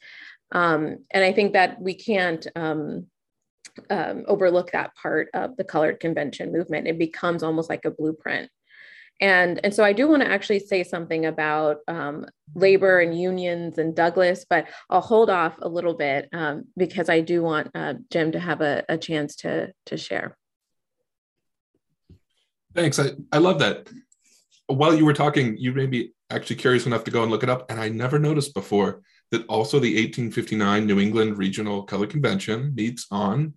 Um, 0.52 1.04
and 1.10 1.24
I 1.24 1.32
think 1.32 1.52
that 1.52 1.80
we 1.80 1.94
can't 1.94 2.46
um, 2.56 3.06
um, 3.90 4.24
overlook 4.26 4.72
that 4.72 4.94
part 4.96 5.28
of 5.34 5.56
the 5.56 5.64
colored 5.64 6.00
convention 6.00 6.52
movement. 6.52 6.88
It 6.88 6.98
becomes 6.98 7.42
almost 7.42 7.68
like 7.68 7.84
a 7.84 7.90
blueprint 7.90 8.50
and, 9.20 9.60
and 9.64 9.74
so 9.74 9.82
I 9.82 9.92
do 9.92 10.08
want 10.08 10.22
to 10.22 10.30
actually 10.30 10.58
say 10.58 10.82
something 10.82 11.24
about 11.24 11.78
um, 11.88 12.26
labor 12.54 13.00
and 13.00 13.18
unions 13.18 13.78
and 13.78 13.94
Douglass, 13.94 14.44
but 14.48 14.66
I'll 14.90 15.00
hold 15.00 15.30
off 15.30 15.56
a 15.62 15.68
little 15.68 15.94
bit 15.94 16.28
um, 16.34 16.64
because 16.76 17.08
I 17.08 17.20
do 17.20 17.42
want 17.42 17.70
uh, 17.74 17.94
Jim 18.10 18.32
to 18.32 18.40
have 18.40 18.60
a, 18.60 18.84
a 18.88 18.98
chance 18.98 19.36
to, 19.36 19.72
to 19.86 19.96
share. 19.96 20.36
Thanks. 22.74 22.98
I, 22.98 23.12
I 23.32 23.38
love 23.38 23.58
that. 23.60 23.88
While 24.66 24.94
you 24.94 25.04
were 25.04 25.12
talking, 25.12 25.56
you 25.56 25.72
may 25.72 25.86
be 25.86 26.12
actually 26.30 26.56
curious 26.56 26.86
enough 26.86 27.04
to 27.04 27.10
go 27.10 27.22
and 27.22 27.30
look 27.30 27.42
it 27.42 27.50
up. 27.50 27.70
And 27.70 27.80
I 27.80 27.88
never 27.88 28.18
noticed 28.18 28.54
before 28.54 29.02
that 29.30 29.46
also 29.46 29.78
the 29.78 29.94
1859 29.94 30.86
New 30.86 31.00
England 31.00 31.38
Regional 31.38 31.84
Color 31.84 32.06
Convention 32.06 32.74
meets 32.74 33.06
on 33.10 33.54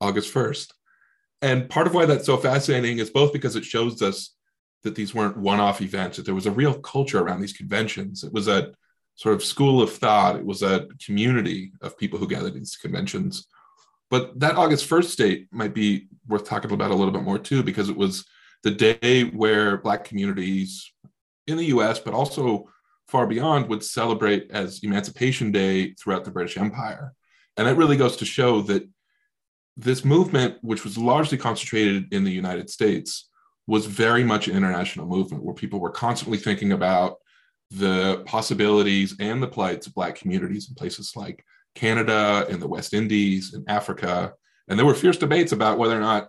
August 0.00 0.32
1st. 0.34 0.72
And 1.42 1.68
part 1.68 1.86
of 1.86 1.94
why 1.94 2.06
that's 2.06 2.26
so 2.26 2.36
fascinating 2.36 2.98
is 2.98 3.10
both 3.10 3.32
because 3.32 3.54
it 3.54 3.64
shows 3.64 4.02
us 4.02 4.34
that 4.84 4.94
these 4.94 5.14
weren't 5.14 5.36
one-off 5.36 5.80
events 5.80 6.16
that 6.16 6.26
there 6.26 6.34
was 6.34 6.46
a 6.46 6.52
real 6.52 6.74
culture 6.74 7.18
around 7.18 7.40
these 7.40 7.52
conventions 7.52 8.22
it 8.22 8.32
was 8.32 8.46
a 8.46 8.72
sort 9.16 9.34
of 9.34 9.42
school 9.42 9.82
of 9.82 9.92
thought 9.92 10.36
it 10.36 10.44
was 10.44 10.62
a 10.62 10.86
community 11.04 11.72
of 11.80 11.98
people 11.98 12.18
who 12.18 12.28
gathered 12.28 12.54
these 12.54 12.76
conventions 12.76 13.46
but 14.10 14.38
that 14.38 14.56
august 14.56 14.88
1st 14.88 15.16
date 15.16 15.48
might 15.50 15.74
be 15.74 16.06
worth 16.28 16.44
talking 16.44 16.70
about 16.70 16.90
a 16.90 16.94
little 16.94 17.12
bit 17.12 17.22
more 17.22 17.38
too 17.38 17.62
because 17.62 17.88
it 17.88 17.96
was 17.96 18.24
the 18.64 18.70
day 18.70 19.24
where 19.24 19.78
black 19.78 20.04
communities 20.04 20.92
in 21.46 21.56
the 21.56 21.66
us 21.66 21.98
but 21.98 22.14
also 22.14 22.68
far 23.06 23.26
beyond 23.26 23.68
would 23.68 23.84
celebrate 23.84 24.50
as 24.50 24.82
emancipation 24.82 25.52
day 25.52 25.92
throughout 25.92 26.24
the 26.24 26.30
british 26.30 26.56
empire 26.56 27.12
and 27.56 27.68
that 27.68 27.76
really 27.76 27.96
goes 27.96 28.16
to 28.16 28.24
show 28.24 28.60
that 28.62 28.88
this 29.76 30.04
movement 30.04 30.56
which 30.62 30.84
was 30.84 30.98
largely 30.98 31.38
concentrated 31.38 32.12
in 32.12 32.24
the 32.24 32.32
united 32.32 32.68
states 32.68 33.28
was 33.66 33.86
very 33.86 34.24
much 34.24 34.48
an 34.48 34.56
international 34.56 35.06
movement 35.06 35.42
where 35.44 35.54
people 35.54 35.80
were 35.80 35.90
constantly 35.90 36.38
thinking 36.38 36.72
about 36.72 37.16
the 37.70 38.22
possibilities 38.26 39.16
and 39.20 39.42
the 39.42 39.48
plights 39.48 39.86
of 39.86 39.94
Black 39.94 40.16
communities 40.16 40.68
in 40.68 40.74
places 40.74 41.14
like 41.16 41.44
Canada 41.74 42.46
and 42.48 42.60
the 42.60 42.68
West 42.68 42.94
Indies 42.94 43.54
and 43.54 43.68
Africa. 43.68 44.32
And 44.68 44.78
there 44.78 44.86
were 44.86 44.94
fierce 44.94 45.16
debates 45.16 45.52
about 45.52 45.78
whether 45.78 45.96
or 45.96 46.00
not 46.00 46.28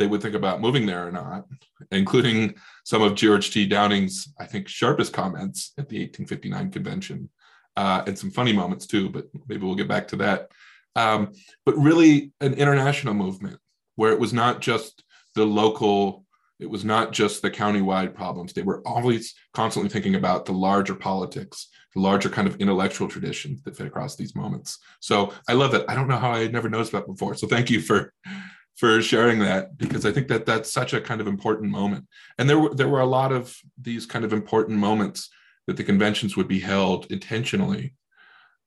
they 0.00 0.06
would 0.06 0.22
think 0.22 0.34
about 0.34 0.60
moving 0.60 0.86
there 0.86 1.06
or 1.06 1.12
not, 1.12 1.44
including 1.92 2.54
some 2.84 3.02
of 3.02 3.14
George 3.14 3.52
T. 3.52 3.66
Downing's, 3.66 4.32
I 4.40 4.46
think, 4.46 4.66
sharpest 4.66 5.12
comments 5.12 5.72
at 5.78 5.88
the 5.88 5.98
1859 5.98 6.70
convention, 6.70 7.28
uh, 7.76 8.02
and 8.06 8.18
some 8.18 8.30
funny 8.30 8.52
moments 8.52 8.86
too, 8.86 9.10
but 9.10 9.26
maybe 9.46 9.64
we'll 9.64 9.76
get 9.76 9.88
back 9.88 10.08
to 10.08 10.16
that. 10.16 10.48
Um, 10.96 11.32
but 11.64 11.76
really, 11.76 12.32
an 12.40 12.54
international 12.54 13.14
movement 13.14 13.60
where 13.94 14.12
it 14.12 14.18
was 14.18 14.32
not 14.32 14.60
just 14.60 15.04
the 15.34 15.44
local 15.44 16.24
it 16.58 16.68
was 16.68 16.84
not 16.84 17.12
just 17.12 17.40
the 17.40 17.50
countywide 17.50 18.14
problems. 18.14 18.52
They 18.52 18.60
were 18.60 18.86
always 18.86 19.34
constantly 19.54 19.88
thinking 19.88 20.14
about 20.14 20.44
the 20.44 20.52
larger 20.52 20.94
politics, 20.94 21.68
the 21.94 22.02
larger 22.02 22.28
kind 22.28 22.46
of 22.46 22.56
intellectual 22.56 23.08
traditions 23.08 23.62
that 23.62 23.78
fit 23.78 23.86
across 23.86 24.14
these 24.14 24.36
moments. 24.36 24.78
So 25.00 25.32
I 25.48 25.54
love 25.54 25.72
that. 25.72 25.88
I 25.88 25.94
don't 25.94 26.06
know 26.06 26.18
how 26.18 26.32
I 26.32 26.40
had 26.40 26.52
never 26.52 26.68
noticed 26.68 26.92
that 26.92 27.06
before. 27.06 27.34
So 27.34 27.46
thank 27.46 27.70
you 27.70 27.80
for 27.80 28.12
for 28.76 29.00
sharing 29.02 29.40
that 29.40 29.76
because 29.76 30.06
I 30.06 30.12
think 30.12 30.28
that 30.28 30.46
that's 30.46 30.72
such 30.72 30.94
a 30.94 31.00
kind 31.00 31.20
of 31.20 31.26
important 31.26 31.70
moment. 31.70 32.06
And 32.38 32.48
there 32.48 32.58
were 32.58 32.74
there 32.74 32.88
were 32.88 33.00
a 33.00 33.06
lot 33.06 33.32
of 33.32 33.56
these 33.80 34.06
kind 34.06 34.24
of 34.24 34.32
important 34.32 34.78
moments 34.78 35.28
that 35.66 35.76
the 35.76 35.84
conventions 35.84 36.36
would 36.36 36.48
be 36.48 36.60
held 36.60 37.10
intentionally 37.10 37.94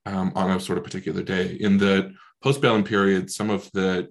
um, 0.06 0.32
on 0.34 0.50
a 0.50 0.60
sort 0.60 0.78
of 0.78 0.84
particular 0.84 1.22
day. 1.22 1.56
In 1.60 1.78
the 1.78 2.14
postbellum 2.44 2.84
period, 2.84 3.30
some 3.30 3.50
of 3.50 3.70
the 3.72 4.08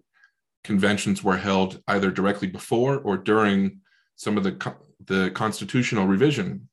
conventions 0.64 1.24
were 1.24 1.38
held 1.38 1.82
either 1.88 2.12
directly 2.12 2.48
before 2.48 3.00
or 3.00 3.18
during 3.18 3.80
some 4.16 4.38
of 4.38 4.44
the 4.44 4.76
the 5.06 5.32
constitutional 5.32 6.08
revision 6.08 6.70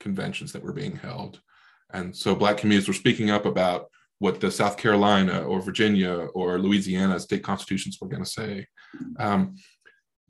conventions 0.00 0.52
that 0.52 0.62
were 0.62 0.72
being 0.72 0.96
held 0.96 1.40
and 1.94 2.14
so 2.14 2.34
black 2.34 2.58
communities 2.58 2.88
were 2.88 2.94
speaking 2.94 3.30
up 3.30 3.46
about 3.46 3.90
what 4.24 4.40
the 4.40 4.50
south 4.50 4.76
carolina 4.76 5.36
or 5.50 5.60
virginia 5.60 6.12
or 6.38 6.58
louisiana 6.58 7.18
state 7.20 7.42
constitutions 7.42 7.98
were 8.00 8.08
going 8.08 8.24
to 8.24 8.36
say 8.40 8.66
um, 9.18 9.40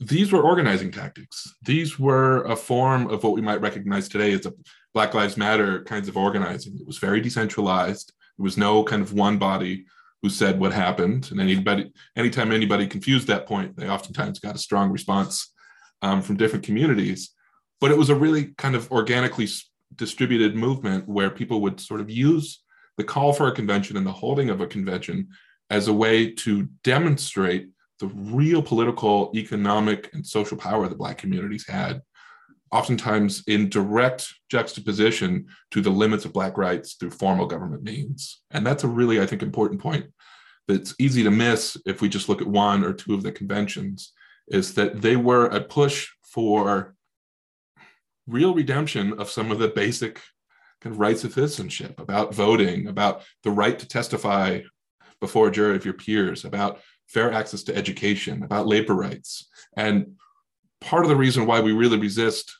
these 0.01 0.33
were 0.33 0.43
organizing 0.43 0.91
tactics 0.91 1.37
these 1.63 1.99
were 1.99 2.43
a 2.45 2.57
form 2.57 3.07
of 3.09 3.23
what 3.23 3.35
we 3.35 3.41
might 3.41 3.61
recognize 3.61 4.09
today 4.09 4.33
as 4.33 4.47
a 4.47 4.53
black 4.93 5.15
lives 5.15 5.37
matter 5.37 5.83
kinds 5.85 6.09
of 6.09 6.17
organizing 6.17 6.75
it 6.81 6.87
was 6.87 6.99
very 6.99 7.21
decentralized 7.21 8.13
there 8.37 8.45
was 8.45 8.59
no 8.59 8.83
kind 8.83 9.03
of 9.03 9.13
one 9.13 9.39
body 9.39 9.85
who 10.25 10.31
said 10.31 10.59
what 10.59 10.73
happened. 10.73 11.29
And 11.31 11.39
anybody, 11.39 11.93
anytime 12.17 12.51
anybody 12.51 12.87
confused 12.87 13.27
that 13.27 13.47
point, 13.47 13.77
they 13.77 13.91
oftentimes 13.91 14.39
got 14.39 14.55
a 14.55 14.59
strong 14.59 14.91
response 14.91 15.53
um, 16.01 16.23
from 16.23 16.39
different 16.39 16.65
communities. 16.65 17.35
But 17.79 17.91
it 17.91 17.99
was 17.99 18.09
a 18.09 18.15
really 18.15 18.55
kind 18.57 18.75
of 18.75 18.91
organically 18.91 19.49
distributed 19.95 20.57
movement 20.57 21.07
where 21.07 21.29
people 21.29 21.61
would 21.61 21.79
sort 21.79 22.01
of 22.01 22.09
use 22.09 22.64
the 22.97 23.05
call 23.05 23.33
for 23.33 23.49
a 23.49 23.55
convention 23.55 23.97
and 23.97 24.07
the 24.07 24.13
holding 24.13 24.51
of 24.51 24.61
a 24.61 24.67
convention 24.67 25.29
as 25.71 25.89
a 25.89 25.93
way 25.93 26.31
to 26.31 26.69
demonstrate 26.83 27.69
the 28.01 28.07
real 28.07 28.63
political, 28.63 29.31
economic, 29.35 30.13
and 30.13 30.27
social 30.27 30.57
power 30.57 30.89
the 30.89 30.95
Black 30.95 31.19
communities 31.19 31.67
had, 31.67 32.03
oftentimes 32.73 33.45
in 33.47 33.69
direct 33.69 34.33
juxtaposition 34.51 35.47
to 35.71 35.81
the 35.81 35.91
limits 35.91 36.25
of 36.25 36.33
Black 36.33 36.59
rights 36.59 36.95
through 36.95 37.11
formal 37.11 37.47
government 37.47 37.83
means. 37.83 38.43
And 38.51 38.67
that's 38.67 38.85
a 38.85 38.89
really, 38.89 39.21
I 39.21 39.27
think, 39.27 39.43
important 39.43 39.81
point 39.81 40.07
that's 40.67 40.95
easy 40.99 41.23
to 41.23 41.31
miss 41.31 41.77
if 41.87 42.01
we 42.01 42.09
just 42.09 42.29
look 42.29 42.41
at 42.41 42.47
one 42.47 42.85
or 42.85 42.93
two 42.93 43.15
of 43.15 43.23
the 43.23 43.33
conventions 43.33 44.13
is 44.49 44.75
that 44.75 45.01
they 45.01 45.17
were 45.17 45.47
a 45.47 45.61
push 45.61 46.09
for 46.23 46.95
real 48.27 48.55
redemption 48.55 49.19
of 49.21 49.31
some 49.31 49.51
of 49.51 49.59
the 49.59 49.69
basic 49.69 50.21
kind 50.85 50.95
of 50.95 51.01
rights 51.01 51.25
of 51.25 51.33
citizenship 51.33 51.99
about 51.99 52.35
voting 52.35 52.87
about 52.89 53.23
the 53.43 53.51
right 53.51 53.79
to 53.79 53.89
testify 53.89 54.61
before 55.19 55.49
a 55.49 55.51
jury 55.51 55.75
of 55.75 55.85
your 55.85 55.95
peers 55.95 56.45
about 56.45 56.81
fair 57.09 57.33
access 57.33 57.63
to 57.63 57.75
education 57.75 58.43
about 58.43 58.67
labor 58.67 58.95
rights 58.95 59.49
and 59.79 60.13
part 60.83 61.03
of 61.03 61.09
the 61.09 61.17
reason 61.17 61.47
why 61.47 61.59
we 61.59 61.73
really 61.73 61.99
resist 61.99 62.55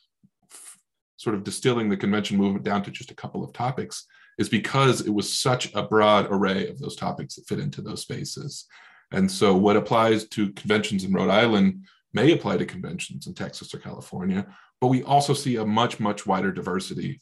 sort 1.17 1.35
of 1.35 1.43
distilling 1.43 1.87
the 1.87 1.95
convention 1.95 2.35
movement 2.35 2.65
down 2.65 2.81
to 2.81 2.89
just 2.89 3.11
a 3.11 3.15
couple 3.15 3.43
of 3.43 3.53
topics 3.53 4.07
is 4.39 4.49
because 4.49 5.01
it 5.01 5.13
was 5.13 5.31
such 5.31 5.71
a 5.75 5.83
broad 5.83 6.27
array 6.31 6.67
of 6.67 6.79
those 6.79 6.95
topics 6.95 7.35
that 7.35 7.47
fit 7.47 7.59
into 7.59 7.81
those 7.81 8.01
spaces. 8.01 8.65
And 9.11 9.31
so, 9.31 9.55
what 9.55 9.77
applies 9.77 10.27
to 10.29 10.51
conventions 10.53 11.03
in 11.03 11.13
Rhode 11.13 11.29
Island 11.29 11.85
may 12.13 12.33
apply 12.33 12.57
to 12.57 12.65
conventions 12.65 13.27
in 13.27 13.33
Texas 13.33 13.73
or 13.73 13.77
California, 13.77 14.45
but 14.81 14.87
we 14.87 15.03
also 15.03 15.33
see 15.33 15.55
a 15.55 15.65
much, 15.65 15.99
much 15.99 16.25
wider 16.25 16.51
diversity 16.51 17.21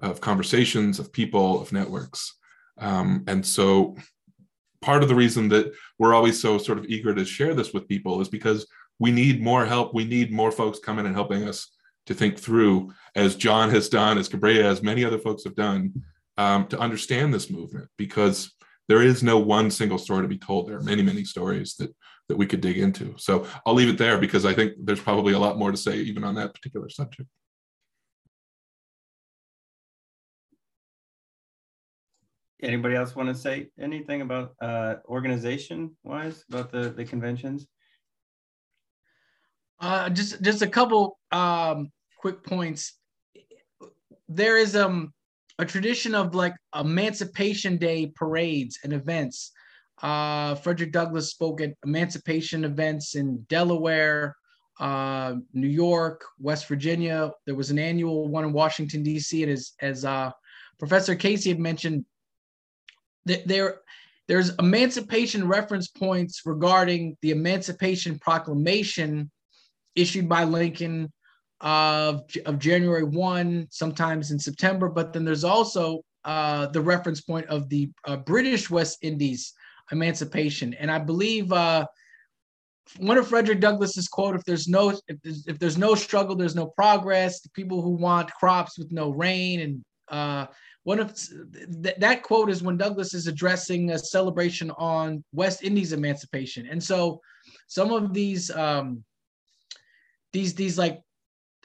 of 0.00 0.20
conversations, 0.20 0.98
of 0.98 1.12
people, 1.12 1.60
of 1.60 1.72
networks. 1.72 2.34
Um, 2.78 3.24
and 3.26 3.44
so, 3.44 3.96
part 4.80 5.02
of 5.02 5.08
the 5.08 5.14
reason 5.14 5.48
that 5.48 5.72
we're 5.98 6.14
always 6.14 6.40
so 6.40 6.58
sort 6.58 6.78
of 6.78 6.86
eager 6.86 7.14
to 7.14 7.24
share 7.24 7.54
this 7.54 7.72
with 7.72 7.88
people 7.88 8.20
is 8.20 8.28
because 8.28 8.66
we 9.00 9.10
need 9.10 9.42
more 9.42 9.66
help. 9.66 9.94
We 9.94 10.04
need 10.04 10.32
more 10.32 10.52
folks 10.52 10.78
coming 10.78 11.06
and 11.06 11.14
helping 11.14 11.48
us 11.48 11.70
to 12.06 12.14
think 12.14 12.38
through, 12.38 12.92
as 13.14 13.36
John 13.36 13.70
has 13.70 13.88
done, 13.88 14.18
as 14.18 14.28
Kabria, 14.28 14.62
as 14.62 14.82
many 14.82 15.04
other 15.04 15.18
folks 15.18 15.44
have 15.44 15.54
done, 15.54 15.92
um, 16.36 16.66
to 16.68 16.78
understand 16.78 17.34
this 17.34 17.50
movement. 17.50 17.88
Because 17.96 18.52
there 18.88 19.02
is 19.02 19.22
no 19.22 19.38
one 19.38 19.70
single 19.70 19.98
story 19.98 20.22
to 20.22 20.28
be 20.28 20.38
told. 20.38 20.68
There 20.68 20.78
are 20.78 20.82
many, 20.82 21.02
many 21.02 21.24
stories 21.24 21.74
that 21.76 21.94
that 22.28 22.36
we 22.36 22.46
could 22.46 22.60
dig 22.60 22.78
into. 22.78 23.14
So 23.16 23.46
I'll 23.64 23.74
leave 23.74 23.88
it 23.88 23.98
there 23.98 24.18
because 24.18 24.44
I 24.44 24.52
think 24.52 24.74
there's 24.82 25.00
probably 25.00 25.32
a 25.32 25.38
lot 25.38 25.58
more 25.58 25.70
to 25.70 25.76
say 25.76 25.96
even 25.96 26.24
on 26.24 26.34
that 26.36 26.54
particular 26.54 26.88
subject. 26.88 27.28
Anybody 32.60 32.96
else 32.96 33.14
want 33.14 33.28
to 33.28 33.34
say 33.34 33.68
anything 33.78 34.20
about 34.22 34.54
uh, 34.60 34.96
organization 35.06 35.96
wise 36.02 36.44
about 36.50 36.72
the, 36.72 36.90
the 36.90 37.04
conventions? 37.04 37.66
Uh, 39.80 40.10
just 40.10 40.42
just 40.42 40.62
a 40.62 40.66
couple 40.66 41.18
um, 41.30 41.92
quick 42.18 42.42
points. 42.42 42.94
There 44.28 44.58
is 44.58 44.74
um 44.74 45.12
a 45.58 45.64
tradition 45.64 46.14
of 46.14 46.34
like 46.34 46.54
Emancipation 46.74 47.76
Day 47.76 48.12
parades 48.14 48.78
and 48.82 48.92
events. 48.92 49.52
Uh, 50.02 50.54
Frederick 50.56 50.92
Douglass 50.92 51.30
spoke 51.30 51.60
at 51.60 51.74
emancipation 51.84 52.64
events 52.64 53.16
in 53.16 53.44
Delaware, 53.48 54.36
uh, 54.78 55.34
New 55.52 55.68
York, 55.68 56.24
West 56.38 56.68
Virginia. 56.68 57.32
There 57.46 57.56
was 57.56 57.70
an 57.70 57.78
annual 57.78 58.28
one 58.28 58.44
in 58.44 58.52
Washington 58.52 59.02
D.C. 59.02 59.42
And 59.42 59.52
as 59.52 59.72
as 59.80 60.04
uh, 60.04 60.30
Professor 60.78 61.16
Casey 61.16 61.50
had 61.50 61.58
mentioned, 61.58 62.04
there 63.46 63.80
there's 64.28 64.54
emancipation 64.58 65.48
reference 65.48 65.88
points 65.88 66.42
regarding 66.44 67.16
the 67.22 67.30
Emancipation 67.30 68.18
Proclamation 68.18 69.30
issued 69.96 70.28
by 70.28 70.44
Lincoln 70.44 71.10
of, 71.60 72.22
of 72.44 72.58
January 72.58 73.04
1, 73.04 73.68
sometimes 73.70 74.30
in 74.30 74.38
September, 74.38 74.88
but 74.88 75.12
then 75.12 75.24
there's 75.24 75.44
also 75.44 76.02
uh, 76.24 76.66
the 76.66 76.80
reference 76.80 77.22
point 77.22 77.46
of 77.46 77.68
the 77.70 77.90
uh, 78.04 78.16
British 78.16 78.68
West 78.68 78.98
Indies 79.00 79.54
emancipation. 79.90 80.74
And 80.74 80.90
I 80.90 80.98
believe 80.98 81.50
uh, 81.50 81.86
one 82.98 83.16
of 83.16 83.28
Frederick 83.28 83.60
Douglass's 83.60 84.08
quote, 84.08 84.36
if 84.36 84.44
there's 84.44 84.68
no 84.68 84.90
if 85.08 85.20
there's, 85.22 85.46
if 85.46 85.58
there's 85.58 85.78
no 85.78 85.94
struggle, 85.94 86.36
there's 86.36 86.54
no 86.54 86.66
progress. 86.66 87.40
The 87.40 87.50
people 87.50 87.82
who 87.82 87.90
want 87.90 88.32
crops 88.34 88.78
with 88.78 88.92
no 88.92 89.10
rain 89.10 89.60
and 89.60 89.84
uh, 90.08 90.46
one 90.88 91.00
of 91.00 91.14
th- 91.82 91.96
that 91.98 92.22
quote 92.22 92.48
is 92.48 92.62
when 92.62 92.78
Douglass 92.78 93.12
is 93.12 93.26
addressing 93.26 93.90
a 93.90 93.98
celebration 93.98 94.70
on 94.78 95.22
West 95.32 95.62
Indies 95.62 95.92
emancipation, 95.92 96.66
and 96.66 96.82
so 96.82 97.20
some 97.66 97.92
of 97.92 98.14
these 98.14 98.50
um, 98.50 99.04
these 100.32 100.54
these 100.54 100.78
like 100.78 101.02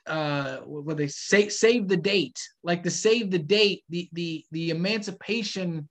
uh 0.08 0.58
what 0.66 0.98
they 0.98 1.08
say 1.08 1.48
save 1.48 1.88
the 1.88 1.96
date 1.96 2.38
like 2.64 2.84
the 2.84 2.92
save 2.92 3.32
the 3.32 3.40
date 3.40 3.82
the 3.88 4.10
the 4.12 4.44
the 4.52 4.72
emancipation 4.72 5.88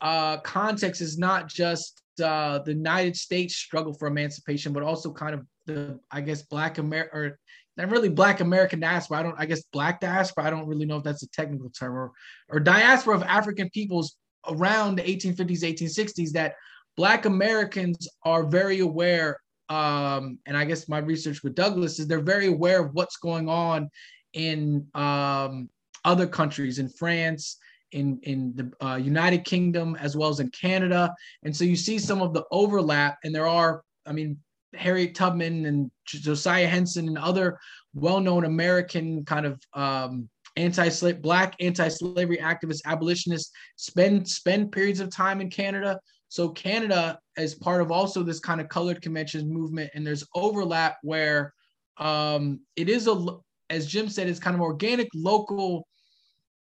uh 0.00 0.38
context 0.38 1.02
is 1.02 1.18
not 1.18 1.46
just 1.46 2.00
uh 2.22 2.58
the 2.60 2.72
united 2.72 3.14
states 3.14 3.54
struggle 3.56 3.92
for 3.92 4.08
emancipation 4.08 4.72
but 4.72 4.82
also 4.82 5.12
kind 5.12 5.34
of 5.34 5.42
the 5.66 6.00
i 6.10 6.22
guess 6.22 6.40
black 6.40 6.78
america 6.78 7.10
or 7.12 7.38
not 7.76 7.90
really 7.90 8.08
black 8.08 8.40
american 8.40 8.80
diaspora 8.80 9.18
i 9.18 9.22
don't 9.22 9.36
i 9.38 9.46
guess 9.46 9.62
black 9.72 10.00
diaspora 10.00 10.44
i 10.44 10.50
don't 10.50 10.66
really 10.66 10.86
know 10.86 10.96
if 10.96 11.02
that's 11.02 11.22
a 11.22 11.28
technical 11.30 11.70
term 11.70 11.94
or 11.94 12.12
or 12.48 12.60
diaspora 12.60 13.14
of 13.14 13.22
african 13.22 13.68
peoples 13.70 14.16
around 14.48 14.96
the 14.96 15.02
1850s 15.02 15.62
1860s 15.62 16.30
that 16.30 16.54
black 16.96 17.24
americans 17.24 18.08
are 18.24 18.44
very 18.44 18.80
aware 18.80 19.38
um, 19.72 20.38
and 20.44 20.54
I 20.54 20.66
guess 20.66 20.88
my 20.88 20.98
research 20.98 21.42
with 21.42 21.54
Douglass 21.54 21.98
is 21.98 22.06
they're 22.06 22.20
very 22.20 22.46
aware 22.46 22.84
of 22.84 22.92
what's 22.92 23.16
going 23.16 23.48
on 23.48 23.88
in 24.34 24.86
um, 24.94 25.70
other 26.04 26.26
countries, 26.26 26.78
in 26.78 26.90
France, 26.90 27.56
in 27.92 28.18
in 28.22 28.52
the 28.54 28.86
uh, 28.86 28.96
United 28.96 29.44
Kingdom, 29.44 29.96
as 29.98 30.14
well 30.14 30.28
as 30.28 30.40
in 30.40 30.50
Canada. 30.50 31.14
And 31.44 31.56
so 31.56 31.64
you 31.64 31.76
see 31.76 31.98
some 31.98 32.20
of 32.20 32.34
the 32.34 32.44
overlap, 32.50 33.18
and 33.24 33.34
there 33.34 33.46
are, 33.46 33.82
I 34.04 34.12
mean, 34.12 34.38
Harriet 34.74 35.14
Tubman 35.14 35.66
and 35.66 35.90
Josiah 36.06 36.66
Henson 36.66 37.08
and 37.08 37.18
other 37.18 37.58
well-known 37.94 38.44
American 38.44 39.24
kind 39.24 39.46
of 39.46 39.60
um, 39.74 40.28
anti-slave, 40.56 41.22
black 41.22 41.54
anti-slavery 41.60 42.38
activists, 42.38 42.80
abolitionists 42.84 43.52
spend 43.76 44.26
spend 44.28 44.72
periods 44.72 45.00
of 45.00 45.10
time 45.10 45.40
in 45.40 45.50
Canada. 45.50 45.98
So 46.28 46.48
Canada, 46.48 47.18
as 47.36 47.54
part 47.54 47.82
of 47.82 47.92
also 47.92 48.22
this 48.22 48.40
kind 48.40 48.60
of 48.60 48.68
colored 48.68 49.02
conventions 49.02 49.44
movement, 49.44 49.90
and 49.94 50.06
there's 50.06 50.26
overlap 50.34 50.96
where 51.02 51.52
um, 51.98 52.60
it 52.76 52.88
is 52.88 53.06
a, 53.06 53.26
as 53.68 53.86
Jim 53.86 54.08
said, 54.08 54.28
it's 54.28 54.40
kind 54.40 54.56
of 54.56 54.62
organic 54.62 55.08
local 55.14 55.86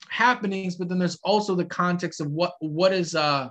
happenings, 0.09 0.77
but 0.77 0.89
then 0.89 0.99
there's 0.99 1.19
also 1.23 1.55
the 1.55 1.65
context 1.65 2.21
of 2.21 2.31
what 2.31 2.55
what 2.61 2.93
is 2.93 3.15
uh 3.15 3.49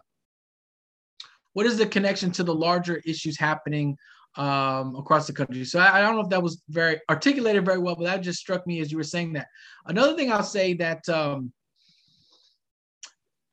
what 1.53 1.65
is 1.65 1.77
the 1.77 1.85
connection 1.85 2.31
to 2.31 2.43
the 2.43 2.53
larger 2.53 3.01
issues 3.05 3.37
happening 3.37 3.97
um, 4.35 4.95
across 4.95 5.27
the 5.27 5.33
country. 5.33 5.65
So 5.65 5.79
I, 5.79 5.97
I, 5.97 6.01
don't 6.01 6.15
know 6.15 6.21
if 6.21 6.29
that 6.29 6.41
was 6.41 6.61
very 6.69 6.99
articulated 7.09 7.65
very 7.65 7.79
well, 7.79 7.95
but 7.95 8.05
that 8.05 8.21
just 8.21 8.39
struck 8.39 8.65
me 8.65 8.79
as 8.79 8.91
you 8.91 8.97
were 8.97 9.03
saying 9.03 9.33
that. 9.33 9.47
Another 9.85 10.15
thing 10.15 10.31
I'll 10.31 10.43
say 10.43 10.73
that 10.75 11.07
um, 11.09 11.51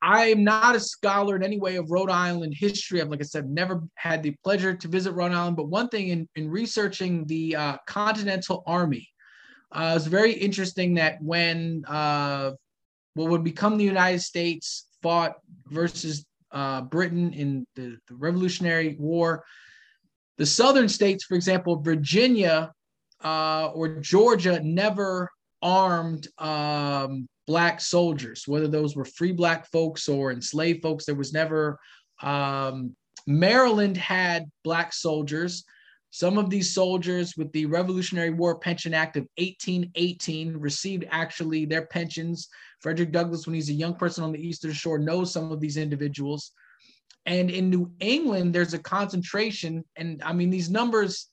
I'm 0.01 0.45
not 0.45 0.77
a 0.77 0.81
scholar 0.81 1.35
in 1.35 1.43
any 1.43 1.59
way 1.59 1.77
of 1.77 1.91
Rhode 1.91 2.11
Island 2.11 2.55
history. 2.57 3.01
I've, 3.01 3.09
like 3.09 3.21
I 3.21 3.25
said, 3.25 3.51
never 3.51 3.83
had 3.97 4.23
the 4.23 4.37
pleasure 4.45 4.75
to 4.75 4.89
visit 4.89 5.13
Rhode 5.13 5.33
Island. 5.33 5.57
But 5.57 5.69
one 5.69 5.89
thing 5.89 6.09
in, 6.09 6.29
in 6.37 6.49
researching 6.49 7.27
the 7.27 7.57
uh, 7.57 7.77
Continental 7.87 8.63
Army, 8.67 9.09
uh, 9.73 9.95
it's 9.97 10.07
very 10.07 10.33
interesting 10.33 10.95
that 10.95 11.21
when 11.21 11.85
uh, 11.89 12.53
what 13.15 13.31
would 13.31 13.43
become 13.43 13.77
the 13.77 13.85
United 13.85 14.21
States 14.21 14.87
fought 15.03 15.35
versus 15.67 16.25
uh, 16.53 16.83
Britain 16.83 17.33
in 17.33 17.67
the, 17.75 17.99
the 18.07 18.15
Revolutionary 18.15 18.97
War, 18.99 19.45
the 20.39 20.47
southern 20.47 20.89
states, 20.89 21.25
for 21.25 21.35
example, 21.35 21.83
Virginia 21.83 22.73
uh, 23.23 23.71
or 23.75 24.01
Georgia, 24.01 24.61
never 24.63 25.31
armed 25.61 26.29
um, 26.39 27.29
black 27.47 27.81
soldiers, 27.81 28.45
whether 28.47 28.69
those 28.69 28.95
were 28.95 29.05
free 29.05 29.33
black 29.33 29.67
folks 29.71 30.09
or 30.09 30.31
enslaved 30.31 30.83
folks. 30.83 31.05
There 31.05 31.17
was 31.17 31.33
never, 31.33 31.79
um, 32.23 32.95
Maryland 33.27 33.97
had 33.97 34.45
black 34.63 34.93
soldiers. 34.93 35.65
Some 36.11 36.39
of 36.39 36.49
these 36.49 36.73
soldiers, 36.73 37.35
with 37.37 37.53
the 37.53 37.67
Revolutionary 37.67 38.31
War 38.31 38.59
Pension 38.59 38.95
Act 38.95 39.17
of 39.17 39.27
1818, 39.39 40.57
received 40.57 41.05
actually 41.11 41.65
their 41.65 41.87
pensions. 41.87 42.49
Frederick 42.81 43.13
Douglass, 43.13 43.47
when 43.47 43.55
he's 43.55 43.69
a 43.71 43.75
young 43.75 43.95
person 43.95 44.25
on 44.25 44.33
the 44.33 44.41
Eastern 44.41 44.73
Shore, 44.73 44.99
knows 44.99 45.33
some 45.33 45.51
of 45.51 45.61
these 45.61 45.77
individuals. 45.77 46.53
And 47.27 47.51
in 47.51 47.71
New 47.71 47.93
England, 48.01 48.55
there's 48.55 48.75
a 48.75 48.79
concentration, 48.79 49.85
and 49.97 50.23
I 50.25 50.33
mean, 50.33 50.51
these 50.51 50.71
numbers, 50.71 51.29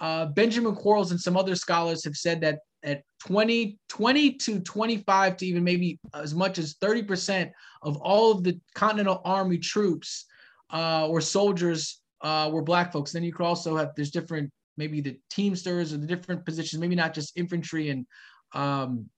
uh, 0.00 0.26
Benjamin 0.26 0.74
Quarles 0.74 1.10
and 1.10 1.20
some 1.20 1.36
other 1.36 1.54
scholars 1.54 2.04
have 2.04 2.16
said 2.16 2.40
that 2.40 2.60
at 2.82 3.02
20, 3.26 3.78
20 3.88 4.32
to 4.32 4.60
25 4.60 5.36
to 5.36 5.46
even 5.46 5.64
maybe 5.64 5.98
as 6.14 6.34
much 6.34 6.58
as 6.58 6.74
30% 6.74 7.50
of 7.82 7.96
all 7.98 8.30
of 8.30 8.44
the 8.44 8.58
Continental 8.74 9.20
Army 9.24 9.58
troops 9.58 10.26
uh, 10.72 11.06
or 11.08 11.20
soldiers 11.20 12.00
uh, 12.22 12.48
were 12.52 12.62
black 12.62 12.92
folks. 12.92 13.12
Then 13.12 13.24
you 13.24 13.32
could 13.32 13.44
also 13.44 13.76
have, 13.76 13.90
there's 13.96 14.10
different, 14.10 14.50
maybe 14.76 15.00
the 15.00 15.18
Teamsters 15.30 15.92
or 15.92 15.98
the 15.98 16.06
different 16.06 16.44
positions, 16.44 16.80
maybe 16.80 16.94
not 16.94 17.14
just 17.14 17.36
infantry. 17.36 17.90
And 17.90 18.06
um, 18.52 19.08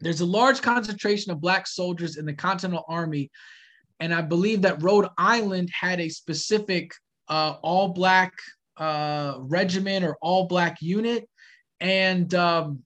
there's 0.00 0.20
a 0.20 0.26
large 0.26 0.62
concentration 0.62 1.30
of 1.30 1.40
black 1.40 1.66
soldiers 1.66 2.16
in 2.16 2.24
the 2.24 2.34
Continental 2.34 2.84
Army. 2.88 3.30
And 4.00 4.14
I 4.14 4.22
believe 4.22 4.62
that 4.62 4.82
Rhode 4.82 5.08
Island 5.18 5.70
had 5.78 6.00
a 6.00 6.08
specific 6.08 6.92
uh, 7.28 7.56
all 7.62 7.88
black 7.88 8.32
uh, 8.76 9.34
regiment 9.38 10.04
or 10.04 10.16
all 10.20 10.46
black 10.46 10.78
unit 10.80 11.28
and 11.80 12.34
um, 12.34 12.82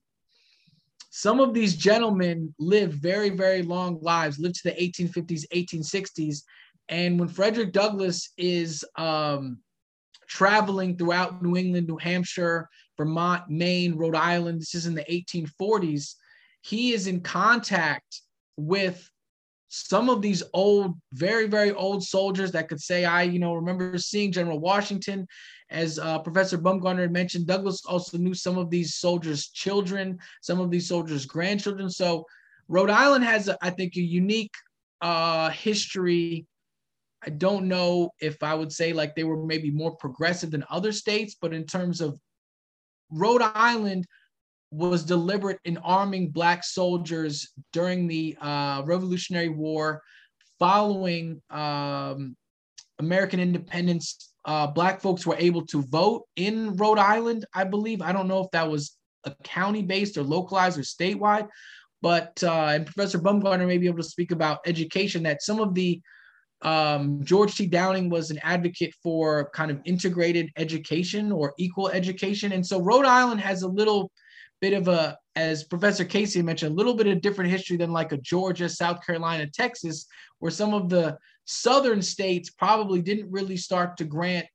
some 1.09 1.39
of 1.39 1.53
these 1.53 1.75
gentlemen 1.75 2.53
lived 2.59 2.93
very, 3.01 3.29
very 3.29 3.61
long 3.61 3.99
lives, 4.01 4.39
lived 4.39 4.55
to 4.55 4.69
the 4.69 4.75
1850s, 4.75 5.43
1860s. 5.53 6.43
And 6.89 7.19
when 7.19 7.29
Frederick 7.29 7.71
Douglass 7.71 8.31
is 8.37 8.85
um, 8.97 9.59
traveling 10.27 10.97
throughout 10.97 11.41
New 11.41 11.57
England, 11.57 11.87
New 11.87 11.97
Hampshire, 11.97 12.69
Vermont, 12.97 13.49
Maine, 13.49 13.95
Rhode 13.95 14.15
Island, 14.15 14.61
this 14.61 14.75
is 14.75 14.87
in 14.87 14.95
the 14.95 15.05
1840s, 15.05 16.15
he 16.61 16.93
is 16.93 17.07
in 17.07 17.21
contact 17.21 18.21
with 18.57 19.09
some 19.75 20.09
of 20.09 20.21
these 20.21 20.41
old, 20.53 20.95
very, 21.13 21.47
very 21.47 21.71
old 21.71 22.03
soldiers 22.03 22.51
that 22.51 22.69
could 22.69 22.81
say, 22.81 23.05
I, 23.05 23.23
you 23.23 23.39
know, 23.39 23.53
remember 23.53 23.97
seeing 23.97 24.31
General 24.31 24.59
Washington. 24.59 25.27
As 25.69 25.99
uh, 25.99 26.19
Professor 26.19 26.57
Baumgartner 26.57 27.09
mentioned, 27.09 27.47
Douglass 27.47 27.85
also 27.85 28.17
knew 28.17 28.33
some 28.33 28.57
of 28.57 28.69
these 28.69 28.95
soldiers' 28.95 29.49
children, 29.49 30.19
some 30.41 30.59
of 30.59 30.71
these 30.71 30.87
soldiers' 30.87 31.25
grandchildren. 31.25 31.89
So 31.89 32.25
Rhode 32.67 32.89
Island 32.89 33.25
has, 33.25 33.49
I 33.61 33.69
think, 33.71 33.95
a 33.95 34.01
unique 34.01 34.53
uh, 35.01 35.49
history 35.49 36.45
I 37.25 37.31
don't 37.31 37.67
know 37.67 38.11
if 38.19 38.43
I 38.43 38.53
would 38.53 38.71
say 38.71 38.93
like 38.93 39.15
they 39.15 39.23
were 39.23 39.43
maybe 39.43 39.71
more 39.71 39.95
progressive 39.95 40.51
than 40.51 40.63
other 40.69 40.91
states, 40.91 41.35
but 41.39 41.53
in 41.53 41.65
terms 41.65 41.99
of 41.99 42.19
Rhode 43.09 43.41
Island 43.41 44.05
was 44.75 45.03
deliberate 45.03 45.59
in 45.65 45.77
arming 45.77 46.29
Black 46.29 46.63
soldiers 46.63 47.49
during 47.71 48.07
the 48.07 48.37
uh, 48.41 48.81
Revolutionary 48.85 49.49
War 49.49 50.01
following 50.59 51.41
um, 51.49 52.35
American 52.99 53.39
independence. 53.39 54.33
Uh, 54.43 54.67
black 54.67 55.01
folks 55.01 55.25
were 55.25 55.37
able 55.37 55.65
to 55.65 55.81
vote 55.83 56.23
in 56.35 56.75
Rhode 56.75 56.99
Island, 56.99 57.45
I 57.53 57.63
believe. 57.63 58.01
I 58.01 58.11
don't 58.11 58.27
know 58.27 58.43
if 58.43 58.51
that 58.51 58.69
was 58.69 58.95
a 59.23 59.33
county 59.43 59.81
based 59.81 60.17
or 60.17 60.23
localized 60.23 60.77
or 60.77 60.83
statewide, 60.83 61.47
but 62.01 62.43
uh, 62.43 62.67
and 62.73 62.85
Professor 62.85 63.17
Baumgartner 63.17 63.65
may 63.65 63.77
be 63.77 63.87
able 63.87 63.97
to 63.97 64.03
speak 64.03 64.31
about 64.31 64.59
education 64.67 65.23
that 65.23 65.41
some 65.41 65.59
of 65.59 65.73
the 65.73 66.01
um, 66.61 67.23
George 67.23 67.55
T. 67.55 67.65
Downing 67.65 68.09
was 68.09 68.29
an 68.31 68.39
advocate 68.43 68.93
for 69.01 69.49
kind 69.51 69.71
of 69.71 69.79
integrated 69.85 70.51
education 70.57 71.31
or 71.31 71.53
equal 71.57 71.89
education. 71.89 72.51
And 72.51 72.65
so 72.65 72.81
Rhode 72.81 73.05
Island 73.05 73.41
has 73.41 73.61
a 73.61 73.67
little 73.67 74.11
bit 74.61 74.73
of 74.73 74.87
a, 74.87 75.17
as 75.35 75.63
Professor 75.63 76.05
Casey 76.05 76.41
mentioned, 76.41 76.71
a 76.71 76.75
little 76.75 76.93
bit 76.93 77.07
of 77.07 77.21
different 77.21 77.51
history 77.51 77.77
than 77.77 77.91
like 77.91 78.11
a 78.11 78.17
Georgia, 78.17 78.69
South 78.69 79.05
Carolina, 79.05 79.47
Texas, 79.47 80.07
where 80.39 80.51
some 80.51 80.73
of 80.73 80.89
the 80.89 81.17
southern 81.45 82.01
states 82.01 82.49
probably 82.49 83.01
didn't 83.01 83.31
really 83.31 83.57
start 83.57 83.97
to 83.97 84.05
grant 84.05 84.45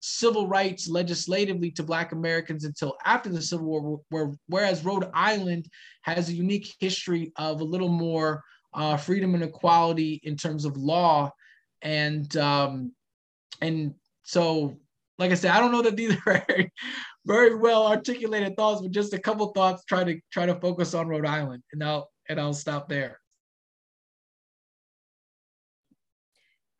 civil 0.00 0.46
rights 0.46 0.88
legislatively 0.88 1.70
to 1.72 1.82
Black 1.82 2.12
Americans 2.12 2.64
until 2.64 2.96
after 3.04 3.28
the 3.28 3.42
Civil 3.42 3.66
War, 3.66 4.00
where, 4.10 4.32
whereas 4.46 4.84
Rhode 4.84 5.10
Island 5.12 5.66
has 6.02 6.28
a 6.28 6.34
unique 6.34 6.74
history 6.78 7.32
of 7.36 7.60
a 7.60 7.64
little 7.64 7.88
more 7.88 8.44
uh, 8.74 8.96
freedom 8.96 9.34
and 9.34 9.42
equality 9.42 10.20
in 10.22 10.36
terms 10.36 10.64
of 10.64 10.76
law, 10.76 11.32
and 11.82 12.36
um, 12.36 12.92
and 13.60 13.94
so 14.22 14.76
like 15.18 15.30
I 15.30 15.34
said, 15.34 15.50
I 15.50 15.60
don't 15.60 15.72
know 15.72 15.82
that 15.82 15.96
these 15.96 16.16
are 16.26 16.44
very 17.26 17.54
well 17.54 17.86
articulated 17.86 18.56
thoughts, 18.56 18.80
but 18.80 18.90
just 18.90 19.14
a 19.14 19.18
couple 19.18 19.48
thoughts. 19.48 19.84
Try 19.84 20.04
to 20.04 20.20
try 20.32 20.46
to 20.46 20.54
focus 20.60 20.94
on 20.94 21.08
Rhode 21.08 21.26
Island, 21.26 21.62
and 21.72 21.82
I'll 21.82 22.10
and 22.28 22.40
I'll 22.40 22.54
stop 22.54 22.88
there. 22.88 23.20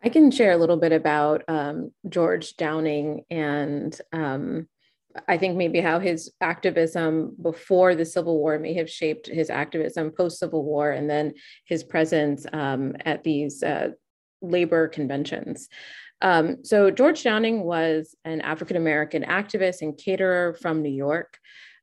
I 0.03 0.09
can 0.11 0.31
share 0.31 0.53
a 0.53 0.57
little 0.57 0.77
bit 0.77 0.93
about 0.93 1.43
um, 1.49 1.91
George 2.09 2.55
Downing 2.57 3.25
and 3.31 4.01
um, 4.13 4.69
I 5.27 5.39
think 5.39 5.57
maybe 5.57 5.81
how 5.81 5.99
his 5.99 6.31
activism 6.41 7.35
before 7.41 7.95
the 7.95 8.05
Civil 8.05 8.39
War 8.39 8.59
may 8.59 8.75
have 8.75 8.91
shaped 8.91 9.27
his 9.27 9.51
activism 9.51 10.11
post 10.11 10.39
Civil 10.39 10.63
War, 10.63 10.91
and 10.91 11.09
then 11.09 11.35
his 11.65 11.83
presence 11.83 12.47
um, 12.53 12.95
at 13.05 13.25
these 13.25 13.63
uh, 13.63 13.91
labor 14.43 14.87
conventions. 14.87 15.69
Um, 16.21 16.65
so 16.65 16.91
George 16.91 17.23
Downing 17.23 17.63
was 17.63 18.15
an 18.25 18.41
African 18.41 18.77
American 18.77 19.23
activist 19.23 19.83
and 19.83 19.97
caterer 19.97 20.55
from 20.55 20.83
New 20.83 20.91
York. 20.91 21.39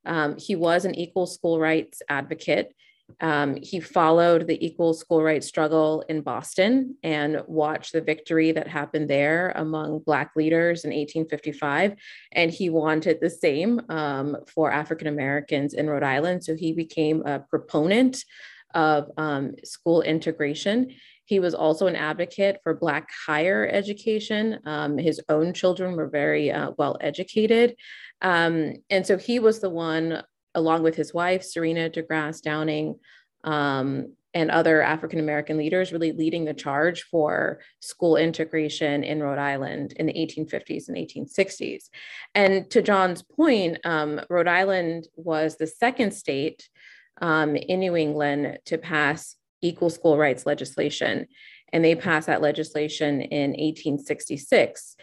Um, 0.05 0.38
he 0.38 0.55
was 0.55 0.86
an 0.86 0.95
equal 0.95 1.25
school 1.25 1.59
rights 1.59 2.01
advocate. 2.09 2.73
Um, 3.21 3.55
he 3.61 3.79
followed 3.79 4.47
the 4.47 4.65
equal 4.65 4.93
school 4.93 5.21
rights 5.21 5.47
struggle 5.47 6.03
in 6.09 6.21
Boston 6.21 6.97
and 7.03 7.43
watched 7.47 7.93
the 7.93 8.01
victory 8.01 8.51
that 8.51 8.67
happened 8.67 9.09
there 9.09 9.53
among 9.55 9.99
Black 9.99 10.31
leaders 10.36 10.86
in 10.86 10.89
1855. 10.89 11.95
And 12.31 12.51
he 12.51 12.69
wanted 12.69 13.19
the 13.21 13.29
same 13.29 13.81
um, 13.89 14.38
for 14.47 14.71
African 14.71 15.07
Americans 15.07 15.73
in 15.75 15.88
Rhode 15.88 16.03
Island. 16.03 16.43
So 16.43 16.55
he 16.55 16.73
became 16.73 17.23
a 17.25 17.39
proponent 17.39 18.25
of 18.73 19.09
um, 19.17 19.55
school 19.63 20.01
integration. 20.01 20.93
He 21.26 21.39
was 21.39 21.53
also 21.53 21.88
an 21.88 21.95
advocate 21.95 22.59
for 22.63 22.73
Black 22.73 23.09
higher 23.26 23.67
education. 23.67 24.59
Um, 24.65 24.97
his 24.97 25.21
own 25.28 25.53
children 25.53 25.95
were 25.95 26.07
very 26.07 26.51
uh, 26.51 26.71
well 26.78 26.97
educated. 27.01 27.76
Um, 28.21 28.73
and 28.89 29.05
so 29.05 29.17
he 29.17 29.39
was 29.39 29.59
the 29.59 29.69
one 29.69 30.23
along 30.53 30.84
with 30.84 30.95
his 30.95 31.13
wife, 31.13 31.43
Serena 31.43 31.89
DeGrasse 31.89 32.41
Downing, 32.41 32.95
um, 33.43 34.13
and 34.34 34.51
other 34.51 34.82
African 34.82 35.19
American 35.19 35.57
leaders, 35.57 35.93
really 35.93 36.11
leading 36.11 36.43
the 36.43 36.53
charge 36.53 37.03
for 37.03 37.61
school 37.80 38.17
integration 38.17 39.03
in 39.03 39.23
Rhode 39.23 39.39
Island 39.39 39.93
in 39.93 40.07
the 40.07 40.13
1850s 40.13 40.89
and 40.89 40.97
1860s. 40.97 41.86
And 42.36 42.69
to 42.71 42.82
John's 42.82 43.21
point, 43.21 43.78
um, 43.86 44.19
Rhode 44.30 44.49
Island 44.49 45.07
was 45.15 45.55
the 45.55 45.67
second 45.67 46.11
state 46.11 46.67
um, 47.21 47.55
in 47.55 47.80
New 47.80 47.95
England 47.95 48.59
to 48.65 48.78
pass 48.78 49.38
equal 49.61 49.89
school 49.89 50.17
rights 50.17 50.45
legislation. 50.45 51.27
And 51.73 51.83
they 51.83 51.95
passed 51.95 52.27
that 52.27 52.41
legislation 52.41 53.21
in 53.21 53.51
1866. 53.51 54.95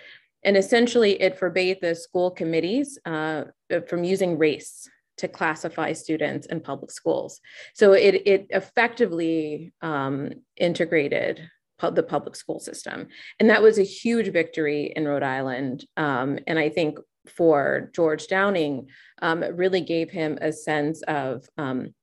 And 0.44 0.56
essentially, 0.56 1.20
it 1.20 1.38
forbade 1.38 1.78
the 1.80 1.94
school 1.94 2.30
committees 2.30 2.98
uh, 3.04 3.44
from 3.88 4.04
using 4.04 4.38
race 4.38 4.88
to 5.18 5.28
classify 5.28 5.92
students 5.92 6.46
in 6.46 6.60
public 6.60 6.90
schools. 6.90 7.40
So 7.74 7.92
it, 7.92 8.22
it 8.26 8.46
effectively 8.50 9.72
um, 9.82 10.30
integrated 10.56 11.48
the 11.80 12.02
public 12.02 12.36
school 12.36 12.60
system. 12.60 13.08
And 13.40 13.50
that 13.50 13.62
was 13.62 13.78
a 13.78 13.84
huge 13.84 14.28
victory 14.32 14.92
in 14.94 15.06
Rhode 15.06 15.24
Island. 15.24 15.84
Um, 15.96 16.38
and 16.46 16.58
I 16.58 16.68
think 16.68 16.98
for 17.26 17.90
George 17.94 18.28
Downing, 18.28 18.88
um, 19.20 19.44
really 19.54 19.80
gave 19.80 20.10
him 20.10 20.38
a 20.40 20.52
sense 20.52 21.02
of 21.02 21.44
um, 21.58 21.94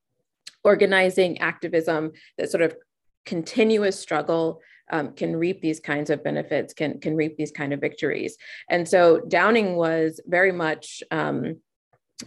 organizing 0.64 1.38
activism 1.38 2.12
that 2.38 2.50
sort 2.50 2.62
of 2.62 2.74
continuous 3.26 3.98
struggle 3.98 4.60
um, 4.90 5.12
can 5.12 5.36
reap 5.36 5.60
these 5.60 5.80
kinds 5.80 6.10
of 6.10 6.24
benefits, 6.24 6.74
can, 6.74 6.98
can 7.00 7.14
reap 7.14 7.36
these 7.36 7.52
kind 7.52 7.72
of 7.72 7.80
victories. 7.80 8.36
And 8.68 8.88
so 8.88 9.20
Downing 9.20 9.76
was 9.76 10.20
very 10.26 10.52
much 10.52 11.02
um, 11.10 11.56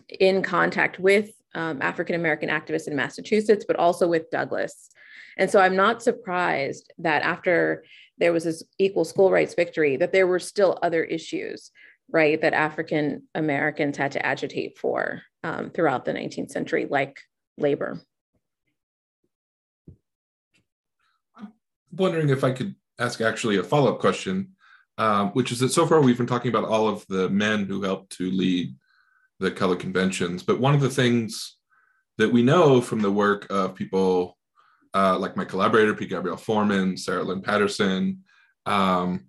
in 0.08 0.42
contact 0.42 1.00
with 1.00 1.32
um, 1.56 1.82
African 1.82 2.16
American 2.16 2.50
activists 2.50 2.88
in 2.88 2.96
Massachusetts, 2.96 3.66
but 3.68 3.76
also 3.76 4.08
with 4.08 4.32
Douglass. 4.32 4.90
And 5.38 5.50
so 5.50 5.60
I'm 5.60 5.76
not 5.76 6.02
surprised 6.02 6.94
that 7.00 7.24
after 7.24 7.84
there 8.18 8.34
was 8.34 8.44
this 8.44 8.64
equal 8.78 9.06
school 9.06 9.32
rights 9.32 9.56
victory, 9.56 9.98
that 9.98 10.12
there 10.12 10.28
were 10.28 10.40
still 10.40 10.78
other 10.82 11.04
issues, 11.04 11.72
right, 12.12 12.40
that 12.42 12.54
African 12.54 13.24
Americans 13.36 13.98
had 13.98 14.12
to 14.14 14.26
agitate 14.26 14.78
for 14.78 15.22
um, 15.44 15.72
throughout 15.72 16.06
the 16.06 16.14
19th 16.14 16.52
century, 16.52 16.88
like 16.90 17.20
labor. 17.58 18.00
Wondering 21.96 22.30
if 22.30 22.44
I 22.44 22.52
could 22.52 22.76
ask 23.00 23.22
actually 23.22 23.58
a 23.58 23.64
follow 23.64 23.94
up 23.94 24.00
question, 24.00 24.50
um, 24.98 25.30
which 25.30 25.52
is 25.52 25.60
that 25.60 25.70
so 25.70 25.86
far 25.86 26.02
we've 26.02 26.18
been 26.18 26.28
talking 26.28 26.50
about 26.50 26.66
all 26.66 26.88
of 26.88 27.06
the 27.08 27.30
men 27.30 27.66
who 27.66 27.82
helped 27.84 28.18
to 28.18 28.30
lead 28.30 28.76
the 29.40 29.52
color 29.52 29.76
conventions. 29.76 30.44
But 30.44 30.60
one 30.60 30.76
of 30.76 30.82
the 30.82 30.90
things 30.90 31.58
that 32.18 32.32
we 32.32 32.44
know 32.44 32.82
from 32.82 33.02
the 33.02 33.12
work 33.12 33.48
of 33.50 33.76
people 33.76 34.38
uh, 34.94 35.18
like 35.18 35.36
my 35.36 35.46
collaborator, 35.46 35.94
P. 35.94 36.06
Gabrielle 36.06 36.38
Foreman, 36.38 36.98
Sarah 36.98 37.24
Lynn 37.24 37.42
Patterson, 37.42 38.24
um, 38.66 39.26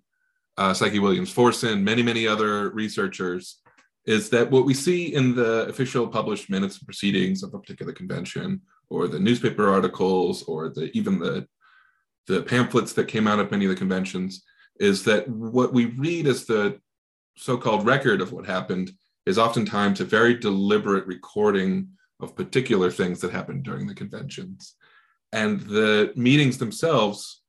uh, 0.57 0.73
Psyche 0.73 0.99
Williams 0.99 1.33
Forson, 1.33 1.81
many, 1.81 2.03
many 2.03 2.27
other 2.27 2.69
researchers, 2.69 3.61
is 4.05 4.29
that 4.29 4.51
what 4.51 4.65
we 4.65 4.73
see 4.73 5.13
in 5.13 5.35
the 5.35 5.67
official 5.67 6.07
published 6.07 6.49
minutes 6.49 6.77
and 6.77 6.85
proceedings 6.85 7.41
of 7.41 7.53
a 7.53 7.59
particular 7.59 7.91
convention, 7.91 8.61
or 8.89 9.07
the 9.07 9.19
newspaper 9.19 9.67
articles, 9.67 10.43
or 10.43 10.69
the 10.69 10.95
even 10.95 11.17
the 11.17 11.47
the 12.27 12.41
pamphlets 12.41 12.93
that 12.93 13.07
came 13.07 13.27
out 13.27 13.39
of 13.39 13.51
many 13.51 13.65
of 13.65 13.69
the 13.69 13.75
conventions, 13.75 14.43
is 14.79 15.03
that 15.03 15.27
what 15.29 15.73
we 15.73 15.85
read 15.85 16.27
as 16.27 16.45
the 16.45 16.79
so-called 17.37 17.85
record 17.85 18.21
of 18.21 18.31
what 18.31 18.45
happened 18.45 18.91
is 19.25 19.37
oftentimes 19.37 19.99
a 19.99 20.05
very 20.05 20.35
deliberate 20.35 21.05
recording 21.07 21.89
of 22.19 22.35
particular 22.35 22.91
things 22.91 23.19
that 23.19 23.31
happened 23.31 23.63
during 23.63 23.87
the 23.87 23.93
conventions. 23.93 24.75
And 25.33 25.59
the 25.61 26.13
meetings 26.15 26.57
themselves 26.57 27.41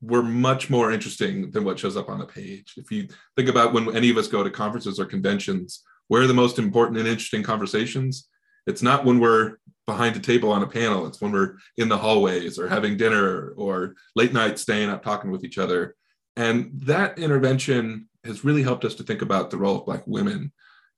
were 0.00 0.22
much 0.22 0.70
more 0.70 0.92
interesting 0.92 1.50
than 1.50 1.64
what 1.64 1.78
shows 1.78 1.96
up 1.96 2.08
on 2.08 2.18
the 2.18 2.26
page. 2.26 2.74
If 2.76 2.90
you 2.90 3.08
think 3.36 3.48
about 3.48 3.72
when 3.72 3.94
any 3.96 4.10
of 4.10 4.16
us 4.16 4.28
go 4.28 4.42
to 4.42 4.50
conferences 4.50 5.00
or 5.00 5.04
conventions, 5.04 5.82
where 6.06 6.22
are 6.22 6.26
the 6.26 6.34
most 6.34 6.58
important 6.58 6.98
and 6.98 7.08
interesting 7.08 7.42
conversations? 7.42 8.28
It's 8.66 8.82
not 8.82 9.04
when 9.04 9.18
we're 9.18 9.56
behind 9.88 10.14
a 10.14 10.20
table 10.20 10.52
on 10.52 10.62
a 10.62 10.66
panel, 10.66 11.06
it's 11.06 11.20
when 11.20 11.32
we're 11.32 11.56
in 11.78 11.88
the 11.88 11.96
hallways 11.96 12.58
or 12.58 12.68
having 12.68 12.98
dinner 12.98 13.54
or 13.56 13.94
late 14.14 14.34
night 14.34 14.58
staying 14.58 14.90
up 14.90 15.02
talking 15.02 15.30
with 15.30 15.42
each 15.44 15.56
other. 15.56 15.96
And 16.36 16.70
that 16.82 17.18
intervention 17.18 18.06
has 18.22 18.44
really 18.44 18.62
helped 18.62 18.84
us 18.84 18.94
to 18.96 19.02
think 19.02 19.22
about 19.22 19.50
the 19.50 19.56
role 19.56 19.78
of 19.78 19.86
Black 19.86 20.06
women 20.06 20.52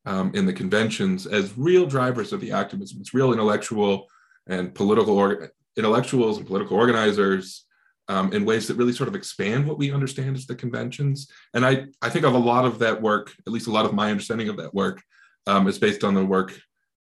um, 0.07 0.33
in 0.35 0.45
the 0.45 0.53
conventions 0.53 1.25
as 1.25 1.57
real 1.57 1.87
drivers 1.87 2.33
of 2.33 2.41
the 2.41 2.51
activism. 2.51 2.99
It's 3.01 3.15
real 3.15 3.33
intellectual 3.33 4.09
and 4.49 4.75
political 4.75 5.17
or, 5.17 5.53
intellectuals 5.77 6.39
and 6.39 6.47
political 6.47 6.77
organizers 6.77 7.67
um, 8.09 8.33
in 8.33 8.45
ways 8.45 8.67
that 8.67 8.77
really 8.77 8.93
sort 8.93 9.09
of 9.09 9.15
expand 9.15 9.69
what 9.69 9.79
we 9.79 9.93
understand 9.93 10.37
as 10.37 10.47
the 10.47 10.57
conventions. 10.57 11.29
And 11.55 11.65
I, 11.65 11.87
I 12.03 12.11
think 12.11 12.25
of 12.25 12.35
a 12.35 12.39
lot 12.39 12.65
of 12.65 12.81
that 12.81 13.01
work, 13.01 13.33
at 13.47 13.53
least 13.53 13.69
a 13.69 13.73
lot 13.73 13.87
of 13.87 13.95
my 13.95 14.11
understanding 14.11 14.49
of 14.49 14.57
that 14.57 14.75
work, 14.75 15.01
um, 15.47 15.69
is 15.69 15.79
based 15.79 16.03
on 16.03 16.15
the 16.15 16.25
work 16.25 16.61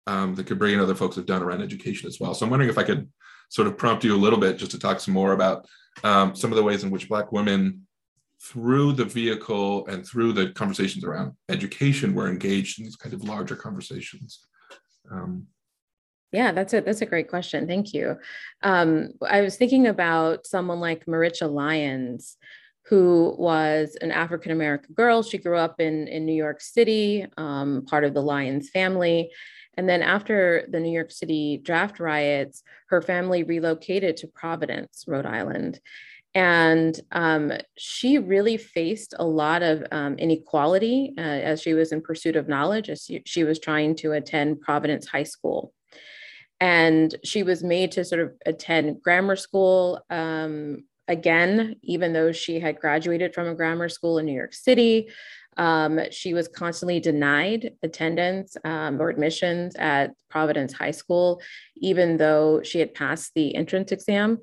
um, 0.09 0.33
that 0.35 0.47
Kabria 0.47 0.73
and 0.73 0.81
other 0.81 0.95
folks 0.95 1.15
have 1.17 1.27
done 1.27 1.43
around 1.43 1.61
education 1.61 2.07
as 2.07 2.19
well. 2.19 2.33
So 2.33 2.43
I'm 2.43 2.49
wondering 2.49 2.69
if 2.69 2.79
I 2.79 2.83
could 2.83 3.07
sort 3.49 3.67
of 3.67 3.77
prompt 3.77 4.03
you 4.03 4.15
a 4.15 4.17
little 4.17 4.39
bit 4.39 4.57
just 4.57 4.71
to 4.71 4.79
talk 4.79 4.99
some 4.99 5.13
more 5.13 5.33
about 5.33 5.67
um, 6.03 6.35
some 6.35 6.51
of 6.51 6.55
the 6.55 6.63
ways 6.63 6.83
in 6.83 6.89
which 6.89 7.07
Black 7.07 7.31
women 7.31 7.85
through 8.41 8.93
the 8.93 9.05
vehicle 9.05 9.85
and 9.87 10.05
through 10.05 10.33
the 10.33 10.49
conversations 10.51 11.03
around 11.03 11.33
education, 11.49 12.15
we're 12.15 12.29
engaged 12.29 12.79
in 12.79 12.85
these 12.85 12.95
kind 12.95 13.13
of 13.13 13.23
larger 13.23 13.55
conversations. 13.55 14.47
Um, 15.11 15.45
yeah, 16.31 16.51
that's 16.51 16.73
a 16.73 16.81
that's 16.81 17.01
a 17.01 17.07
great 17.07 17.29
question. 17.29 17.67
Thank 17.67 17.93
you. 17.93 18.17
Um, 18.63 19.09
I 19.27 19.41
was 19.41 19.57
thinking 19.57 19.87
about 19.87 20.47
someone 20.47 20.79
like 20.79 21.05
Maritcha 21.05 21.51
Lyons, 21.51 22.37
who 22.85 23.35
was 23.37 23.97
an 24.01 24.11
African 24.11 24.51
American 24.51 24.93
girl. 24.93 25.21
She 25.21 25.37
grew 25.37 25.57
up 25.57 25.79
in 25.79 26.07
in 26.07 26.25
New 26.25 26.33
York 26.33 26.61
City, 26.61 27.27
um, 27.37 27.83
part 27.87 28.03
of 28.03 28.13
the 28.13 28.21
Lyons 28.21 28.69
family. 28.69 29.31
And 29.79 29.87
then 29.87 30.01
after 30.01 30.67
the 30.69 30.81
New 30.81 30.91
York 30.91 31.09
City 31.09 31.57
draft 31.63 32.01
riots, 32.01 32.63
her 32.89 33.01
family 33.01 33.43
relocated 33.43 34.17
to 34.17 34.27
Providence, 34.27 35.05
Rhode 35.07 35.25
Island. 35.25 35.79
And 36.35 36.99
um, 37.13 37.53
she 37.77 38.17
really 38.17 38.57
faced 38.57 39.13
a 39.17 39.25
lot 39.25 39.63
of 39.63 39.85
um, 39.93 40.15
inequality 40.17 41.13
uh, 41.17 41.21
as 41.21 41.61
she 41.61 41.73
was 41.73 41.93
in 41.93 42.01
pursuit 42.01 42.35
of 42.35 42.49
knowledge, 42.49 42.89
as 42.89 43.09
she, 43.25 43.45
was 43.45 43.57
trying 43.57 43.95
to 43.95 44.11
attend 44.11 44.59
Providence 44.59 45.07
High 45.07 45.23
School 45.23 45.71
and 46.59 47.15
she 47.23 47.41
was 47.43 47.63
made 47.63 47.93
to 47.93 48.03
sort 48.03 48.19
of 48.19 48.33
attend 48.45 49.01
grammar 49.01 49.37
school 49.37 50.01
um, 50.09 50.83
again, 51.07 51.77
even 51.83 52.11
though 52.11 52.33
she 52.33 52.59
had 52.59 52.81
graduated 52.81 53.33
from 53.33 53.47
a 53.47 53.55
grammar 53.55 53.87
school 53.87 54.17
in 54.17 54.25
New 54.25 54.33
York 54.33 54.53
City. 54.53 55.07
Um, 55.59 55.99
she 56.09 56.33
was 56.33 56.47
constantly 56.47 57.01
denied 57.01 57.73
attendance 57.83 58.55
um, 58.63 58.99
or 58.99 59.09
admissions 59.09 59.75
at 59.75 60.11
Providence 60.29 60.71
High 60.71 60.91
School, 60.91 61.41
even 61.75 62.15
though 62.15 62.61
she 62.63 62.79
had 62.79 62.93
passed 62.93 63.33
the 63.35 63.53
entrance 63.55 63.91
exam. 63.91 64.39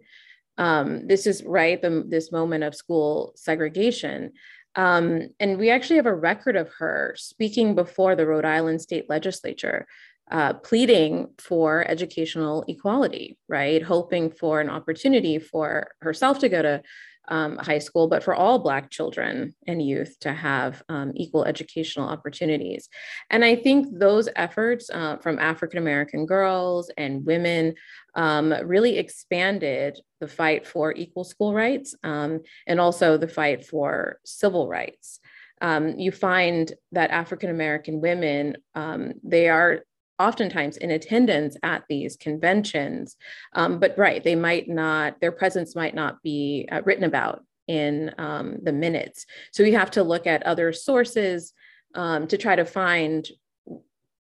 Um, 0.58 1.06
this 1.08 1.26
is 1.26 1.42
right, 1.42 1.80
the, 1.80 2.04
this 2.06 2.30
moment 2.30 2.64
of 2.64 2.74
school 2.74 3.32
segregation. 3.34 4.32
Um, 4.74 5.28
and 5.40 5.56
we 5.56 5.70
actually 5.70 5.96
have 5.96 6.06
a 6.06 6.14
record 6.14 6.54
of 6.54 6.70
her 6.78 7.14
speaking 7.16 7.74
before 7.74 8.14
the 8.14 8.26
Rhode 8.26 8.44
Island 8.44 8.82
State 8.82 9.08
Legislature 9.08 9.86
uh, 10.30 10.52
pleading 10.54 11.28
for 11.38 11.88
educational 11.88 12.62
equality, 12.68 13.38
right? 13.48 13.82
Hoping 13.82 14.30
for 14.30 14.60
an 14.60 14.68
opportunity 14.68 15.38
for 15.38 15.92
herself 16.02 16.40
to 16.40 16.50
go 16.50 16.60
to 16.60 16.82
um, 17.28 17.56
high 17.56 17.78
school, 17.78 18.08
but 18.08 18.22
for 18.22 18.34
all 18.34 18.58
Black 18.58 18.90
children 18.90 19.54
and 19.66 19.82
youth 19.82 20.16
to 20.20 20.32
have 20.32 20.82
um, 20.88 21.12
equal 21.14 21.44
educational 21.44 22.08
opportunities. 22.08 22.88
And 23.30 23.44
I 23.44 23.56
think 23.56 23.86
those 23.92 24.28
efforts 24.36 24.90
uh, 24.90 25.16
from 25.18 25.38
African 25.38 25.78
American 25.78 26.26
girls 26.26 26.90
and 26.96 27.24
women 27.24 27.74
um, 28.14 28.52
really 28.64 28.98
expanded 28.98 30.00
the 30.20 30.28
fight 30.28 30.66
for 30.66 30.92
equal 30.94 31.24
school 31.24 31.54
rights 31.54 31.94
um, 32.02 32.40
and 32.66 32.80
also 32.80 33.16
the 33.16 33.28
fight 33.28 33.66
for 33.66 34.18
civil 34.24 34.68
rights. 34.68 35.20
Um, 35.60 35.98
you 35.98 36.12
find 36.12 36.72
that 36.92 37.10
African 37.10 37.50
American 37.50 38.00
women, 38.00 38.56
um, 38.74 39.14
they 39.22 39.48
are 39.48 39.82
oftentimes 40.18 40.76
in 40.76 40.90
attendance 40.90 41.56
at 41.62 41.84
these 41.88 42.16
conventions. 42.16 43.16
Um, 43.52 43.78
but 43.78 43.96
right, 43.98 44.22
they 44.22 44.34
might 44.34 44.68
not, 44.68 45.20
their 45.20 45.32
presence 45.32 45.74
might 45.76 45.94
not 45.94 46.22
be 46.22 46.68
uh, 46.72 46.82
written 46.84 47.04
about 47.04 47.44
in 47.68 48.14
um, 48.18 48.58
the 48.62 48.72
minutes. 48.72 49.26
So 49.52 49.64
we 49.64 49.72
have 49.72 49.90
to 49.92 50.02
look 50.02 50.26
at 50.26 50.42
other 50.44 50.72
sources 50.72 51.52
um, 51.94 52.26
to 52.28 52.38
try 52.38 52.56
to 52.56 52.64
find 52.64 53.26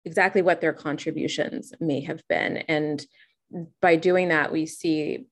exactly 0.06 0.42
what 0.42 0.62
their 0.62 0.74
contributions 0.74 1.74
may 1.80 2.02
have 2.02 2.22
been. 2.28 2.58
And 2.58 3.06
by 3.82 3.96
doing 3.96 4.30
that, 4.30 4.52
we 4.52 4.66
see 4.66 5.28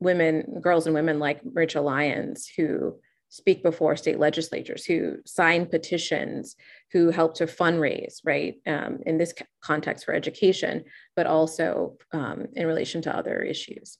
women, 0.00 0.60
girls 0.60 0.86
and 0.86 0.94
women 0.94 1.18
like 1.18 1.40
Rachel 1.44 1.84
Lyons, 1.84 2.50
who 2.56 2.96
speak 3.28 3.62
before 3.62 3.96
state 3.96 4.18
legislatures, 4.18 4.84
who 4.84 5.16
sign 5.24 5.64
petitions, 5.66 6.56
who 6.92 7.10
help 7.10 7.34
to 7.36 7.46
fundraise, 7.46 8.20
right, 8.24 8.54
um, 8.66 8.98
in 9.06 9.18
this 9.18 9.32
context 9.62 10.04
for 10.04 10.14
education, 10.14 10.84
but 11.16 11.26
also 11.26 11.96
um, 12.12 12.46
in 12.54 12.66
relation 12.66 13.02
to 13.02 13.16
other 13.16 13.40
issues. 13.40 13.98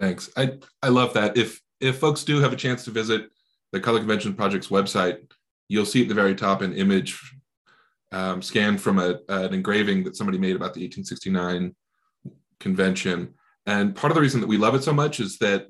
Thanks. 0.00 0.30
I, 0.36 0.58
I 0.82 0.88
love 0.88 1.14
that. 1.14 1.36
If 1.36 1.60
if 1.80 1.98
folks 1.98 2.24
do 2.24 2.40
have 2.40 2.52
a 2.52 2.56
chance 2.56 2.84
to 2.84 2.90
visit 2.90 3.28
the 3.72 3.80
Color 3.80 3.98
Convention 4.00 4.34
Project's 4.34 4.68
website, 4.68 5.18
you'll 5.68 5.86
see 5.86 6.02
at 6.02 6.08
the 6.08 6.14
very 6.14 6.34
top 6.34 6.62
an 6.62 6.72
image 6.72 7.20
um, 8.12 8.40
scanned 8.42 8.80
from 8.80 8.98
a, 8.98 9.18
an 9.28 9.52
engraving 9.52 10.04
that 10.04 10.16
somebody 10.16 10.38
made 10.38 10.54
about 10.54 10.74
the 10.74 10.82
1869 10.82 11.74
convention 12.60 13.34
and 13.66 13.94
part 13.94 14.10
of 14.10 14.14
the 14.14 14.20
reason 14.20 14.40
that 14.40 14.46
we 14.46 14.56
love 14.56 14.74
it 14.74 14.82
so 14.82 14.92
much 14.92 15.20
is 15.20 15.38
that 15.38 15.66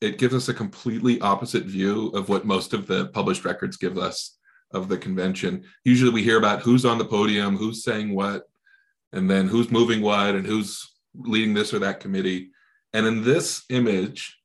it 0.00 0.18
gives 0.18 0.34
us 0.34 0.48
a 0.48 0.54
completely 0.54 1.20
opposite 1.20 1.64
view 1.64 2.08
of 2.08 2.28
what 2.28 2.44
most 2.44 2.72
of 2.74 2.86
the 2.86 3.06
published 3.08 3.44
records 3.44 3.76
give 3.76 3.98
us 3.98 4.36
of 4.72 4.88
the 4.88 4.98
convention. 4.98 5.64
Usually 5.84 6.10
we 6.10 6.22
hear 6.22 6.38
about 6.38 6.60
who's 6.60 6.84
on 6.84 6.98
the 6.98 7.04
podium, 7.04 7.56
who's 7.56 7.82
saying 7.82 8.14
what, 8.14 8.44
and 9.12 9.30
then 9.30 9.48
who's 9.48 9.70
moving 9.70 10.02
what, 10.02 10.34
and 10.34 10.46
who's 10.46 10.92
leading 11.14 11.54
this 11.54 11.72
or 11.72 11.78
that 11.78 12.00
committee. 12.00 12.50
And 12.92 13.06
in 13.06 13.24
this 13.24 13.64
image, 13.70 14.38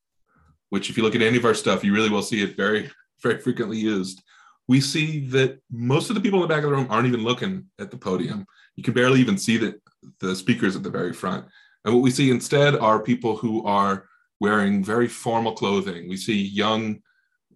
which 0.69 0.89
if 0.89 0.97
you 0.97 1.03
look 1.03 1.15
at 1.15 1.21
any 1.21 1.37
of 1.37 1.45
our 1.45 1.53
stuff, 1.53 1.83
you 1.83 1.93
really 1.93 2.09
will 2.09 2.21
see 2.21 2.41
it 2.41 2.55
very, 2.55 2.89
very 3.21 3.39
frequently 3.39 3.77
used. 3.77 4.21
We 4.67 4.79
see 4.79 5.27
that 5.29 5.59
most 5.69 6.09
of 6.09 6.15
the 6.15 6.21
people 6.21 6.41
in 6.41 6.47
the 6.47 6.53
back 6.53 6.63
of 6.63 6.69
the 6.69 6.75
room 6.75 6.87
aren't 6.89 7.07
even 7.07 7.23
looking 7.23 7.65
at 7.77 7.91
the 7.91 7.97
podium. 7.97 8.45
You 8.77 8.83
can 8.83 8.93
barely 8.93 9.19
even 9.19 9.37
see 9.37 9.57
the, 9.57 9.81
the 10.21 10.33
speakers 10.35 10.77
at 10.77 10.83
the 10.83 10.89
very 10.89 11.11
front. 11.11 11.45
And 11.83 11.93
what 11.93 12.03
we 12.03 12.11
see 12.11 12.29
instead 12.29 12.75
are 12.75 13.01
people 13.01 13.35
who 13.35 13.65
are 13.65 14.05
wearing 14.41 14.83
very 14.83 15.07
formal 15.07 15.53
clothing. 15.53 16.09
We 16.09 16.17
see 16.17 16.41
young, 16.41 16.99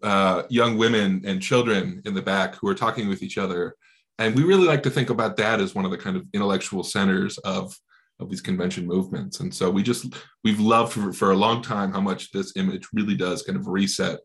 uh, 0.04 0.44
young 0.50 0.78
women 0.78 1.24
and 1.26 1.42
children 1.42 2.02
in 2.06 2.14
the 2.14 2.22
back 2.22 2.56
who 2.56 2.70
are 2.70 2.76
talking 2.76 3.10
with 3.10 3.24
each 3.24 3.40
other. 3.40 3.76
And 4.20 4.36
we 4.36 4.44
really 4.44 4.68
like 4.68 4.84
to 4.84 4.92
think 4.92 5.10
about 5.10 5.36
that 5.38 5.60
as 5.60 5.74
one 5.74 5.84
of 5.84 5.92
the 5.92 5.98
kind 5.98 6.16
of 6.16 6.28
intellectual 6.34 6.84
centers 6.84 7.40
of, 7.40 7.76
of 8.20 8.30
these 8.30 8.40
convention 8.40 8.86
movements. 8.86 9.40
And 9.40 9.52
so 9.54 9.70
we 9.70 9.82
just, 9.82 10.14
we've 10.44 10.60
loved 10.60 10.94
for, 10.94 11.12
for 11.12 11.32
a 11.32 11.36
long 11.36 11.64
time 11.64 11.92
how 11.92 12.02
much 12.02 12.32
this 12.32 12.56
image 12.56 12.88
really 12.94 13.16
does 13.16 13.42
kind 13.42 13.58
of 13.58 13.68
reset 13.68 14.20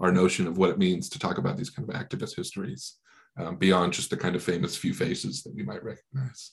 our 0.00 0.10
notion 0.10 0.46
of 0.46 0.56
what 0.56 0.70
it 0.70 0.78
means 0.78 1.10
to 1.10 1.18
talk 1.18 1.36
about 1.36 1.58
these 1.58 1.70
kind 1.70 1.86
of 1.86 1.94
activist 1.94 2.34
histories 2.34 2.94
um, 3.38 3.56
beyond 3.56 3.92
just 3.92 4.08
the 4.08 4.16
kind 4.16 4.34
of 4.34 4.42
famous 4.42 4.74
few 4.74 4.94
faces 4.94 5.42
that 5.42 5.54
we 5.54 5.62
might 5.62 5.84
recognize. 5.84 6.52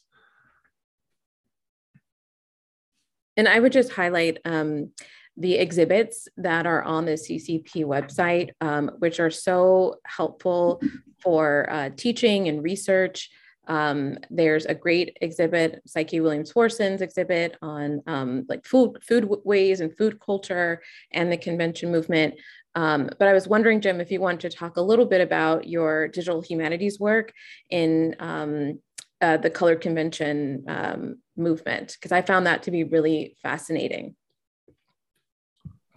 And 3.38 3.48
I 3.48 3.60
would 3.60 3.72
just 3.72 3.94
highlight 3.94 4.40
um, 4.46 4.92
the 5.38 5.56
exhibits 5.56 6.28
that 6.38 6.66
are 6.66 6.84
on 6.84 7.06
the 7.06 7.14
CCP 7.14 7.86
website, 7.86 8.52
um, 8.62 8.92
which 9.00 9.20
are 9.20 9.32
so 9.32 9.96
helpful 10.06 10.82
for 11.22 11.68
uh, 11.72 11.90
teaching 11.96 12.48
and 12.48 12.64
research. 12.64 13.30
Um, 13.68 14.18
there's 14.30 14.66
a 14.66 14.76
great 14.76 15.18
exhibit, 15.22 15.82
Psyche 15.88 16.20
Williams-Forson's 16.20 17.02
exhibit 17.02 17.56
on 17.62 18.02
um, 18.08 18.46
like 18.50 18.66
food, 18.66 18.98
food 19.02 19.30
ways 19.46 19.80
and 19.80 19.96
food 19.98 20.20
culture 20.20 20.82
and 21.12 21.32
the 21.32 21.38
convention 21.38 21.92
movement. 21.92 22.36
Um, 22.76 23.10
but 23.18 23.28
I 23.28 23.34
was 23.34 23.48
wondering, 23.48 23.82
Jim, 23.82 24.02
if 24.02 24.12
you 24.12 24.20
want 24.20 24.42
to 24.42 24.50
talk 24.50 24.78
a 24.78 24.82
little 24.82 25.06
bit 25.06 25.22
about 25.22 25.68
your 25.68 26.08
digital 26.08 26.42
humanities 26.42 27.00
work 27.00 27.32
in 27.70 28.16
um, 28.20 28.80
uh, 29.22 29.38
the 29.38 29.50
color 29.50 29.76
convention 29.76 30.66
um, 30.68 31.16
movement 31.38 31.94
because 31.94 32.12
I 32.12 32.22
found 32.22 32.46
that 32.46 32.64
to 32.64 32.72
be 32.72 32.84
really 32.84 33.38
fascinating. 33.42 34.16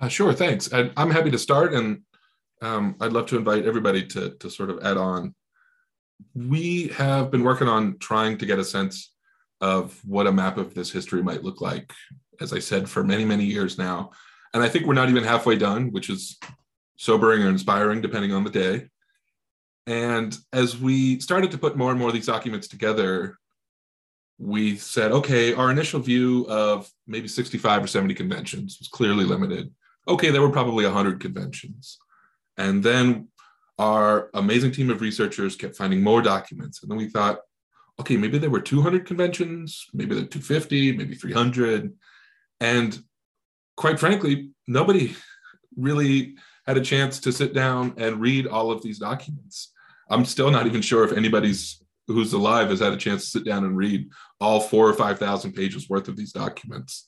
Uh, 0.01 0.09
sure, 0.09 0.33
thanks. 0.33 0.73
I, 0.73 0.91
am 0.97 1.11
happy 1.11 1.31
to 1.31 1.39
start, 1.39 1.73
and 1.73 2.03
um, 2.61 2.97
I'd 3.01 3.13
love 3.13 3.27
to 3.27 3.37
invite 3.37 3.65
everybody 3.65 4.07
to 4.09 4.31
to 4.41 4.51
sort 4.51 4.71
of 4.71 4.81
add 4.83 4.97
on. 4.97 5.35
We 6.35 6.89
have 6.89 7.31
been 7.31 7.45
working 7.45 7.69
on 7.69 7.99
trying 7.99 8.39
to 8.39 8.47
get 8.47 8.59
a 8.59 8.65
sense 8.65 9.13
of 9.61 9.99
what 10.05 10.27
a 10.27 10.33
map 10.33 10.59
of 10.59 10.75
this 10.75 10.91
history 10.91 11.23
might 11.23 11.45
look 11.45 11.61
like, 11.63 11.93
as 12.41 12.53
I 12.53 12.59
said, 12.59 12.91
for 12.91 13.03
many 13.05 13.25
many 13.25 13.45
years 13.45 13.79
now, 13.79 14.11
and 14.53 14.63
I 14.63 14.69
think 14.69 14.87
we're 14.87 14.95
not 14.95 15.09
even 15.09 15.25
halfway 15.25 15.57
done, 15.57 15.93
which 15.93 16.11
is 16.11 16.39
sobering 16.97 17.43
or 17.43 17.49
inspiring, 17.49 18.01
depending 18.01 18.33
on 18.33 18.45
the 18.45 18.51
day. 18.51 18.89
And 19.87 20.37
as 20.53 20.77
we 20.77 21.21
started 21.21 21.51
to 21.53 21.59
put 21.59 21.77
more 21.77 21.91
and 21.91 21.99
more 21.99 22.09
of 22.09 22.15
these 22.15 22.27
documents 22.27 22.69
together, 22.69 23.39
we 24.39 24.77
said, 24.77 25.13
okay, 25.13 25.55
our 25.55 25.71
initial 25.71 26.01
view 26.01 26.47
of 26.49 26.91
maybe 27.07 27.29
65 27.29 27.85
or 27.85 27.87
70 27.87 28.15
conventions 28.15 28.77
was 28.79 28.89
clearly 28.89 29.25
limited. 29.25 29.73
Okay, 30.09 30.31
there 30.31 30.43
were 30.43 30.51
probably 30.51 30.85
100 30.85 31.21
conventions. 31.21 31.99
And 32.57 32.83
then 32.83 33.29
our 33.79 34.31
amazing 34.35 34.73
team 34.73 34.91
of 34.91 35.01
researchers 35.01 35.57
kept 35.57 35.77
finding 35.77 36.03
more 36.03 36.23
documents. 36.23 36.83
And 36.83 36.91
then 36.91 36.99
we 36.99 37.09
thought, 37.09 37.41
okay, 38.01 38.17
maybe 38.17 38.39
there 38.39 38.51
were 38.51 38.61
200 38.61 39.07
conventions, 39.07 39.87
maybe 39.93 40.15
there 40.15 40.25
were 40.25 40.31
250, 40.31 40.97
maybe 40.97 41.15
300. 41.15 41.93
And 42.61 42.99
quite 43.77 43.99
frankly, 43.99 44.51
nobody 44.67 45.15
really 45.77 46.37
had 46.67 46.77
a 46.77 46.83
chance 46.83 47.21
to 47.21 47.33
sit 47.33 47.53
down 47.53 47.95
and 47.97 48.21
read 48.21 48.47
all 48.47 48.71
of 48.71 48.83
these 48.83 48.99
documents. 48.99 49.73
I'm 50.09 50.25
still 50.25 50.51
not 50.51 50.67
even 50.67 50.83
sure 50.83 51.05
if 51.05 51.13
anybody's 51.13 51.83
who's 52.09 52.33
alive 52.33 52.71
has 52.71 52.81
had 52.81 52.93
a 52.93 52.97
chance 52.97 53.25
to 53.25 53.39
sit 53.39 53.45
down 53.45 53.65
and 53.65 53.77
read 53.77 54.09
all 54.41 54.61
four 54.61 54.89
or 54.89 54.95
five 54.95 55.19
thousand 55.19 55.53
pages 55.53 55.89
worth 55.89 56.07
of 56.09 56.17
these 56.17 56.33
documents. 56.33 57.05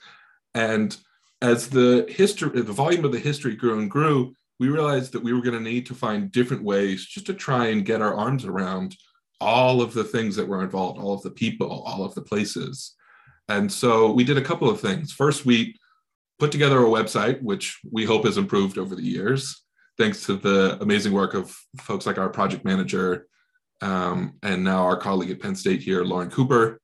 And 0.55 0.97
as 1.41 1.69
the 1.69 2.07
history, 2.09 2.61
the 2.61 2.73
volume 2.73 3.05
of 3.05 3.13
the 3.13 3.19
history 3.19 3.55
grew 3.55 3.79
and 3.79 3.91
grew, 3.91 4.35
we 4.59 4.69
realized 4.69 5.13
that 5.13 5.23
we 5.23 5.33
were 5.33 5.43
going 5.43 5.57
to 5.57 5.71
need 5.71 5.87
to 5.87 5.95
find 5.95 6.33
different 6.33 6.65
ways 6.65 7.07
just 7.07 7.27
to 7.27 7.35
try 7.35 7.69
and 7.69 7.85
get 7.85 8.03
our 8.03 8.15
arms 8.15 8.45
around 8.45 8.97
all 9.41 9.81
of 9.81 9.95
the 9.95 10.03
things 10.03 10.35
that 10.35 10.49
were 10.49 10.65
involved, 10.65 10.99
all 10.99 11.15
of 11.15 11.23
the 11.23 11.31
people, 11.31 11.85
all 11.87 12.05
of 12.05 12.15
the 12.15 12.23
places. 12.23 12.95
And 13.49 13.71
so 13.71 14.11
we 14.11 14.25
did 14.25 14.37
a 14.37 14.43
couple 14.43 14.69
of 14.69 14.81
things. 14.81 15.13
First, 15.13 15.47
we 15.47 15.77
put 16.41 16.51
together 16.51 16.81
a 16.81 16.89
website, 16.91 17.41
which 17.41 17.79
we 17.91 18.05
hope 18.05 18.25
has 18.25 18.37
improved 18.37 18.79
over 18.79 18.97
the 18.97 19.03
years, 19.03 19.63
thanks 19.97 20.27
to 20.27 20.37
the 20.37 20.77
amazing 20.81 21.13
work 21.13 21.35
of 21.35 21.57
folks 21.81 22.05
like 22.05 22.19
our 22.19 22.29
project 22.29 22.65
manager 22.65 23.29
um, 23.81 24.35
and 24.43 24.65
now 24.65 24.85
our 24.85 24.97
colleague 24.97 25.31
at 25.31 25.41
Penn 25.41 25.55
State 25.55 25.83
here, 25.83 26.05
Lauren 26.05 26.31
Cooper, 26.31 26.81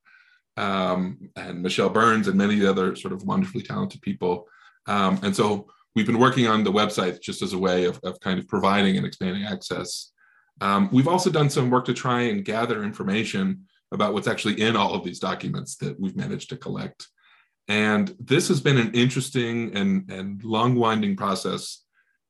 um, 0.57 1.31
and 1.37 1.63
Michelle 1.63 1.91
Burns, 1.91 2.29
and 2.29 2.37
many 2.37 2.65
other 2.65 2.95
sort 2.97 3.13
of 3.13 3.25
wonderfully 3.25 3.63
talented 3.63 4.03
people. 4.03 4.47
Um, 4.87 5.19
and 5.23 5.35
so 5.35 5.69
we've 5.95 6.07
been 6.07 6.19
working 6.19 6.47
on 6.47 6.65
the 6.65 6.73
website 6.73 7.21
just 7.21 7.43
as 7.43 7.53
a 7.53 7.59
way 7.59 7.85
of, 7.85 8.01
of 8.05 8.21
kind 8.21 8.39
of 8.39 8.49
providing 8.49 8.97
and 8.97 9.07
expanding 9.07 9.45
access. 9.45 10.13
Um, 10.61 10.89
we've 10.93 11.09
also 11.09 11.31
done 11.31 11.51
some 11.51 11.71
work 11.71 11.85
to 11.87 11.95
try 11.95 12.23
and 12.23 12.45
gather 12.45 12.85
information 12.85 13.65
about 13.93 14.13
what's 14.13 14.29
actually 14.29 14.61
in 14.61 14.77
all 14.77 14.95
of 14.95 15.05
these 15.05 15.21
documents 15.21 15.77
that 15.77 15.99
we've 15.99 16.17
managed 16.17 16.49
to 16.51 16.57
collect. 16.57 17.09
And 17.69 18.15
this 18.19 18.49
has 18.49 18.61
been 18.61 18.77
an 18.77 18.93
interesting 18.93 19.75
and, 19.77 20.11
and 20.11 20.43
long 20.45 20.75
winding 20.75 21.17
process 21.17 21.83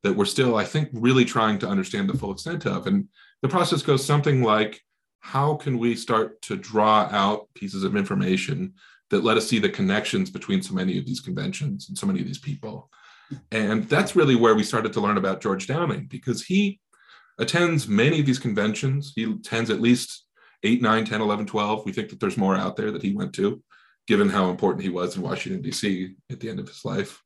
that 0.02 0.14
we're 0.14 0.26
still, 0.26 0.56
I 0.56 0.64
think, 0.64 0.90
really 0.92 1.24
trying 1.24 1.58
to 1.60 1.68
understand 1.68 2.08
the 2.08 2.16
full 2.16 2.32
extent 2.32 2.66
of. 2.66 2.86
And 2.86 3.08
the 3.42 3.48
process 3.48 3.82
goes 3.82 4.04
something 4.04 4.42
like 4.42 4.80
how 5.24 5.54
can 5.54 5.78
we 5.78 5.96
start 5.96 6.42
to 6.42 6.54
draw 6.54 7.08
out 7.10 7.48
pieces 7.54 7.82
of 7.82 7.96
information 7.96 8.74
that 9.08 9.24
let 9.24 9.38
us 9.38 9.48
see 9.48 9.58
the 9.58 9.70
connections 9.70 10.30
between 10.30 10.60
so 10.60 10.74
many 10.74 10.98
of 10.98 11.06
these 11.06 11.20
conventions 11.20 11.88
and 11.88 11.96
so 11.96 12.06
many 12.06 12.20
of 12.20 12.26
these 12.26 12.38
people? 12.38 12.90
And 13.50 13.88
that's 13.88 14.14
really 14.14 14.36
where 14.36 14.54
we 14.54 14.62
started 14.62 14.92
to 14.92 15.00
learn 15.00 15.16
about 15.16 15.40
George 15.40 15.66
Downing 15.66 16.08
because 16.10 16.44
he 16.44 16.78
attends 17.38 17.88
many 17.88 18.20
of 18.20 18.26
these 18.26 18.38
conventions. 18.38 19.14
He 19.16 19.24
attends 19.24 19.70
at 19.70 19.80
least 19.80 20.26
8, 20.62 20.82
9, 20.82 21.06
10, 21.06 21.20
11, 21.22 21.46
12. 21.46 21.86
We 21.86 21.92
think 21.92 22.10
that 22.10 22.20
there's 22.20 22.36
more 22.36 22.54
out 22.54 22.76
there 22.76 22.90
that 22.90 23.02
he 23.02 23.14
went 23.14 23.32
to 23.36 23.62
given 24.06 24.28
how 24.28 24.50
important 24.50 24.84
he 24.84 24.90
was 24.90 25.16
in 25.16 25.22
Washington, 25.22 25.62
D.C. 25.62 26.16
at 26.30 26.38
the 26.38 26.50
end 26.50 26.60
of 26.60 26.68
his 26.68 26.84
life. 26.84 27.22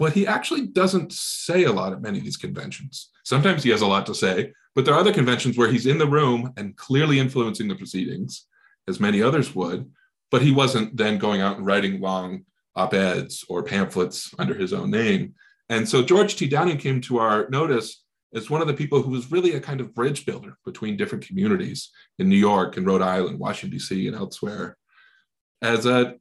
But 0.00 0.14
he 0.14 0.26
actually 0.26 0.66
doesn't 0.66 1.12
say 1.12 1.64
a 1.64 1.72
lot 1.72 1.92
at 1.92 2.00
many 2.00 2.18
of 2.18 2.24
these 2.24 2.38
conventions. 2.38 3.10
Sometimes 3.22 3.62
he 3.62 3.68
has 3.68 3.82
a 3.82 3.86
lot 3.86 4.06
to 4.06 4.14
say, 4.14 4.54
but 4.74 4.86
there 4.86 4.94
are 4.94 5.00
other 5.00 5.12
conventions 5.12 5.58
where 5.58 5.70
he's 5.70 5.84
in 5.84 5.98
the 5.98 6.06
room 6.06 6.54
and 6.56 6.74
clearly 6.74 7.18
influencing 7.18 7.68
the 7.68 7.74
proceedings, 7.74 8.46
as 8.88 8.98
many 8.98 9.20
others 9.20 9.54
would, 9.54 9.90
but 10.30 10.40
he 10.40 10.52
wasn't 10.52 10.96
then 10.96 11.18
going 11.18 11.42
out 11.42 11.58
and 11.58 11.66
writing 11.66 12.00
long 12.00 12.46
op 12.76 12.94
eds 12.94 13.44
or 13.50 13.62
pamphlets 13.62 14.32
under 14.38 14.54
his 14.54 14.72
own 14.72 14.90
name. 14.90 15.34
And 15.68 15.86
so 15.86 16.02
George 16.02 16.34
T. 16.34 16.48
Downing 16.48 16.78
came 16.78 17.02
to 17.02 17.18
our 17.18 17.46
notice 17.50 18.02
as 18.34 18.48
one 18.48 18.62
of 18.62 18.68
the 18.68 18.74
people 18.74 19.02
who 19.02 19.10
was 19.10 19.30
really 19.30 19.54
a 19.54 19.60
kind 19.60 19.82
of 19.82 19.94
bridge 19.94 20.24
builder 20.24 20.56
between 20.64 20.96
different 20.96 21.26
communities 21.26 21.90
in 22.18 22.30
New 22.30 22.36
York 22.36 22.78
and 22.78 22.86
Rhode 22.86 23.02
Island, 23.02 23.38
Washington, 23.38 23.76
D.C., 23.76 24.06
and 24.06 24.16
elsewhere 24.16 24.78
as 25.60 25.84
a, 25.84 26.14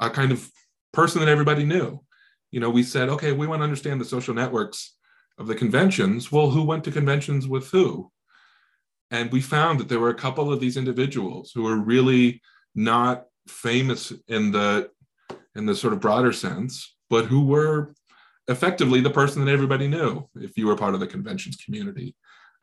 a 0.00 0.10
kind 0.10 0.32
of 0.32 0.50
person 0.92 1.20
that 1.20 1.30
everybody 1.30 1.64
knew. 1.64 2.04
You 2.52 2.60
know, 2.60 2.70
we 2.70 2.84
said, 2.84 3.08
okay, 3.08 3.32
we 3.32 3.46
want 3.46 3.60
to 3.60 3.64
understand 3.64 4.00
the 4.00 4.04
social 4.04 4.34
networks 4.34 4.94
of 5.38 5.48
the 5.48 5.54
conventions. 5.56 6.30
Well, 6.30 6.50
who 6.50 6.62
went 6.62 6.84
to 6.84 6.92
conventions 6.92 7.48
with 7.48 7.68
who? 7.70 8.12
And 9.10 9.32
we 9.32 9.40
found 9.40 9.80
that 9.80 9.88
there 9.88 9.98
were 9.98 10.10
a 10.10 10.14
couple 10.14 10.52
of 10.52 10.60
these 10.60 10.76
individuals 10.76 11.50
who 11.52 11.64
were 11.64 11.76
really 11.76 12.40
not 12.74 13.24
famous 13.48 14.12
in 14.28 14.52
the 14.52 14.90
in 15.54 15.66
the 15.66 15.74
sort 15.74 15.92
of 15.92 16.00
broader 16.00 16.32
sense, 16.32 16.94
but 17.10 17.26
who 17.26 17.44
were 17.44 17.94
effectively 18.48 19.00
the 19.00 19.10
person 19.10 19.44
that 19.44 19.50
everybody 19.50 19.88
knew 19.88 20.26
if 20.36 20.56
you 20.56 20.66
were 20.66 20.76
part 20.76 20.94
of 20.94 21.00
the 21.00 21.06
conventions 21.06 21.56
community. 21.56 22.14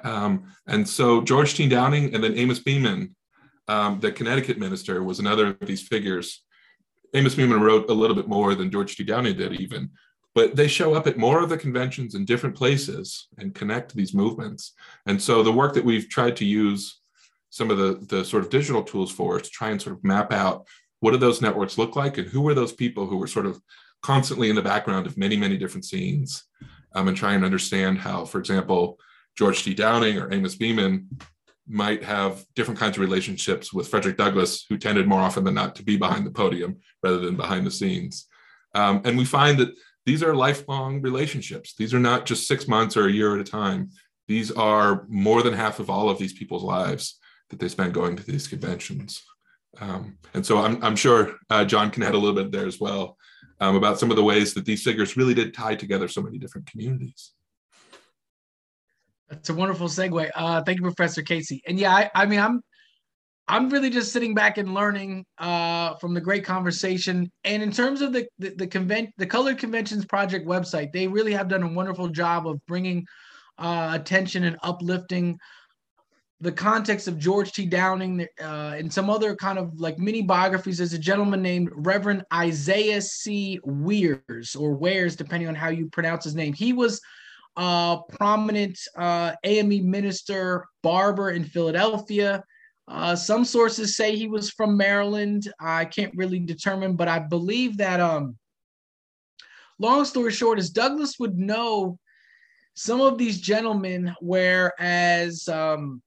Um, 0.04 0.46
and 0.66 0.88
so 0.88 1.22
George 1.22 1.54
T. 1.54 1.68
Downing 1.68 2.16
and 2.16 2.24
then 2.24 2.36
Amos 2.36 2.60
Beman 2.60 3.16
um, 3.70 4.00
the 4.00 4.12
Connecticut 4.12 4.58
minister 4.58 5.04
was 5.04 5.20
another 5.20 5.48
of 5.48 5.60
these 5.62 5.88
figures. 5.88 6.44
Amos 7.14 7.36
Beman 7.36 7.62
wrote 7.62 7.90
a 7.90 7.94
little 7.94 8.16
bit 8.16 8.28
more 8.28 8.56
than 8.56 8.72
George 8.72 8.96
T. 8.96 9.04
Downing 9.04 9.38
did, 9.38 9.60
even, 9.60 9.90
but 10.36 10.56
they 10.56 10.68
show 10.68 10.94
up 10.94 11.08
at 11.08 11.18
more 11.18 11.42
of 11.42 11.50
the 11.50 11.58
conventions 11.58 12.16
in 12.16 12.26
different 12.26 12.56
places 12.56 13.28
and 13.38 13.56
connect 13.56 13.96
these 13.96 14.14
movements. 14.14 14.74
And 15.06 15.22
so 15.22 15.44
the 15.44 15.52
work 15.52 15.74
that 15.74 15.86
we've 15.86 16.08
tried 16.10 16.36
to 16.38 16.46
use 16.46 17.02
some 17.50 17.72
of 17.72 17.78
the, 17.78 18.06
the 18.08 18.24
sort 18.24 18.44
of 18.44 18.50
digital 18.50 18.84
tools 18.84 19.12
for 19.12 19.38
is 19.38 19.44
to 19.44 19.50
try 19.50 19.70
and 19.70 19.82
sort 19.82 19.96
of 19.96 20.04
map 20.04 20.32
out 20.32 20.68
what 21.00 21.12
do 21.12 21.18
those 21.18 21.42
networks 21.42 21.78
look 21.78 21.96
like 21.96 22.18
and 22.18 22.28
who 22.28 22.42
were 22.42 22.54
those 22.54 22.74
people 22.74 23.08
who 23.08 23.18
were 23.18 23.28
sort 23.28 23.46
of 23.46 23.60
constantly 24.02 24.50
in 24.50 24.56
the 24.56 24.62
background 24.62 25.08
of 25.08 25.18
many, 25.18 25.36
many 25.36 25.58
different 25.58 25.86
scenes 25.86 26.44
um, 26.94 27.08
and 27.08 27.18
try 27.18 27.34
and 27.34 27.44
understand 27.44 27.98
how, 27.98 28.26
for 28.26 28.40
example, 28.40 29.00
George 29.38 29.64
T. 29.64 29.74
Downing 29.74 30.18
or 30.18 30.32
Amos 30.34 30.56
Beman 30.56 31.08
might 31.70 32.04
have 32.04 32.44
different 32.56 32.80
kinds 32.80 32.98
of 32.98 33.02
relationships 33.02 33.72
with 33.72 33.88
Frederick 33.88 34.18
Douglass, 34.18 34.66
who 34.68 34.78
tended 34.78 35.08
more 35.08 35.22
often 35.22 35.44
than 35.44 35.54
not 35.54 35.76
to 35.76 35.84
be 35.84 35.98
behind 35.98 36.26
the 36.26 36.32
podium 36.32 36.78
rather 37.04 37.20
than 37.20 37.38
behind 37.38 37.66
the 37.66 37.72
scenes. 37.72 38.26
Um, 38.74 39.02
and 39.06 39.18
we 39.18 39.26
find 39.26 39.58
that 39.60 39.74
these 40.06 40.24
are 40.24 40.36
lifelong 40.36 41.02
relationships. 41.02 41.76
These 41.76 41.94
are 41.94 42.00
not 42.00 42.26
just 42.26 42.48
six 42.48 42.68
months 42.68 42.98
or 42.98 43.08
a 43.08 43.12
year 43.12 43.36
at 43.36 43.42
a 43.42 43.50
time. 43.50 43.92
These 44.28 44.52
are 44.52 45.06
more 45.08 45.44
than 45.44 45.54
half 45.54 45.80
of 45.80 45.90
all 45.90 46.10
of 46.10 46.18
these 46.18 46.34
people's 46.34 46.64
lives 46.64 47.20
that 47.50 47.60
they 47.60 47.68
spend 47.68 47.94
going 47.94 48.16
to 48.16 48.24
these 48.24 48.48
conventions. 48.48 49.22
Um, 49.80 50.18
and 50.34 50.46
so 50.46 50.58
I'm, 50.58 50.84
I'm 50.84 50.96
sure 50.96 51.36
uh, 51.50 51.66
John 51.66 51.92
can 51.92 52.04
add 52.04 52.16
a 52.16 52.18
little 52.18 52.36
bit 52.36 52.52
there 52.52 52.68
as 52.68 52.80
well 52.80 53.18
um, 53.60 53.76
about 53.76 54.00
some 54.00 54.10
of 54.10 54.18
the 54.18 54.24
ways 54.24 54.54
that 54.54 54.66
these 54.66 54.84
figures 54.84 55.18
really 55.18 55.34
did 55.34 55.54
tie 55.54 55.76
together 55.76 56.08
so 56.08 56.22
many 56.22 56.38
different 56.38 56.68
communities. 56.68 57.32
That's 59.30 59.50
a 59.50 59.54
wonderful 59.54 59.88
segue. 59.88 60.30
Uh, 60.36 60.64
thank 60.64 60.80
you, 60.80 60.84
Professor 60.84 61.22
Casey. 61.22 61.62
And 61.68 61.80
yeah, 61.80 61.94
I, 61.94 62.12
I 62.16 62.26
mean, 62.26 62.40
I'm 62.40 62.62
I'm 63.48 63.70
really 63.70 63.90
just 63.90 64.12
sitting 64.12 64.36
back 64.36 64.60
and 64.60 64.74
learning 64.76 65.26
uh, 65.40 65.96
from 65.96 66.14
the 66.14 66.22
great 66.22 66.46
conversation. 66.46 67.32
And 67.44 67.64
in 67.64 67.72
terms 67.72 68.02
of 68.02 68.14
the 68.14 68.28
the, 68.40 68.50
the 68.56 68.68
convent 68.68 69.10
the 69.18 69.26
Colored 69.26 69.58
Conventions 69.58 70.06
Project 70.06 70.48
website, 70.48 70.92
they 70.92 71.08
really 71.08 71.34
have 71.34 71.48
done 71.48 71.64
a 71.64 71.68
wonderful 71.68 72.10
job 72.10 72.48
of 72.48 72.64
bringing 72.66 73.06
uh, 73.58 73.92
attention 73.94 74.44
and 74.46 74.58
uplifting 74.64 75.38
the 76.42 76.52
context 76.52 77.08
of 77.08 77.20
George 77.20 77.52
T. 77.52 77.66
Downing 77.66 78.26
uh, 78.42 78.76
and 78.78 78.92
some 78.92 79.10
other 79.10 79.36
kind 79.36 79.60
of 79.60 79.78
like 79.80 80.00
mini 80.00 80.22
biographies. 80.22 80.78
There's 80.78 80.94
a 80.94 81.00
gentleman 81.00 81.42
named 81.42 81.70
Reverend 81.74 82.24
Isaiah 82.34 83.02
C. 83.02 83.60
Weirs 83.64 84.56
or 84.56 84.74
Wares, 84.74 85.16
depending 85.16 85.50
on 85.50 85.56
how 85.56 85.70
you 85.70 85.90
pronounce 85.90 86.24
his 86.24 86.36
name. 86.36 86.54
He 86.54 86.72
was 86.72 87.02
uh, 87.60 87.98
prominent 88.04 88.80
uh, 88.98 89.34
AME 89.44 89.92
minister, 89.92 90.66
barber 90.82 91.32
in 91.32 91.44
Philadelphia. 91.44 92.42
Uh, 92.88 93.18
some 93.18 93.44
sources 93.44 93.98
say 93.98 94.16
he 94.16 94.28
was 94.28 94.50
from 94.50 94.78
Maryland. 94.78 95.52
I 95.60 95.84
can't 95.84 96.16
really 96.16 96.40
determine, 96.40 96.96
but 96.96 97.10
I 97.10 97.20
believe 97.20 97.78
that. 97.78 98.00
Um, 98.00 98.38
long 99.78 100.06
story 100.06 100.32
short, 100.32 100.58
is 100.58 100.70
Douglass 100.70 101.20
would 101.20 101.38
know 101.38 102.00
some 102.76 103.02
of 103.02 103.18
these 103.18 103.42
gentlemen, 103.42 104.16
whereas 104.22 105.46
um, 105.50 106.02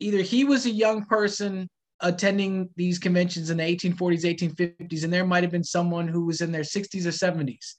either 0.00 0.22
he 0.22 0.44
was 0.44 0.64
a 0.64 0.70
young 0.70 1.04
person 1.04 1.68
attending 2.00 2.70
these 2.76 2.98
conventions 2.98 3.50
in 3.50 3.58
the 3.58 3.62
1840s, 3.62 4.24
1850s, 4.24 5.04
and 5.04 5.12
there 5.12 5.26
might 5.26 5.42
have 5.42 5.52
been 5.52 5.62
someone 5.62 6.08
who 6.08 6.24
was 6.24 6.40
in 6.40 6.50
their 6.50 6.62
60s 6.62 7.04
or 7.04 7.10
70s. 7.10 7.74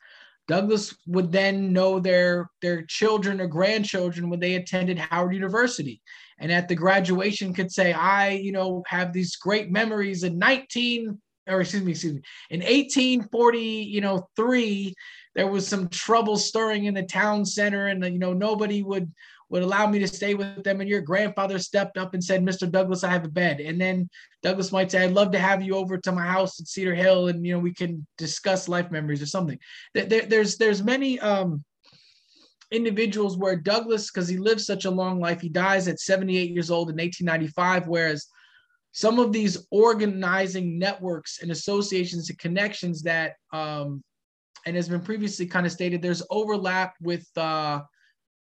Douglass 0.47 0.95
would 1.07 1.31
then 1.31 1.71
know 1.71 1.99
their 1.99 2.49
their 2.61 2.83
children 2.83 3.39
or 3.39 3.47
grandchildren 3.47 4.29
when 4.29 4.39
they 4.39 4.55
attended 4.55 4.99
Howard 4.99 5.33
University, 5.33 6.01
and 6.39 6.51
at 6.51 6.67
the 6.67 6.75
graduation 6.75 7.53
could 7.53 7.71
say, 7.71 7.93
"I, 7.93 8.31
you 8.31 8.51
know, 8.51 8.83
have 8.87 9.13
these 9.13 9.35
great 9.37 9.71
memories 9.71 10.23
in 10.23 10.37
19 10.37 11.19
or 11.47 11.61
excuse 11.61 11.83
me, 11.83 11.91
excuse 11.91 12.13
me, 12.13 12.21
in 12.49 12.61
1840, 12.61 13.59
you 13.59 14.01
know, 14.01 14.29
three, 14.35 14.93
there 15.35 15.47
was 15.47 15.67
some 15.67 15.89
trouble 15.89 16.37
stirring 16.37 16.85
in 16.85 16.93
the 16.93 17.03
town 17.03 17.45
center, 17.45 17.87
and 17.87 18.03
you 18.03 18.19
know 18.19 18.33
nobody 18.33 18.83
would 18.83 19.11
would 19.49 19.63
allow 19.63 19.87
me 19.87 19.99
to 19.99 20.07
stay 20.07 20.33
with 20.33 20.63
them. 20.63 20.81
And 20.81 20.89
your 20.89 21.01
grandfather 21.01 21.59
stepped 21.59 21.97
up 21.97 22.13
and 22.13 22.23
said, 22.23 22.43
Mr. 22.43 22.69
Douglass, 22.69 23.03
I 23.03 23.11
have 23.11 23.25
a 23.25 23.29
bed. 23.29 23.59
And 23.59 23.79
then 23.79 24.09
Douglass 24.41 24.71
might 24.71 24.91
say, 24.91 25.03
I'd 25.03 25.11
love 25.11 25.31
to 25.31 25.39
have 25.39 25.61
you 25.61 25.75
over 25.75 25.97
to 25.97 26.11
my 26.11 26.25
house 26.25 26.59
at 26.59 26.67
Cedar 26.67 26.95
Hill 26.95 27.27
and, 27.27 27.45
you 27.45 27.53
know, 27.53 27.59
we 27.59 27.73
can 27.73 28.05
discuss 28.17 28.67
life 28.67 28.91
memories 28.91 29.21
or 29.21 29.27
something. 29.27 29.59
There, 29.93 30.25
there's, 30.25 30.57
there's 30.57 30.83
many 30.83 31.19
um, 31.19 31.63
individuals 32.71 33.37
where 33.37 33.55
Douglass, 33.55 34.11
because 34.11 34.27
he 34.27 34.37
lived 34.37 34.61
such 34.61 34.85
a 34.85 34.91
long 34.91 35.19
life, 35.19 35.41
he 35.41 35.49
dies 35.49 35.87
at 35.87 35.99
78 35.99 36.51
years 36.51 36.71
old 36.71 36.89
in 36.89 36.95
1895, 36.95 37.87
whereas 37.87 38.27
some 38.91 39.19
of 39.19 39.31
these 39.31 39.65
organizing 39.71 40.77
networks 40.77 41.41
and 41.41 41.51
associations 41.51 42.29
and 42.29 42.39
connections 42.39 43.01
that 43.03 43.33
um, 43.51 44.03
and 44.65 44.75
has 44.75 44.87
been 44.87 45.01
previously 45.01 45.45
kind 45.45 45.65
of 45.65 45.71
stated 45.71 46.01
there's 46.01 46.23
overlap 46.29 46.95
with 47.01 47.27
uh, 47.35 47.81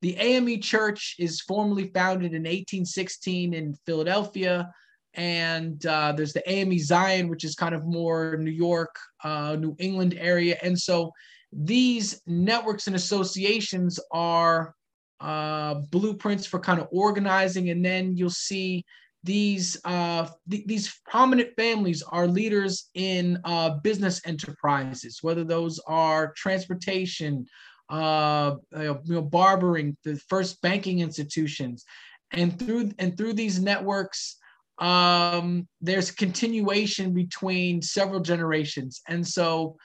the 0.02 0.16
AME 0.16 0.60
Church 0.60 1.14
is 1.18 1.40
formally 1.40 1.90
founded 1.94 2.34
in 2.34 2.42
1816 2.42 3.54
in 3.54 3.74
Philadelphia. 3.86 4.70
and 5.14 5.84
uh, 5.86 6.12
there's 6.12 6.32
the 6.32 6.50
AME 6.50 6.78
Zion, 6.78 7.28
which 7.28 7.44
is 7.44 7.54
kind 7.54 7.74
of 7.74 7.84
more 7.84 8.36
New 8.38 8.50
York, 8.50 8.94
uh, 9.22 9.56
New 9.58 9.76
England 9.78 10.16
area. 10.18 10.56
And 10.62 10.78
so 10.78 11.12
these 11.52 12.22
networks 12.26 12.86
and 12.86 12.96
associations 12.96 14.00
are 14.10 14.74
uh, 15.20 15.74
blueprints 15.90 16.46
for 16.46 16.58
kind 16.58 16.80
of 16.80 16.88
organizing. 16.90 17.70
And 17.70 17.84
then 17.84 18.16
you'll 18.16 18.30
see 18.30 18.84
these 19.22 19.78
uh, 19.84 20.26
th- 20.50 20.66
these 20.66 21.00
prominent 21.08 21.54
families 21.56 22.02
are 22.02 22.26
leaders 22.26 22.90
in 22.94 23.38
uh, 23.44 23.78
business 23.84 24.20
enterprises, 24.26 25.18
whether 25.22 25.44
those 25.44 25.78
are 25.86 26.32
transportation, 26.36 27.46
uh, 27.88 28.56
you 28.76 29.00
know, 29.06 29.22
barbering, 29.22 29.96
the 30.04 30.16
first 30.28 30.60
banking 30.62 31.00
institutions, 31.00 31.84
and 32.30 32.58
through 32.58 32.90
and 32.98 33.16
through 33.16 33.34
these 33.34 33.60
networks, 33.60 34.36
um, 34.78 35.68
there's 35.80 36.10
continuation 36.10 37.12
between 37.12 37.82
several 37.82 38.20
generations, 38.20 39.02
and 39.08 39.26
so 39.26 39.76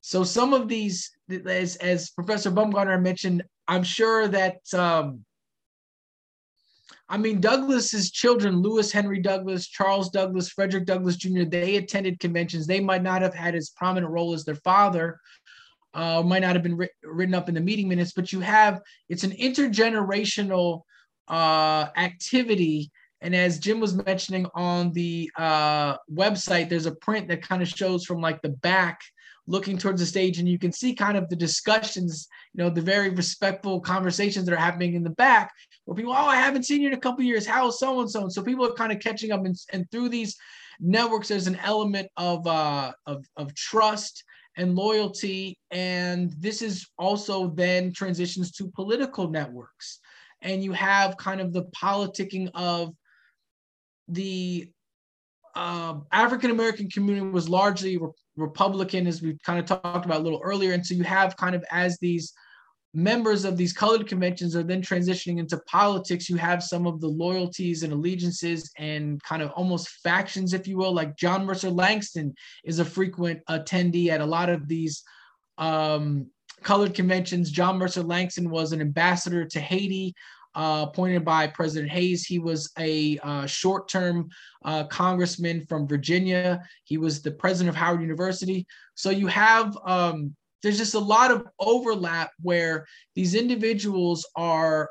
so 0.00 0.24
some 0.24 0.52
of 0.52 0.68
these, 0.68 1.10
as 1.46 1.76
as 1.76 2.10
Professor 2.10 2.50
Baumgartner 2.50 2.98
mentioned, 2.98 3.42
I'm 3.68 3.84
sure 3.84 4.28
that. 4.28 4.58
Um, 4.74 5.24
I 7.08 7.18
mean, 7.18 7.42
Douglass's 7.42 8.10
children, 8.10 8.62
Lewis 8.62 8.90
Henry 8.90 9.20
Douglass, 9.20 9.68
Charles 9.68 10.08
Douglass, 10.08 10.48
Frederick 10.48 10.86
Douglass 10.86 11.16
Jr., 11.16 11.44
they 11.44 11.76
attended 11.76 12.20
conventions. 12.20 12.66
They 12.66 12.80
might 12.80 13.02
not 13.02 13.20
have 13.20 13.34
had 13.34 13.54
as 13.54 13.68
prominent 13.68 14.10
role 14.10 14.32
as 14.32 14.46
their 14.46 14.54
father, 14.56 15.20
uh, 15.94 16.22
might 16.22 16.40
not 16.40 16.54
have 16.54 16.62
been 16.62 16.78
written 17.02 17.34
up 17.34 17.48
in 17.48 17.54
the 17.54 17.60
meeting 17.60 17.88
minutes, 17.88 18.12
but 18.12 18.32
you 18.32 18.40
have 18.40 18.80
it's 19.08 19.24
an 19.24 19.32
intergenerational 19.32 20.82
uh, 21.28 21.88
activity. 21.96 22.90
And 23.20 23.36
as 23.36 23.58
Jim 23.58 23.78
was 23.78 23.94
mentioning 23.94 24.46
on 24.54 24.92
the 24.92 25.30
uh, 25.36 25.96
website, 26.12 26.68
there's 26.68 26.86
a 26.86 26.94
print 26.96 27.28
that 27.28 27.42
kind 27.42 27.62
of 27.62 27.68
shows 27.68 28.04
from 28.04 28.20
like 28.20 28.42
the 28.42 28.48
back 28.48 29.00
looking 29.46 29.76
towards 29.76 30.00
the 30.00 30.06
stage 30.06 30.38
and 30.38 30.48
you 30.48 30.58
can 30.58 30.72
see 30.72 30.94
kind 30.94 31.16
of 31.16 31.28
the 31.28 31.36
discussions 31.36 32.28
you 32.54 32.62
know 32.62 32.70
the 32.70 32.80
very 32.80 33.10
respectful 33.10 33.80
conversations 33.80 34.46
that 34.46 34.54
are 34.54 34.56
happening 34.56 34.94
in 34.94 35.02
the 35.02 35.10
back 35.10 35.52
where 35.84 35.96
people 35.96 36.12
oh 36.12 36.26
i 36.26 36.36
haven't 36.36 36.64
seen 36.64 36.80
you 36.80 36.88
in 36.88 36.94
a 36.94 37.00
couple 37.00 37.24
years 37.24 37.46
how 37.46 37.66
is 37.66 37.78
so 37.78 38.00
and 38.00 38.10
so 38.10 38.22
and 38.22 38.32
so 38.32 38.42
people 38.42 38.64
are 38.64 38.74
kind 38.74 38.92
of 38.92 39.00
catching 39.00 39.32
up 39.32 39.44
and, 39.44 39.56
and 39.72 39.90
through 39.90 40.08
these 40.08 40.36
networks 40.78 41.28
there's 41.28 41.48
an 41.48 41.58
element 41.64 42.08
of 42.16 42.46
uh 42.46 42.92
of, 43.06 43.24
of 43.36 43.52
trust 43.54 44.22
and 44.56 44.76
loyalty 44.76 45.58
and 45.70 46.32
this 46.38 46.60
is 46.62 46.86
also 46.98 47.48
then 47.48 47.92
transitions 47.92 48.52
to 48.52 48.68
political 48.68 49.28
networks 49.28 50.00
and 50.42 50.62
you 50.62 50.72
have 50.72 51.16
kind 51.16 51.40
of 51.40 51.52
the 51.52 51.64
politicking 51.64 52.50
of 52.54 52.94
the 54.08 54.68
uh, 55.54 55.94
African 56.10 56.50
American 56.50 56.88
community 56.90 57.26
was 57.26 57.48
largely 57.48 57.96
re- 57.98 58.08
Republican, 58.36 59.06
as 59.06 59.20
we 59.20 59.36
kind 59.44 59.58
of 59.58 59.66
talked 59.66 60.06
about 60.06 60.20
a 60.20 60.22
little 60.22 60.40
earlier. 60.42 60.72
And 60.72 60.84
so 60.84 60.94
you 60.94 61.04
have 61.04 61.36
kind 61.36 61.54
of 61.54 61.64
as 61.70 61.98
these 61.98 62.32
members 62.94 63.44
of 63.44 63.56
these 63.56 63.72
colored 63.72 64.06
conventions 64.06 64.54
are 64.54 64.62
then 64.62 64.82
transitioning 64.82 65.38
into 65.38 65.58
politics, 65.66 66.28
you 66.28 66.36
have 66.36 66.62
some 66.62 66.86
of 66.86 67.00
the 67.00 67.08
loyalties 67.08 67.82
and 67.82 67.92
allegiances 67.92 68.70
and 68.78 69.22
kind 69.22 69.42
of 69.42 69.50
almost 69.52 69.88
factions, 70.02 70.52
if 70.52 70.66
you 70.66 70.76
will. 70.76 70.92
Like 70.92 71.16
John 71.16 71.46
Mercer 71.46 71.70
Langston 71.70 72.34
is 72.64 72.78
a 72.78 72.84
frequent 72.84 73.40
attendee 73.48 74.08
at 74.08 74.20
a 74.20 74.26
lot 74.26 74.50
of 74.50 74.68
these 74.68 75.02
um, 75.58 76.26
colored 76.62 76.94
conventions. 76.94 77.50
John 77.50 77.78
Mercer 77.78 78.02
Langston 78.02 78.50
was 78.50 78.72
an 78.72 78.80
ambassador 78.80 79.44
to 79.46 79.60
Haiti 79.60 80.14
uh, 80.54 80.86
appointed 80.88 81.24
by 81.24 81.46
President 81.46 81.90
Hayes. 81.90 82.26
He 82.26 82.38
was 82.38 82.70
a 82.78 83.18
uh, 83.22 83.46
short 83.46 83.88
term 83.88 84.28
uh, 84.64 84.84
congressman 84.84 85.64
from 85.66 85.88
Virginia. 85.88 86.60
He 86.84 86.98
was 86.98 87.22
the 87.22 87.30
president 87.30 87.70
of 87.70 87.76
Howard 87.76 88.02
University. 88.02 88.66
So 88.94 89.10
you 89.10 89.28
have, 89.28 89.76
um, 89.84 90.36
there's 90.62 90.78
just 90.78 90.94
a 90.94 90.98
lot 90.98 91.30
of 91.30 91.46
overlap 91.58 92.30
where 92.40 92.86
these 93.14 93.34
individuals 93.34 94.26
are 94.36 94.90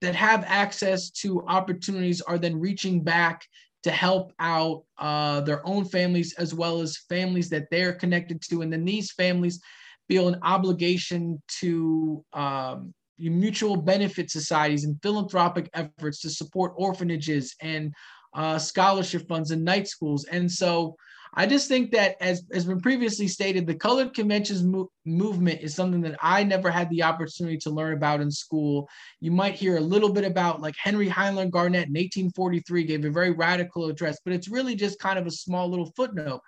that 0.00 0.14
have 0.14 0.44
access 0.46 1.10
to 1.10 1.42
opportunities 1.46 2.20
are 2.20 2.38
then 2.38 2.60
reaching 2.60 3.02
back 3.02 3.42
to 3.82 3.90
help 3.90 4.32
out 4.38 4.82
uh, 4.98 5.40
their 5.42 5.66
own 5.66 5.84
families 5.84 6.34
as 6.38 6.54
well 6.54 6.80
as 6.80 7.04
families 7.08 7.50
that 7.50 7.68
they're 7.70 7.92
connected 7.92 8.40
to. 8.42 8.62
And 8.62 8.72
then 8.72 8.84
these 8.84 9.12
families 9.12 9.60
feel 10.08 10.28
an 10.28 10.38
obligation 10.42 11.42
to 11.60 12.24
um, 12.32 12.92
mutual 13.18 13.76
benefit 13.76 14.30
societies 14.30 14.84
and 14.84 15.00
philanthropic 15.02 15.70
efforts 15.74 16.20
to 16.20 16.30
support 16.30 16.72
orphanages 16.76 17.54
and 17.60 17.94
uh, 18.34 18.58
scholarship 18.58 19.28
funds 19.28 19.50
and 19.50 19.64
night 19.64 19.86
schools. 19.86 20.24
And 20.24 20.50
so 20.50 20.96
I 21.36 21.46
just 21.46 21.68
think 21.68 21.90
that, 21.92 22.16
as 22.20 22.44
has 22.52 22.64
been 22.64 22.80
previously 22.80 23.26
stated, 23.26 23.66
the 23.66 23.74
colored 23.74 24.14
conventions 24.14 24.62
mo- 24.62 24.90
movement 25.04 25.62
is 25.62 25.74
something 25.74 26.00
that 26.02 26.16
I 26.22 26.44
never 26.44 26.70
had 26.70 26.88
the 26.90 27.02
opportunity 27.02 27.58
to 27.58 27.70
learn 27.70 27.94
about 27.94 28.20
in 28.20 28.30
school. 28.30 28.88
You 29.20 29.32
might 29.32 29.54
hear 29.54 29.76
a 29.76 29.80
little 29.80 30.12
bit 30.12 30.24
about, 30.24 30.60
like 30.60 30.76
Henry 30.78 31.08
Highland 31.08 31.50
Garnet 31.50 31.88
in 31.88 31.94
1843 31.94 32.84
gave 32.84 33.04
a 33.04 33.10
very 33.10 33.32
radical 33.32 33.86
address, 33.86 34.18
but 34.24 34.32
it's 34.32 34.48
really 34.48 34.76
just 34.76 35.00
kind 35.00 35.18
of 35.18 35.26
a 35.26 35.32
small 35.32 35.68
little 35.68 35.92
footnote. 35.96 36.40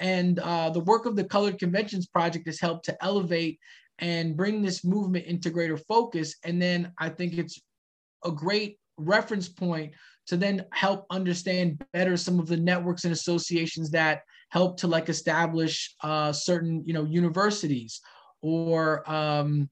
And 0.00 0.40
uh, 0.40 0.70
the 0.70 0.80
work 0.80 1.06
of 1.06 1.14
the 1.14 1.24
Colored 1.24 1.58
Conventions 1.58 2.06
Project 2.06 2.46
has 2.46 2.58
helped 2.58 2.86
to 2.86 3.04
elevate 3.04 3.60
and 4.00 4.36
bring 4.36 4.60
this 4.60 4.84
movement 4.84 5.26
into 5.26 5.50
greater 5.50 5.76
focus. 5.76 6.34
And 6.44 6.60
then 6.60 6.92
I 6.98 7.10
think 7.10 7.38
it's 7.38 7.60
a 8.24 8.32
great 8.32 8.78
reference 8.96 9.48
point 9.48 9.92
to 10.26 10.36
then 10.36 10.64
help 10.72 11.06
understand 11.10 11.82
better 11.92 12.16
some 12.16 12.38
of 12.38 12.48
the 12.48 12.56
networks 12.56 13.04
and 13.04 13.12
associations 13.12 13.90
that 13.90 14.22
help 14.52 14.76
to 14.76 14.86
like 14.86 15.08
establish 15.08 15.94
uh, 16.02 16.30
certain 16.30 16.82
you 16.84 16.92
know 16.92 17.04
universities 17.04 18.00
or 18.42 19.02
um, 19.10 19.68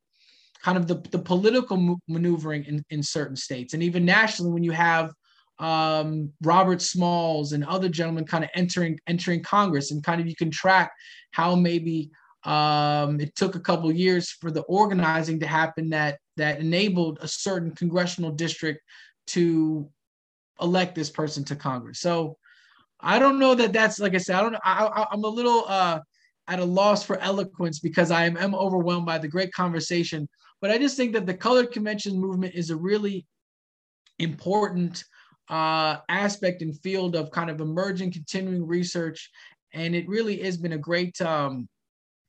kind 0.62 0.78
of 0.78 0.86
the, 0.86 0.96
the 1.10 1.18
political 1.18 1.98
maneuvering 2.08 2.64
in, 2.64 2.82
in 2.88 3.02
certain 3.02 3.36
states 3.36 3.74
and 3.74 3.82
even 3.82 4.04
nationally 4.04 4.50
when 4.50 4.64
you 4.64 4.72
have 4.72 5.12
um, 5.58 6.32
Robert 6.42 6.80
Smalls 6.80 7.52
and 7.52 7.62
other 7.64 7.90
gentlemen 7.90 8.24
kind 8.24 8.42
of 8.42 8.48
entering 8.54 8.98
entering 9.06 9.42
Congress 9.42 9.90
and 9.90 10.02
kind 10.02 10.20
of 10.20 10.26
you 10.26 10.34
can 10.34 10.50
track 10.50 10.90
how 11.32 11.54
maybe 11.54 12.10
um, 12.44 13.20
it 13.20 13.36
took 13.36 13.54
a 13.56 13.60
couple 13.60 13.92
years 13.92 14.30
for 14.30 14.50
the 14.50 14.62
organizing 14.62 15.38
to 15.40 15.46
happen 15.46 15.90
that 15.90 16.18
that 16.38 16.58
enabled 16.58 17.18
a 17.20 17.28
certain 17.28 17.72
congressional 17.72 18.30
district 18.30 18.80
to 19.26 19.90
elect 20.58 20.94
this 20.94 21.10
person 21.10 21.44
to 21.44 21.54
Congress. 21.54 22.00
So 22.00 22.38
I 23.02 23.18
don't 23.18 23.38
know 23.38 23.54
that 23.54 23.72
that's 23.72 23.98
like 23.98 24.14
I 24.14 24.18
said. 24.18 24.36
I 24.36 24.42
don't. 24.42 24.56
I, 24.64 25.06
am 25.12 25.24
a 25.24 25.28
little 25.28 25.64
uh, 25.66 26.00
at 26.48 26.60
a 26.60 26.64
loss 26.64 27.02
for 27.02 27.18
eloquence 27.18 27.78
because 27.78 28.10
I 28.10 28.24
am, 28.26 28.36
am 28.36 28.54
overwhelmed 28.54 29.06
by 29.06 29.18
the 29.18 29.28
great 29.28 29.52
conversation. 29.52 30.28
But 30.60 30.70
I 30.70 30.78
just 30.78 30.96
think 30.96 31.12
that 31.14 31.26
the 31.26 31.34
colored 31.34 31.72
convention 31.72 32.18
movement 32.18 32.54
is 32.54 32.70
a 32.70 32.76
really 32.76 33.26
important 34.18 35.04
uh, 35.48 35.98
aspect 36.08 36.62
and 36.62 36.78
field 36.80 37.16
of 37.16 37.30
kind 37.30 37.50
of 37.50 37.60
emerging 37.60 38.12
continuing 38.12 38.66
research, 38.66 39.30
and 39.72 39.94
it 39.94 40.08
really 40.08 40.42
has 40.42 40.56
been 40.56 40.72
a 40.72 40.78
great 40.78 41.20
um, 41.22 41.68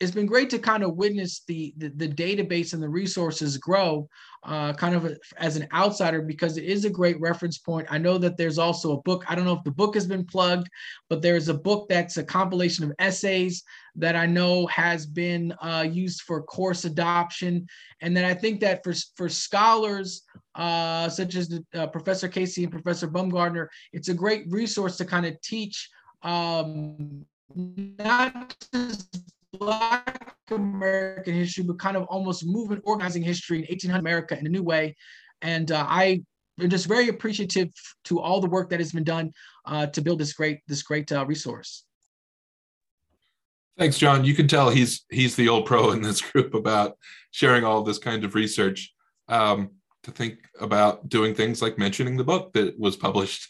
it's 0.02 0.12
been 0.12 0.26
great 0.26 0.50
to 0.50 0.58
kind 0.58 0.84
of 0.84 0.96
witness 0.96 1.44
the, 1.48 1.74
the, 1.78 1.90
the 1.90 2.08
database 2.08 2.74
and 2.74 2.82
the 2.82 2.90
resources 2.90 3.58
grow 3.58 4.10
uh, 4.44 4.74
kind 4.74 4.96
of 4.96 5.16
as 5.38 5.56
an 5.56 5.68
outsider 5.72 6.24
because 6.24 6.58
it 6.58 6.64
is 6.64 6.84
a 6.84 6.90
great 6.90 7.22
reference 7.22 7.60
point. 7.60 7.86
I 7.92 8.00
know 8.00 8.18
that 8.18 8.36
there's 8.36 8.58
also 8.58 8.94
a 8.94 9.02
book 9.04 9.24
i 9.30 9.36
don't 9.36 9.46
know 9.46 9.54
if 9.54 9.64
the 9.64 9.72
book 9.72 9.94
has 9.94 10.08
been 10.08 10.26
plugged 10.26 10.68
but 11.08 11.22
there's 11.22 11.50
a 11.50 11.54
book 11.54 11.88
that's 11.88 12.18
a 12.18 12.24
compilation 12.24 12.84
of 12.84 12.92
essays 12.98 13.64
that 13.96 14.16
i 14.16 14.26
know 14.26 14.66
has 14.68 15.06
been 15.06 15.54
uh, 15.62 15.86
used 15.88 16.22
for 16.22 16.42
course 16.42 16.86
adoption. 16.86 17.68
And 18.02 18.18
then 18.18 18.26
i 18.26 18.34
think 18.34 18.60
that 18.62 18.84
for, 18.84 18.94
for 19.16 19.30
scholars 19.30 20.24
uh, 20.56 21.10
such 21.10 21.36
as 21.36 21.48
the, 21.48 21.64
uh, 21.76 21.88
professor 21.88 22.28
casey 22.28 22.64
and 22.64 22.72
professor 22.72 23.08
baumgartner 23.08 23.70
it's 23.94 24.10
a 24.10 24.14
great 24.16 24.46
resource 24.50 24.98
to 24.98 25.06
kind 25.06 25.28
of 25.28 25.40
teach 25.42 25.90
um, 26.24 27.26
not 27.56 28.56
just 28.74 29.32
Black 29.54 30.36
American 30.50 31.34
history, 31.34 31.64
but 31.64 31.80
kind 31.80 31.98
of 31.98 32.04
almost 32.04 32.46
movement 32.46 32.82
organizing 32.86 33.24
history 33.24 33.58
in 33.58 33.64
1800 33.64 34.00
America 34.00 34.38
in 34.38 34.46
a 34.46 34.50
new 34.50 34.64
way. 34.64 34.96
And 35.42 35.72
uh, 35.72 35.86
I 35.88 36.24
am 36.60 36.70
just 36.70 36.88
very 36.88 37.10
appreciative 37.10 37.70
to 38.06 38.20
all 38.20 38.42
the 38.42 38.50
work 38.50 38.70
that 38.70 38.80
has 38.80 38.92
been 38.92 39.04
done 39.04 39.32
uh, 39.66 39.88
to 39.88 40.02
build 40.02 40.20
this 40.20 40.34
great 40.34 40.60
this 40.68 40.84
great 40.84 41.12
uh, 41.12 41.26
resource. 41.26 41.84
Thanks, 43.78 43.98
John. 43.98 44.24
You 44.24 44.36
can 44.36 44.48
tell 44.48 44.70
he's 44.70 45.06
he's 45.10 45.36
the 45.36 45.50
old 45.50 45.66
pro 45.66 45.92
in 45.92 46.02
this 46.02 46.22
group 46.22 46.54
about 46.54 46.98
sharing 47.32 47.64
all 47.64 47.84
this 47.84 47.98
kind 47.98 48.24
of 48.24 48.36
research. 48.36 48.94
Um, 49.28 49.72
to 50.04 50.12
think 50.12 50.40
about 50.60 51.10
doing 51.10 51.36
things 51.36 51.62
like 51.62 51.78
mentioning 51.78 52.18
the 52.18 52.24
book 52.24 52.54
that 52.54 52.78
was 52.80 52.96
published 52.96 53.50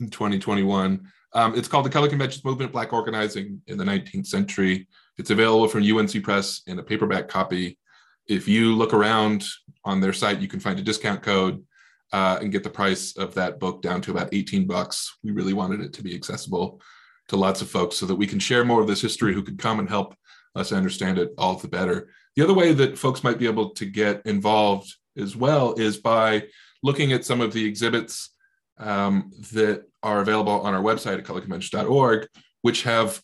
in 0.00 0.10
2021. 0.10 1.00
Um, 1.34 1.54
it's 1.54 1.68
called 1.68 1.86
The 1.86 1.90
Color 1.90 2.08
Conventions 2.08 2.44
Movement 2.44 2.72
Black 2.72 2.92
Organizing 2.92 3.62
in 3.66 3.78
the 3.78 3.84
19th 3.84 4.26
Century. 4.26 4.88
It's 5.18 5.30
available 5.30 5.68
from 5.68 5.82
UNC 5.84 6.22
Press 6.22 6.62
in 6.66 6.78
a 6.78 6.82
paperback 6.82 7.28
copy. 7.28 7.78
If 8.26 8.48
you 8.48 8.74
look 8.74 8.94
around 8.94 9.44
on 9.84 10.00
their 10.00 10.12
site, 10.12 10.40
you 10.40 10.48
can 10.48 10.60
find 10.60 10.78
a 10.78 10.82
discount 10.82 11.22
code. 11.22 11.64
uh, 12.12 12.38
and 12.40 12.52
get 12.52 12.62
the 12.62 12.70
price 12.70 13.16
of 13.16 13.34
that 13.34 13.58
book 13.58 13.80
down 13.82 14.00
to 14.02 14.10
about 14.10 14.28
18 14.32 14.66
bucks. 14.66 15.16
We 15.24 15.32
really 15.32 15.54
wanted 15.54 15.80
it 15.80 15.92
to 15.94 16.02
be 16.02 16.14
accessible 16.14 16.80
to 17.28 17.36
lots 17.36 17.62
of 17.62 17.70
folks 17.70 17.96
so 17.96 18.06
that 18.06 18.14
we 18.14 18.26
can 18.26 18.38
share 18.38 18.64
more 18.64 18.80
of 18.80 18.86
this 18.86 19.00
history 19.00 19.32
who 19.32 19.42
could 19.42 19.58
come 19.58 19.78
and 19.78 19.88
help 19.88 20.14
us 20.54 20.72
understand 20.72 21.18
it 21.18 21.30
all 21.38 21.56
the 21.56 21.68
better. 21.68 22.10
The 22.36 22.42
other 22.42 22.52
way 22.54 22.74
that 22.74 22.98
folks 22.98 23.24
might 23.24 23.38
be 23.38 23.46
able 23.46 23.70
to 23.70 23.86
get 23.86 24.26
involved 24.26 24.94
as 25.16 25.34
well 25.34 25.74
is 25.74 25.96
by 25.96 26.44
looking 26.82 27.12
at 27.12 27.24
some 27.24 27.40
of 27.40 27.52
the 27.52 27.64
exhibits 27.64 28.34
um, 28.78 29.30
that 29.52 29.84
are 30.02 30.20
available 30.20 30.60
on 30.60 30.74
our 30.74 30.82
website 30.82 31.18
at 31.18 31.24
coloredconventions.org, 31.24 32.28
which 32.62 32.82
have 32.82 33.22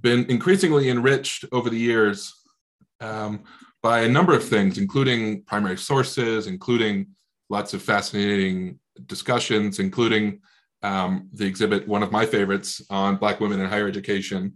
been 0.00 0.24
increasingly 0.26 0.88
enriched 0.90 1.44
over 1.52 1.70
the 1.70 1.78
years 1.78 2.34
um, 3.00 3.44
by 3.82 4.00
a 4.00 4.08
number 4.08 4.34
of 4.34 4.44
things, 4.44 4.78
including 4.78 5.42
primary 5.42 5.78
sources, 5.78 6.46
including 6.46 7.06
lots 7.48 7.74
of 7.74 7.82
fascinating 7.82 8.78
discussions, 9.06 9.78
including 9.78 10.40
um, 10.82 11.28
the 11.32 11.46
exhibit, 11.46 11.86
one 11.88 12.02
of 12.02 12.12
my 12.12 12.26
favorites 12.26 12.82
on 12.90 13.16
Black 13.16 13.40
women 13.40 13.60
in 13.60 13.68
higher 13.68 13.88
education, 13.88 14.54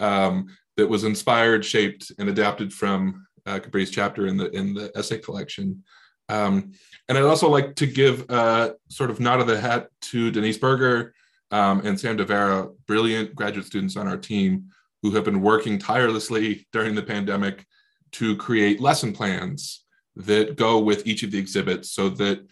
um, 0.00 0.46
that 0.76 0.88
was 0.88 1.04
inspired, 1.04 1.64
shaped, 1.64 2.12
and 2.18 2.28
adapted 2.28 2.72
from 2.72 3.26
uh, 3.46 3.58
Kabria's 3.58 3.90
chapter 3.90 4.26
in 4.26 4.36
the 4.36 4.50
in 4.50 4.74
the 4.74 4.90
essay 4.96 5.18
collection. 5.18 5.82
Um, 6.28 6.72
and 7.08 7.18
I'd 7.18 7.24
also 7.24 7.48
like 7.48 7.74
to 7.76 7.86
give 7.86 8.28
a 8.30 8.74
sort 8.88 9.10
of 9.10 9.20
nod 9.20 9.40
of 9.40 9.46
the 9.46 9.60
hat 9.60 9.88
to 10.12 10.30
Denise 10.30 10.56
Burgher 10.56 11.12
um, 11.50 11.84
and 11.84 11.98
Sam 11.98 12.16
DeVera, 12.16 12.74
brilliant 12.86 13.34
graduate 13.34 13.66
students 13.66 13.96
on 13.96 14.08
our 14.08 14.16
team 14.16 14.70
who 15.02 15.10
have 15.12 15.24
been 15.24 15.40
working 15.40 15.78
tirelessly 15.78 16.66
during 16.72 16.94
the 16.94 17.02
pandemic 17.02 17.66
to 18.12 18.36
create 18.36 18.80
lesson 18.80 19.12
plans 19.12 19.84
that 20.16 20.56
go 20.56 20.78
with 20.78 21.06
each 21.06 21.22
of 21.22 21.30
the 21.30 21.38
exhibits 21.38 21.90
so 21.90 22.08
that 22.08 22.46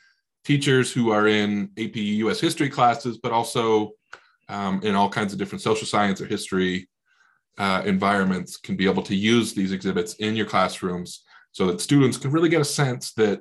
teachers 0.45 0.93
who 0.93 1.11
are 1.11 1.27
in 1.27 1.71
AP 1.79 1.97
US 1.97 2.41
history 2.41 2.69
classes, 2.69 3.19
but 3.19 3.33
also 3.33 3.93
um, 4.49 4.81
in 4.83 4.95
all 4.95 5.09
kinds 5.09 5.33
of 5.33 5.39
different 5.39 5.63
social 5.63 5.87
science 5.87 6.21
or 6.21 6.27
history 6.27 6.89
uh, 7.59 7.83
environments 7.85 8.57
can 8.57 8.75
be 8.75 8.87
able 8.87 9.03
to 9.03 9.15
use 9.15 9.53
these 9.53 9.73
exhibits 9.73 10.15
in 10.15 10.35
your 10.35 10.47
classrooms 10.47 11.25
so 11.53 11.67
that 11.67 11.81
students 11.81 12.17
can 12.17 12.31
really 12.31 12.49
get 12.49 12.61
a 12.61 12.65
sense 12.65 13.13
that 13.13 13.41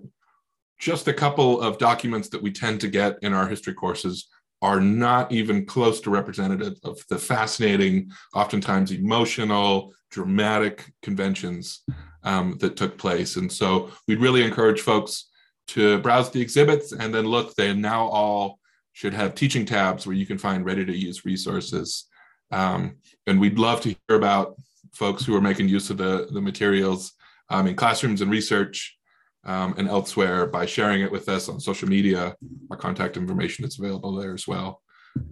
just 0.77 1.07
a 1.07 1.13
couple 1.13 1.61
of 1.61 1.77
documents 1.77 2.29
that 2.29 2.41
we 2.41 2.51
tend 2.51 2.81
to 2.81 2.87
get 2.87 3.17
in 3.21 3.33
our 3.33 3.47
history 3.47 3.73
courses 3.73 4.27
are 4.61 4.81
not 4.81 5.31
even 5.31 5.65
close 5.65 6.01
to 6.01 6.09
representative 6.09 6.73
of 6.83 7.01
the 7.09 7.17
fascinating, 7.17 8.11
oftentimes 8.33 8.91
emotional, 8.91 9.93
dramatic 10.11 10.91
conventions 11.01 11.81
um, 12.23 12.57
that 12.59 12.75
took 12.75 12.97
place. 12.97 13.37
And 13.37 13.51
so 13.51 13.91
we'd 14.07 14.19
really 14.19 14.43
encourage 14.43 14.81
folks 14.81 15.29
to 15.67 15.99
browse 15.99 16.31
the 16.31 16.41
exhibits 16.41 16.91
and 16.91 17.13
then 17.13 17.25
look, 17.25 17.55
they 17.55 17.73
now 17.73 18.07
all 18.07 18.59
should 18.93 19.13
have 19.13 19.35
teaching 19.35 19.65
tabs 19.65 20.05
where 20.05 20.15
you 20.15 20.25
can 20.25 20.37
find 20.37 20.65
ready 20.65 20.83
to 20.83 20.95
use 20.95 21.25
resources. 21.25 22.05
Um, 22.51 22.97
and 23.27 23.39
we'd 23.39 23.59
love 23.59 23.79
to 23.81 23.89
hear 23.89 24.17
about 24.17 24.55
folks 24.91 25.23
who 25.23 25.35
are 25.35 25.41
making 25.41 25.69
use 25.69 25.89
of 25.89 25.97
the, 25.97 26.27
the 26.31 26.41
materials 26.41 27.13
um, 27.49 27.67
in 27.67 27.75
classrooms 27.75 28.21
and 28.21 28.31
research 28.31 28.98
um, 29.45 29.75
and 29.77 29.87
elsewhere 29.87 30.47
by 30.47 30.65
sharing 30.65 31.01
it 31.01 31.11
with 31.11 31.29
us 31.29 31.49
on 31.49 31.59
social 31.59 31.87
media. 31.87 32.35
Our 32.71 32.77
contact 32.77 33.17
information 33.17 33.65
is 33.65 33.79
available 33.79 34.15
there 34.15 34.33
as 34.33 34.47
well. 34.47 34.81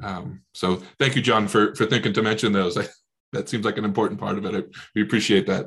Um, 0.02 0.42
so 0.54 0.82
thank 1.00 1.16
you, 1.16 1.22
John, 1.22 1.48
for, 1.48 1.76
for 1.76 1.86
thinking 1.86 2.14
to 2.14 2.22
mention 2.22 2.52
those. 2.52 2.78
That 3.34 3.50
seems 3.50 3.66
like 3.66 3.78
an 3.78 3.84
important 3.84 4.22
part 4.22 4.38
of 4.38 4.46
it. 4.46 4.56
I, 4.56 4.64
we 4.96 5.02
appreciate 5.02 5.48
that. 5.48 5.66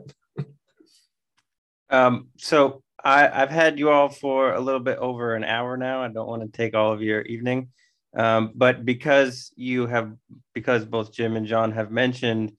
Um, 1.91 2.29
so 2.39 2.83
I, 3.05 3.29
I've 3.29 3.51
had 3.51 3.79
you 3.79 3.91
all 3.91 4.09
for 4.09 4.55
a 4.55 4.61
little 4.61 4.81
bit 4.81 4.97
over 4.97 5.35
an 5.35 5.45
hour 5.45 5.77
now. 5.77 6.03
I 6.03 6.09
don't 6.09 6.27
want 6.27 6.43
to 6.43 6.57
take 6.57 6.75
all 6.75 6.91
of 6.91 7.03
your 7.03 7.21
evening. 7.21 7.69
Um, 8.17 8.53
but 8.55 8.85
because 8.85 9.53
you 9.57 9.87
have, 9.87 10.13
because 10.55 10.85
both 10.85 11.13
Jim 11.13 11.37
and 11.37 11.47
John 11.47 11.73
have 11.73 11.91
mentioned 11.91 12.53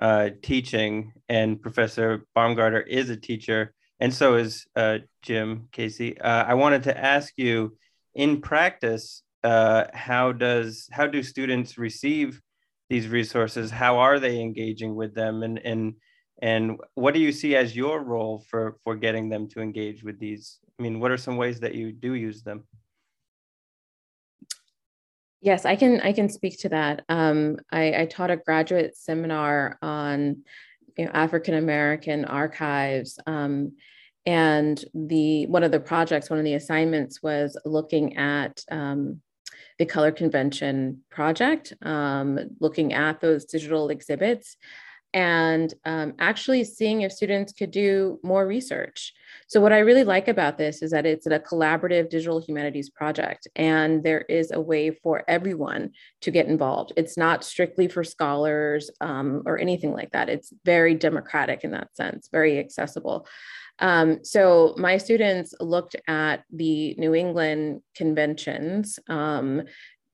uh, 0.00 0.30
teaching, 0.42 1.12
and 1.28 1.60
Professor 1.60 2.24
Baumgartner 2.34 2.80
is 2.80 3.10
a 3.10 3.16
teacher, 3.16 3.74
and 4.00 4.12
so 4.14 4.34
is 4.36 4.66
uh, 4.76 4.98
Jim 5.22 5.68
Casey. 5.72 6.18
Uh, 6.20 6.44
I 6.44 6.54
wanted 6.54 6.84
to 6.84 6.96
ask 6.96 7.32
you, 7.36 7.76
in 8.14 8.40
practice, 8.40 9.22
uh, 9.44 9.84
how 9.92 10.32
does 10.32 10.88
how 10.92 11.06
do 11.06 11.22
students 11.22 11.78
receive 11.78 12.40
these 12.88 13.08
resources? 13.08 13.70
How 13.70 13.98
are 13.98 14.18
they 14.18 14.40
engaging 14.40 14.94
with 14.94 15.14
them, 15.14 15.42
and 15.42 15.58
and 15.58 15.94
and 16.40 16.78
what 16.94 17.14
do 17.14 17.20
you 17.20 17.32
see 17.32 17.56
as 17.56 17.76
your 17.76 18.02
role 18.02 18.44
for 18.48 18.76
for 18.84 18.94
getting 18.96 19.28
them 19.28 19.48
to 19.50 19.60
engage 19.60 20.02
with 20.02 20.18
these? 20.18 20.58
I 20.78 20.82
mean, 20.82 21.00
what 21.00 21.10
are 21.10 21.16
some 21.16 21.36
ways 21.36 21.60
that 21.60 21.74
you 21.74 21.92
do 21.92 22.14
use 22.14 22.42
them? 22.42 22.64
Yes, 25.40 25.64
I 25.64 25.76
can. 25.76 26.00
I 26.00 26.12
can 26.12 26.28
speak 26.28 26.58
to 26.60 26.68
that. 26.70 27.04
Um, 27.08 27.58
I, 27.70 28.02
I, 28.02 28.06
taught 28.06 28.32
a 28.32 28.36
graduate 28.36 28.96
seminar 28.96 29.78
on 29.80 30.42
you 30.98 31.04
know, 31.04 31.12
African 31.14 31.54
American 31.54 32.24
archives, 32.24 33.18
um, 33.26 33.72
and 34.26 34.84
the 34.92 35.46
one 35.46 35.62
of 35.62 35.70
the 35.70 35.80
projects, 35.80 36.28
one 36.28 36.38
of 36.38 36.44
the 36.44 36.54
assignments 36.54 37.22
was 37.22 37.56
looking 37.64 38.16
at 38.18 38.62
um, 38.70 39.22
the 39.78 39.86
Color 39.86 40.12
Convention 40.12 41.04
project, 41.08 41.72
um, 41.82 42.38
looking 42.60 42.92
at 42.92 43.20
those 43.20 43.44
digital 43.44 43.88
exhibits, 43.88 44.56
and 45.14 45.72
um, 45.84 46.14
actually 46.18 46.64
seeing 46.64 47.00
if 47.00 47.12
students 47.12 47.52
could 47.52 47.70
do 47.70 48.18
more 48.22 48.46
research. 48.46 49.12
So, 49.46 49.60
what 49.60 49.72
I 49.72 49.78
really 49.78 50.04
like 50.04 50.28
about 50.28 50.58
this 50.58 50.82
is 50.82 50.90
that 50.90 51.06
it's 51.06 51.26
a 51.26 51.38
collaborative 51.38 52.10
digital 52.10 52.40
humanities 52.40 52.90
project, 52.90 53.48
and 53.56 54.02
there 54.02 54.22
is 54.22 54.50
a 54.50 54.60
way 54.60 54.90
for 54.90 55.24
everyone 55.28 55.92
to 56.22 56.30
get 56.30 56.46
involved. 56.46 56.92
It's 56.96 57.16
not 57.16 57.44
strictly 57.44 57.88
for 57.88 58.04
scholars 58.04 58.90
um, 59.00 59.42
or 59.46 59.58
anything 59.58 59.92
like 59.92 60.10
that. 60.12 60.28
It's 60.28 60.52
very 60.64 60.94
democratic 60.94 61.64
in 61.64 61.70
that 61.72 61.94
sense, 61.96 62.28
very 62.30 62.58
accessible. 62.58 63.26
Um, 63.78 64.24
so 64.24 64.74
my 64.76 64.98
students 64.98 65.54
looked 65.60 65.96
at 66.08 66.42
the 66.52 66.94
New 66.98 67.14
England 67.14 67.82
conventions, 67.94 68.98
um, 69.08 69.62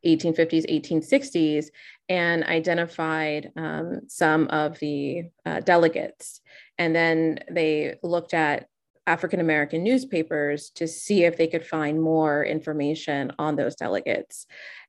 1850s, 0.04 0.70
1860s, 0.70 1.66
and 2.08 2.44
identified 2.44 3.50
um, 3.56 4.00
some 4.08 4.48
of 4.48 4.78
the 4.78 5.24
uh, 5.46 5.60
delegates. 5.60 6.40
And 6.78 6.94
then 6.94 7.40
they 7.50 7.96
looked 8.02 8.34
at 8.34 8.68
African 9.06 9.40
American 9.40 9.82
newspapers 9.82 10.70
to 10.70 10.88
see 10.88 11.24
if 11.24 11.36
they 11.36 11.46
could 11.46 11.66
find 11.66 12.00
more 12.00 12.44
information 12.44 13.32
on 13.38 13.56
those 13.56 13.74
delegates. 13.74 14.46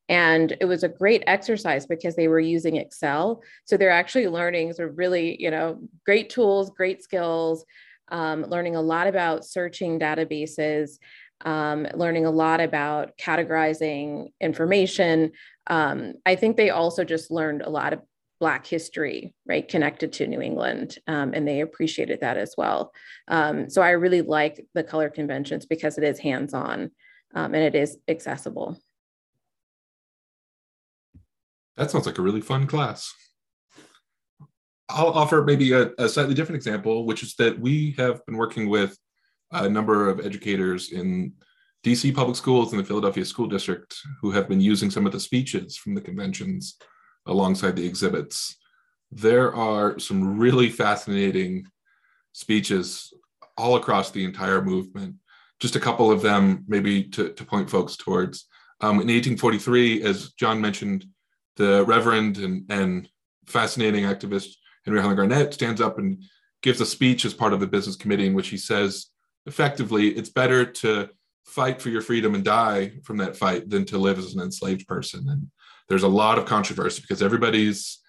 And 0.07 0.55
it 0.61 0.65
was 0.65 0.83
a 0.83 0.89
great 0.89 1.23
exercise 1.25 1.85
because 1.85 2.15
they 2.15 2.27
were 2.27 2.39
using 2.39 2.75
Excel. 2.75 3.41
So 3.65 3.75
they're 3.75 3.89
actually 3.89 4.27
learning 4.27 4.73
sort 4.73 4.89
of 4.89 4.97
really, 4.97 5.41
you 5.41 5.49
know, 5.49 5.79
great 6.05 6.29
tools, 6.29 6.69
great 6.69 7.01
skills, 7.01 7.65
um, 8.09 8.43
learning 8.43 8.75
a 8.75 8.81
lot 8.81 9.07
about 9.07 9.45
searching 9.45 9.99
databases 9.99 10.99
um, 11.45 11.87
learning 11.93 12.25
a 12.25 12.31
lot 12.31 12.59
about 12.59 13.17
categorizing 13.17 14.29
information. 14.41 15.31
Um, 15.67 16.15
I 16.25 16.35
think 16.35 16.57
they 16.57 16.71
also 16.71 17.03
just 17.03 17.31
learned 17.31 17.61
a 17.61 17.69
lot 17.69 17.93
of 17.93 18.01
Black 18.41 18.67
history, 18.67 19.33
right, 19.47 19.65
connected 19.65 20.11
to 20.13 20.27
New 20.27 20.41
England, 20.41 20.97
um, 21.07 21.33
and 21.33 21.47
they 21.47 21.61
appreciated 21.61 22.19
that 22.19 22.35
as 22.35 22.53
well. 22.57 22.91
Um, 23.29 23.69
so 23.69 23.81
I 23.81 23.91
really 23.91 24.21
like 24.21 24.65
the 24.73 24.83
color 24.83 25.09
conventions 25.09 25.65
because 25.65 25.97
it 25.97 26.03
is 26.03 26.19
hands 26.19 26.53
on 26.53 26.91
um, 27.33 27.53
and 27.53 27.63
it 27.63 27.75
is 27.75 27.97
accessible. 28.09 28.77
That 31.77 31.91
sounds 31.91 32.05
like 32.05 32.17
a 32.17 32.21
really 32.21 32.41
fun 32.41 32.67
class. 32.67 33.13
I'll 34.89 35.09
offer 35.09 35.43
maybe 35.43 35.71
a, 35.71 35.91
a, 35.97 36.07
slightly 36.07 36.33
different 36.33 36.57
example, 36.57 37.05
which 37.05 37.23
is 37.23 37.35
that 37.35 37.59
we 37.59 37.95
have 37.97 38.25
been 38.25 38.37
working 38.37 38.69
with 38.69 38.97
a 39.63 39.69
number 39.69 40.09
of 40.09 40.25
educators 40.25 40.91
in 40.91 41.33
DC 41.85 42.13
public 42.15 42.35
schools 42.35 42.71
and 42.71 42.79
the 42.79 42.85
Philadelphia 42.85 43.23
School 43.23 43.47
District 43.47 43.95
who 44.21 44.31
have 44.31 44.49
been 44.49 44.61
using 44.61 44.89
some 44.89 45.05
of 45.05 45.11
the 45.11 45.19
speeches 45.19 45.77
from 45.77 45.93
the 45.93 46.01
conventions 46.01 46.77
alongside 47.27 47.75
the 47.75 47.85
exhibits. 47.85 48.57
There 49.11 49.53
are 49.53 49.99
some 49.99 50.37
really 50.37 50.69
fascinating 50.69 51.67
speeches 52.33 53.13
all 53.57 53.75
across 53.75 54.11
the 54.11 54.25
entire 54.25 54.61
movement. 54.61 55.15
Just 55.59 55.75
a 55.75 55.79
couple 55.79 56.11
of 56.11 56.21
them, 56.21 56.65
maybe 56.67 57.03
to, 57.03 57.29
to 57.29 57.45
point 57.45 57.69
folks 57.69 57.95
towards. 57.95 58.47
Um, 58.81 58.99
in 58.99 59.07
1843, 59.07 60.03
as 60.03 60.33
John 60.33 60.59
mentioned, 60.59 61.05
the 61.55 61.85
Reverend 61.85 62.37
and, 62.37 62.65
and 62.69 63.09
fascinating 63.45 64.03
activist 64.03 64.55
Henry 64.85 64.99
Highland 64.99 65.17
Garnet 65.17 65.53
stands 65.53 65.81
up 65.81 65.97
and 65.97 66.23
gives 66.61 66.81
a 66.81 66.85
speech 66.85 67.25
as 67.25 67.33
part 67.33 67.53
of 67.53 67.59
the 67.59 67.67
business 67.67 67.95
committee 67.95 68.25
in 68.25 68.33
which 68.33 68.49
he 68.49 68.57
says 68.57 69.07
effectively 69.45 70.09
it's 70.09 70.29
better 70.29 70.65
to 70.65 71.09
fight 71.45 71.81
for 71.81 71.89
your 71.89 72.01
freedom 72.01 72.35
and 72.35 72.43
die 72.43 72.93
from 73.03 73.17
that 73.17 73.37
fight 73.37 73.69
than 73.69 73.85
to 73.85 73.97
live 73.97 74.17
as 74.17 74.33
an 74.33 74.41
enslaved 74.41 74.87
person. 74.87 75.27
And 75.29 75.47
there's 75.87 76.03
a 76.03 76.07
lot 76.07 76.37
of 76.37 76.45
controversy 76.45 77.01
because 77.01 77.21
everybody's 77.21 77.99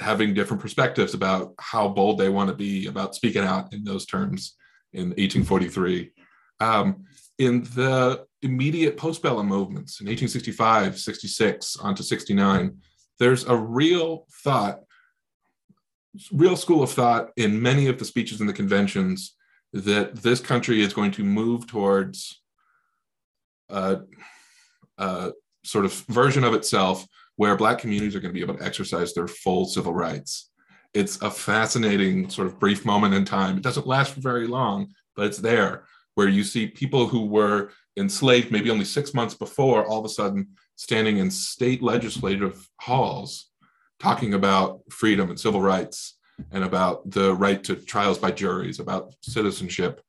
having 0.00 0.32
different 0.32 0.62
perspectives 0.62 1.12
about 1.12 1.54
how 1.58 1.88
bold 1.88 2.18
they 2.18 2.28
want 2.28 2.48
to 2.48 2.56
be 2.56 2.86
about 2.86 3.14
speaking 3.14 3.42
out 3.42 3.72
in 3.74 3.84
those 3.84 4.06
terms 4.06 4.56
in 4.92 5.08
1843 5.10 6.12
um, 6.62 7.04
in 7.38 7.64
the 7.74 8.24
immediate 8.42 8.96
postbellum 8.96 9.46
movements 9.46 10.00
in 10.00 10.06
1865, 10.06 10.98
66, 10.98 11.76
onto 11.76 12.02
69, 12.02 12.76
there's 13.18 13.44
a 13.44 13.56
real 13.56 14.26
thought, 14.44 14.80
real 16.30 16.56
school 16.56 16.82
of 16.82 16.90
thought 16.90 17.30
in 17.36 17.60
many 17.60 17.88
of 17.88 17.98
the 17.98 18.04
speeches 18.04 18.40
in 18.40 18.46
the 18.46 18.52
conventions 18.52 19.34
that 19.72 20.16
this 20.16 20.40
country 20.40 20.82
is 20.82 20.92
going 20.92 21.10
to 21.12 21.24
move 21.24 21.66
towards 21.66 22.40
a, 23.68 24.00
a 24.98 25.32
sort 25.64 25.84
of 25.84 25.92
version 26.08 26.44
of 26.44 26.54
itself 26.54 27.06
where 27.36 27.56
Black 27.56 27.78
communities 27.78 28.14
are 28.14 28.20
going 28.20 28.32
to 28.32 28.38
be 28.38 28.44
able 28.44 28.58
to 28.58 28.64
exercise 28.64 29.14
their 29.14 29.26
full 29.26 29.64
civil 29.64 29.94
rights. 29.94 30.50
It's 30.92 31.20
a 31.22 31.30
fascinating 31.30 32.28
sort 32.28 32.46
of 32.46 32.58
brief 32.58 32.84
moment 32.84 33.14
in 33.14 33.24
time. 33.24 33.56
It 33.56 33.62
doesn't 33.62 33.86
last 33.86 34.12
for 34.12 34.20
very 34.20 34.46
long, 34.46 34.92
but 35.16 35.26
it's 35.26 35.38
there 35.38 35.84
where 36.14 36.28
you 36.28 36.44
see 36.44 36.66
people 36.66 37.06
who 37.06 37.24
were 37.24 37.70
enslaved 37.96 38.52
maybe 38.52 38.70
only 38.70 38.84
six 38.84 39.14
months 39.14 39.34
before 39.34 39.86
all 39.86 40.00
of 40.00 40.04
a 40.04 40.10
sudden 40.10 40.48
standing 40.76 41.18
in 41.18 41.30
state 41.30 41.82
legislative 41.82 42.68
halls 42.80 43.48
talking 43.98 44.34
about 44.34 44.80
freedom 44.90 45.30
and 45.30 45.38
civil 45.40 45.60
rights 45.60 46.18
and 46.50 46.64
about 46.64 47.08
the 47.10 47.34
right 47.34 47.62
to 47.64 47.76
trials 47.76 48.18
by 48.18 48.30
juries, 48.30 48.80
about 48.80 49.14
citizenship. 49.22 50.00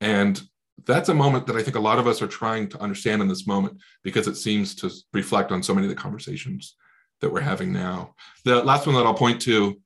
And 0.00 0.40
that's 0.84 1.08
a 1.08 1.14
moment 1.14 1.46
that 1.46 1.56
I 1.56 1.62
think 1.62 1.76
a 1.76 1.80
lot 1.80 1.98
of 1.98 2.06
us 2.06 2.20
are 2.20 2.26
trying 2.26 2.68
to 2.68 2.80
understand 2.80 3.22
in 3.22 3.28
this 3.28 3.46
moment 3.46 3.78
because 4.02 4.28
it 4.28 4.36
seems 4.36 4.74
to 4.76 4.90
reflect 5.12 5.52
on 5.52 5.62
so 5.62 5.74
many 5.74 5.86
of 5.86 5.90
the 5.90 6.00
conversations 6.00 6.76
that 7.20 7.32
we're 7.32 7.40
having 7.40 7.72
now. 7.72 8.14
The 8.44 8.62
last 8.62 8.86
one 8.86 8.94
that 8.96 9.06
I'll 9.06 9.14
point 9.14 9.40
to 9.42 9.80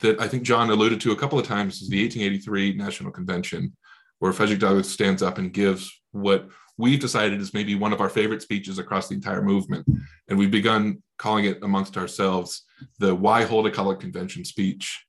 that 0.00 0.20
I 0.20 0.28
think 0.28 0.42
John 0.42 0.70
alluded 0.70 1.00
to 1.02 1.12
a 1.12 1.16
couple 1.16 1.38
of 1.38 1.46
times 1.46 1.82
is 1.82 1.88
the 1.88 2.02
1883 2.02 2.74
National 2.74 3.10
Convention, 3.10 3.76
where 4.18 4.32
Frederick 4.32 4.60
Douglass 4.60 4.90
stands 4.90 5.22
up 5.22 5.38
and 5.38 5.52
gives 5.52 5.92
what 6.12 6.48
we've 6.76 7.00
decided 7.00 7.40
is 7.40 7.54
maybe 7.54 7.74
one 7.74 7.92
of 7.92 8.00
our 8.00 8.08
favorite 8.08 8.42
speeches 8.42 8.78
across 8.78 9.08
the 9.08 9.14
entire 9.14 9.42
movement. 9.42 9.86
And 10.28 10.38
we've 10.38 10.50
begun 10.50 11.02
calling 11.18 11.44
it 11.44 11.58
amongst 11.62 11.96
ourselves 11.96 12.64
the 12.98 13.14
Why 13.14 13.44
Hold 13.44 13.66
a 13.66 13.70
Colored 13.70 14.00
Convention 14.00 14.44
speech. 14.44 15.06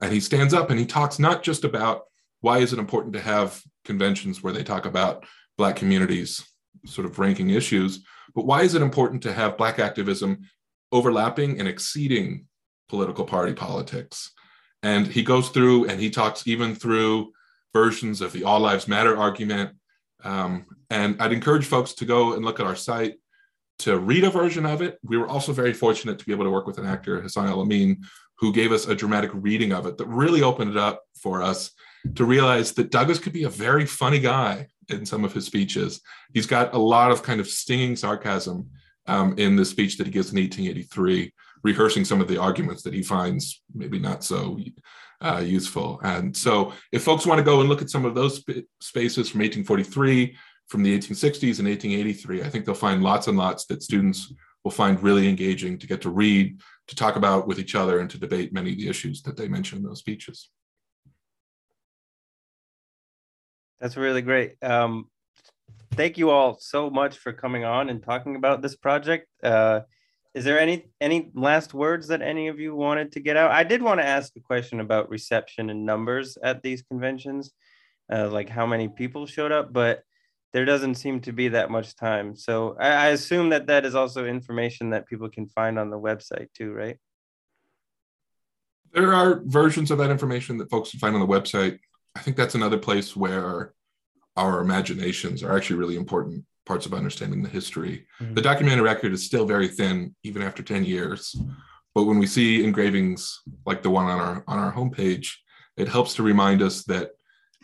And 0.00 0.12
he 0.12 0.20
stands 0.20 0.54
up 0.54 0.70
and 0.70 0.78
he 0.78 0.86
talks 0.86 1.18
not 1.18 1.42
just 1.42 1.64
about 1.64 2.02
why 2.40 2.58
is 2.58 2.72
it 2.72 2.78
important 2.78 3.12
to 3.14 3.20
have 3.20 3.60
conventions 3.84 4.42
where 4.42 4.52
they 4.52 4.62
talk 4.62 4.86
about 4.86 5.24
Black 5.56 5.76
communities 5.76 6.46
sort 6.86 7.06
of 7.06 7.18
ranking 7.18 7.50
issues, 7.50 8.04
but 8.34 8.46
why 8.46 8.62
is 8.62 8.74
it 8.74 8.82
important 8.82 9.22
to 9.24 9.32
have 9.32 9.56
Black 9.56 9.80
activism 9.80 10.38
overlapping 10.92 11.58
and 11.58 11.66
exceeding 11.66 12.46
political 12.88 13.24
party 13.24 13.52
politics? 13.52 14.32
And 14.84 15.08
he 15.08 15.24
goes 15.24 15.48
through 15.48 15.86
and 15.86 16.00
he 16.00 16.10
talks 16.10 16.46
even 16.46 16.76
through 16.76 17.32
versions 17.72 18.20
of 18.20 18.32
the 18.32 18.44
All 18.44 18.60
Lives 18.60 18.86
Matter 18.86 19.16
argument. 19.16 19.72
Um, 20.24 20.66
and 20.90 21.20
I'd 21.20 21.32
encourage 21.32 21.66
folks 21.66 21.92
to 21.94 22.04
go 22.04 22.34
and 22.34 22.44
look 22.44 22.60
at 22.60 22.66
our 22.66 22.76
site 22.76 23.14
to 23.80 23.98
read 23.98 24.24
a 24.24 24.30
version 24.30 24.66
of 24.66 24.82
it. 24.82 24.98
We 25.02 25.16
were 25.16 25.28
also 25.28 25.52
very 25.52 25.72
fortunate 25.72 26.18
to 26.18 26.24
be 26.24 26.32
able 26.32 26.44
to 26.44 26.50
work 26.50 26.66
with 26.66 26.78
an 26.78 26.86
actor, 26.86 27.20
Hassan 27.20 27.48
El 27.48 27.60
Amin, 27.60 28.02
who 28.38 28.52
gave 28.52 28.72
us 28.72 28.86
a 28.86 28.94
dramatic 28.94 29.30
reading 29.32 29.72
of 29.72 29.86
it 29.86 29.98
that 29.98 30.06
really 30.06 30.42
opened 30.42 30.70
it 30.70 30.76
up 30.76 31.02
for 31.20 31.42
us 31.42 31.70
to 32.14 32.24
realize 32.24 32.72
that 32.72 32.90
Douglass 32.90 33.18
could 33.18 33.32
be 33.32 33.44
a 33.44 33.48
very 33.48 33.86
funny 33.86 34.18
guy 34.20 34.68
in 34.88 35.04
some 35.04 35.24
of 35.24 35.32
his 35.32 35.44
speeches. 35.44 36.00
He's 36.32 36.46
got 36.46 36.74
a 36.74 36.78
lot 36.78 37.10
of 37.10 37.22
kind 37.22 37.40
of 37.40 37.48
stinging 37.48 37.96
sarcasm 37.96 38.70
um, 39.06 39.34
in 39.38 39.56
the 39.56 39.64
speech 39.64 39.98
that 39.98 40.06
he 40.06 40.12
gives 40.12 40.32
in 40.32 40.38
1883, 40.38 41.32
rehearsing 41.62 42.04
some 42.04 42.20
of 42.20 42.28
the 42.28 42.40
arguments 42.40 42.82
that 42.82 42.94
he 42.94 43.02
finds 43.02 43.62
maybe 43.74 43.98
not 43.98 44.24
so 44.24 44.58
uh, 45.20 45.42
useful. 45.44 46.00
And 46.02 46.36
so, 46.36 46.72
if 46.92 47.02
folks 47.02 47.26
want 47.26 47.38
to 47.38 47.44
go 47.44 47.60
and 47.60 47.68
look 47.68 47.82
at 47.82 47.90
some 47.90 48.04
of 48.04 48.14
those 48.14 48.36
sp- 48.38 48.68
spaces 48.80 49.28
from 49.28 49.40
1843, 49.40 50.36
from 50.68 50.82
the 50.82 50.96
1860s, 50.96 51.58
and 51.58 51.68
1883, 51.68 52.42
I 52.42 52.48
think 52.48 52.64
they'll 52.64 52.74
find 52.74 53.02
lots 53.02 53.26
and 53.26 53.36
lots 53.36 53.66
that 53.66 53.82
students 53.82 54.32
will 54.64 54.70
find 54.70 55.02
really 55.02 55.28
engaging 55.28 55.78
to 55.78 55.86
get 55.86 56.02
to 56.02 56.10
read, 56.10 56.60
to 56.88 56.96
talk 56.96 57.16
about 57.16 57.46
with 57.46 57.58
each 57.58 57.74
other, 57.74 58.00
and 58.00 58.10
to 58.10 58.18
debate 58.18 58.52
many 58.52 58.72
of 58.72 58.78
the 58.78 58.88
issues 58.88 59.22
that 59.22 59.36
they 59.36 59.48
mention 59.48 59.78
in 59.78 59.84
those 59.84 60.00
speeches. 60.00 60.50
That's 63.80 63.96
really 63.96 64.22
great. 64.22 64.56
Um, 64.62 65.06
thank 65.92 66.18
you 66.18 66.30
all 66.30 66.58
so 66.60 66.90
much 66.90 67.16
for 67.16 67.32
coming 67.32 67.64
on 67.64 67.88
and 67.88 68.02
talking 68.02 68.36
about 68.36 68.60
this 68.60 68.76
project. 68.76 69.28
Uh, 69.42 69.80
is 70.38 70.44
there 70.44 70.60
any 70.60 70.86
any 71.00 71.32
last 71.34 71.74
words 71.74 72.06
that 72.08 72.22
any 72.22 72.46
of 72.46 72.60
you 72.60 72.72
wanted 72.72 73.10
to 73.12 73.20
get 73.20 73.36
out? 73.36 73.50
I 73.50 73.64
did 73.64 73.82
want 73.82 73.98
to 73.98 74.06
ask 74.06 74.36
a 74.36 74.40
question 74.40 74.78
about 74.78 75.10
reception 75.10 75.68
and 75.68 75.84
numbers 75.84 76.38
at 76.44 76.62
these 76.62 76.80
conventions, 76.82 77.50
uh, 78.12 78.28
like 78.28 78.48
how 78.48 78.64
many 78.64 78.86
people 78.86 79.26
showed 79.26 79.50
up, 79.50 79.72
but 79.72 80.04
there 80.52 80.64
doesn't 80.64 80.94
seem 80.94 81.20
to 81.22 81.32
be 81.32 81.48
that 81.48 81.72
much 81.72 81.96
time. 81.96 82.36
So 82.36 82.76
I, 82.78 82.88
I 82.88 83.06
assume 83.08 83.48
that 83.48 83.66
that 83.66 83.84
is 83.84 83.96
also 83.96 84.26
information 84.26 84.90
that 84.90 85.08
people 85.08 85.28
can 85.28 85.48
find 85.48 85.76
on 85.76 85.90
the 85.90 85.98
website 85.98 86.52
too, 86.54 86.72
right? 86.72 86.98
There 88.92 89.12
are 89.12 89.42
versions 89.44 89.90
of 89.90 89.98
that 89.98 90.10
information 90.10 90.56
that 90.58 90.70
folks 90.70 90.92
can 90.92 91.00
find 91.00 91.16
on 91.16 91.20
the 91.20 91.26
website. 91.26 91.80
I 92.14 92.20
think 92.20 92.36
that's 92.36 92.54
another 92.54 92.78
place 92.78 93.16
where 93.16 93.74
our 94.36 94.60
imaginations 94.60 95.42
are 95.42 95.56
actually 95.56 95.80
really 95.80 95.96
important 95.96 96.44
parts 96.68 96.86
of 96.86 96.94
understanding 96.94 97.42
the 97.42 97.48
history. 97.48 98.06
Mm-hmm. 98.20 98.34
The 98.34 98.42
documented 98.42 98.84
record 98.84 99.12
is 99.12 99.24
still 99.24 99.46
very 99.46 99.68
thin, 99.68 100.14
even 100.22 100.42
after 100.42 100.62
10 100.62 100.84
years. 100.84 101.34
But 101.94 102.04
when 102.04 102.18
we 102.18 102.26
see 102.26 102.62
engravings 102.62 103.40
like 103.66 103.82
the 103.82 103.90
one 103.90 104.04
on 104.04 104.20
our 104.20 104.44
on 104.46 104.58
our 104.58 104.72
homepage, 104.72 105.28
it 105.76 105.88
helps 105.88 106.14
to 106.14 106.22
remind 106.22 106.62
us 106.62 106.84
that 106.84 107.10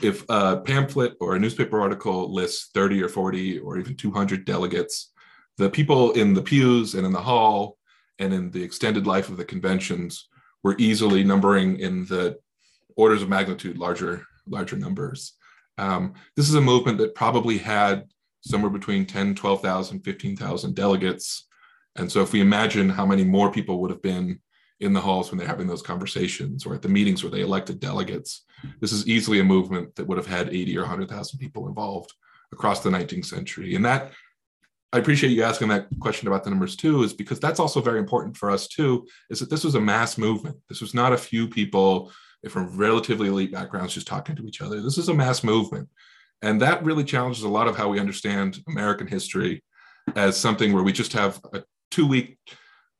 if 0.03 0.25
a 0.29 0.57
pamphlet 0.57 1.13
or 1.21 1.37
a 1.37 1.39
newspaper 1.39 1.81
article 1.81 2.33
lists 2.33 2.71
30 2.75 3.03
or 3.03 3.09
40 3.09 3.59
or 3.61 3.79
even 3.79 3.95
200 3.95 4.45
delegates, 4.45 5.13
the 5.59 5.71
people 5.71 6.13
in 6.13 6.35
the 6.35 6.43
pews 6.43 6.95
and 6.95 7.07
in 7.07 7.13
the 7.13 7.21
hall 7.31 7.79
and 8.19 8.33
in 8.33 8.51
the 8.51 8.63
extended 8.63 9.07
life 9.07 9.29
of 9.29 9.37
the 9.37 9.45
conventions 9.45 10.29
were 10.65 10.75
easily 10.79 11.23
numbering 11.23 11.79
in 11.79 12.07
the 12.07 12.39
orders 12.97 13.23
of 13.23 13.29
magnitude 13.29 13.79
larger 13.79 14.27
larger 14.47 14.77
numbers. 14.77 15.35
Um, 15.79 16.15
this 16.37 16.49
is 16.49 16.55
a 16.55 16.61
movement 16.61 16.99
that 16.99 17.15
probably 17.15 17.59
had 17.59 18.05
somewhere 18.45 18.71
between 18.71 19.07
10, 19.07 19.35
12,000, 19.35 20.01
15,000 20.01 20.75
delegates. 20.75 21.47
And 21.97 22.11
so 22.11 22.21
if 22.23 22.33
we 22.33 22.41
imagine 22.41 22.89
how 22.89 23.07
many 23.07 23.25
more 23.25 23.51
people 23.51 23.81
would 23.81 23.91
have 23.91 24.03
been 24.03 24.41
in 24.81 24.93
the 24.93 25.01
halls 25.01 25.31
when 25.31 25.39
they're 25.39 25.49
having 25.49 25.67
those 25.67 25.83
conversations 25.83 26.67
or 26.67 26.75
at 26.75 26.83
the 26.83 26.89
meetings 26.89 27.23
where 27.23 27.31
they 27.31 27.41
elected 27.41 27.81
delegates, 27.81 28.45
this 28.81 28.93
is 28.93 29.07
easily 29.07 29.41
a 29.41 29.45
movement 29.45 29.95
that 29.95 30.07
would 30.07 30.19
have 30.19 30.27
had 30.27 30.49
80 30.49 30.77
or 30.77 30.83
100,000 30.83 31.39
people 31.39 31.69
involved 31.69 32.13
across 32.53 32.81
the 32.81 32.91
19th 32.91 33.27
century. 33.27 33.75
And 33.77 33.85
that, 33.85 34.13
I 34.93 34.99
appreciate 34.99 35.31
you 35.31 35.43
asking 35.43 35.69
that 35.69 35.89
question 36.01 36.29
about 36.29 36.45
the 36.45 36.51
numbers 36.51 36.77
too, 36.77 37.03
is 37.03 37.13
because 37.13 37.41
that's 37.41 37.61
also 37.61 37.81
very 37.81 37.99
important 37.99 38.37
for 38.37 38.51
us 38.51 38.69
too, 38.69 39.07
is 39.31 39.41
that 39.41 39.51
this 39.51 39.65
was 39.65 39.75
a 39.75 39.81
mass 39.81 40.19
movement. 40.19 40.57
This 40.69 40.81
was 40.81 40.95
not 40.95 41.13
a 41.13 41.19
few 41.19 41.49
people 41.49 42.13
from 42.49 42.77
relatively 42.77 43.29
elite 43.29 43.53
backgrounds 43.53 43.95
just 43.95 44.07
talking 44.07 44.37
to 44.37 44.47
each 44.47 44.61
other. 44.61 44.83
This 44.83 44.99
is 44.99 45.09
a 45.09 45.15
mass 45.15 45.43
movement. 45.43 45.89
And 46.45 46.61
that 46.61 46.85
really 46.85 47.05
challenges 47.05 47.43
a 47.43 47.49
lot 47.49 47.69
of 47.69 47.77
how 47.77 47.89
we 47.89 47.99
understand 47.99 48.59
American 48.69 49.07
history 49.07 49.65
as 50.15 50.37
something 50.37 50.75
where 50.75 50.83
we 50.83 50.93
just 50.93 51.15
have 51.15 51.41
a 51.55 51.65
two 51.91 52.07
week 52.07 52.37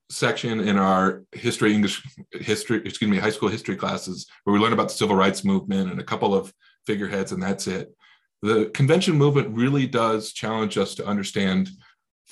section 0.09 0.61
in 0.61 0.79
our 0.79 1.25
history, 1.33 1.75
English 1.75 2.03
history, 2.33 2.81
excuse 2.87 3.11
me, 3.11 3.19
high 3.19 3.31
school 3.31 3.51
history 3.51 3.77
classes 3.77 4.27
where 4.45 4.55
we 4.55 4.59
learn 4.61 4.73
about 4.73 4.89
the 4.89 4.95
civil 4.95 5.15
rights 5.15 5.45
movement 5.45 5.91
and 5.91 6.01
a 6.01 6.05
couple 6.05 6.35
of 6.35 6.55
figureheads, 6.87 7.33
and 7.33 7.43
that's 7.43 7.67
it. 7.67 7.95
The 8.41 8.71
convention 8.73 9.15
movement 9.15 9.55
really 9.55 9.87
does 9.87 10.33
challenge 10.33 10.79
us 10.79 10.95
to 10.95 11.07
understand 11.07 11.69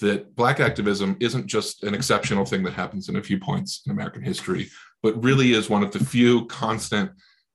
that 0.00 0.34
Black 0.34 0.60
activism 0.60 1.18
isn't 1.20 1.46
just 1.46 1.84
an 1.84 1.94
exceptional 1.94 2.46
thing 2.46 2.62
that 2.62 2.72
happens 2.72 3.10
in 3.10 3.16
a 3.16 3.22
few 3.22 3.38
points 3.38 3.82
in 3.84 3.92
American 3.92 4.22
history, 4.22 4.70
but 5.02 5.22
really 5.22 5.52
is 5.52 5.68
one 5.68 5.82
of 5.82 5.92
the 5.92 6.02
few 6.02 6.46
constant 6.46 7.10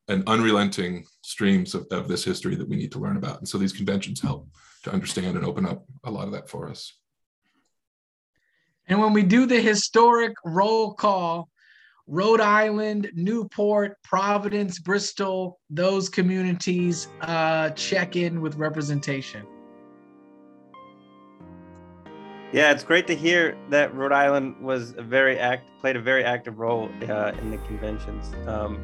and 0.08 0.24
unrelenting 0.28 1.06
streams 1.28 1.76
of, 1.76 1.86
of 1.92 2.08
this 2.08 2.24
history 2.24 2.56
that 2.56 2.70
we 2.70 2.78
need 2.78 2.90
to 2.90 3.00
learn 3.00 3.18
about. 3.18 3.40
And 3.40 3.48
so 3.48 3.58
these 3.58 3.74
conventions 3.74 4.22
help 4.22 4.48
to 4.84 4.92
understand 4.94 5.36
and 5.36 5.46
open 5.46 5.66
up 5.66 5.84
a 6.06 6.10
lot 6.10 6.26
of 6.26 6.32
that 6.32 6.48
for 6.48 6.70
us. 6.70 6.94
And 8.88 8.98
when 9.02 9.12
we 9.12 9.24
do 9.24 9.46
the 9.46 9.60
historic 9.60 10.34
roll 10.46 10.94
call, 10.94 11.50
Rhode 12.08 12.40
Island, 12.40 13.12
Newport, 13.14 14.02
Providence, 14.04 14.80
Bristol, 14.80 15.60
those 15.70 16.08
communities 16.08 17.10
uh, 17.20 17.72
check 17.72 18.16
in 18.16 18.40
with 18.40 18.56
representation. 18.56 19.46
Yeah, 22.54 22.72
it's 22.72 22.86
great 22.86 23.06
to 23.08 23.16
hear 23.16 23.58
that 23.70 23.94
Rhode 23.94 24.14
Island 24.14 24.56
was 24.62 24.96
a 24.98 25.04
very 25.04 25.38
act 25.38 25.70
played 25.82 25.98
a 25.98 26.02
very 26.02 26.24
active 26.24 26.58
role 26.58 26.90
uh, 27.10 27.34
in 27.42 27.52
the 27.52 27.58
conventions. 27.68 28.32
Um, 28.48 28.80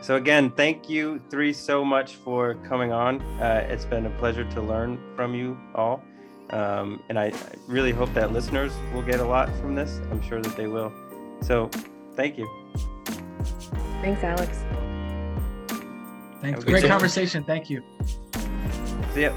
so 0.00 0.16
again, 0.16 0.50
thank 0.50 0.88
you 0.88 1.20
three 1.30 1.52
so 1.52 1.84
much 1.84 2.14
for 2.16 2.54
coming 2.68 2.92
on. 2.92 3.20
Uh, 3.40 3.66
it's 3.68 3.84
been 3.84 4.06
a 4.06 4.10
pleasure 4.18 4.44
to 4.52 4.60
learn 4.60 4.98
from 5.16 5.34
you 5.34 5.58
all, 5.74 6.02
um, 6.50 7.02
and 7.08 7.18
I, 7.18 7.26
I 7.26 7.54
really 7.66 7.92
hope 7.92 8.12
that 8.14 8.32
listeners 8.32 8.72
will 8.92 9.02
get 9.02 9.20
a 9.20 9.24
lot 9.24 9.48
from 9.60 9.74
this. 9.74 10.00
I'm 10.10 10.22
sure 10.22 10.40
that 10.40 10.56
they 10.56 10.66
will. 10.66 10.92
So, 11.40 11.70
thank 12.14 12.38
you. 12.38 12.48
Thanks, 14.00 14.22
Alex. 14.22 14.64
Thanks. 16.40 16.64
Great 16.64 16.84
conversation. 16.84 17.44
Thank 17.44 17.70
you. 17.70 17.82
See 19.14 19.22
ya. 19.22 19.32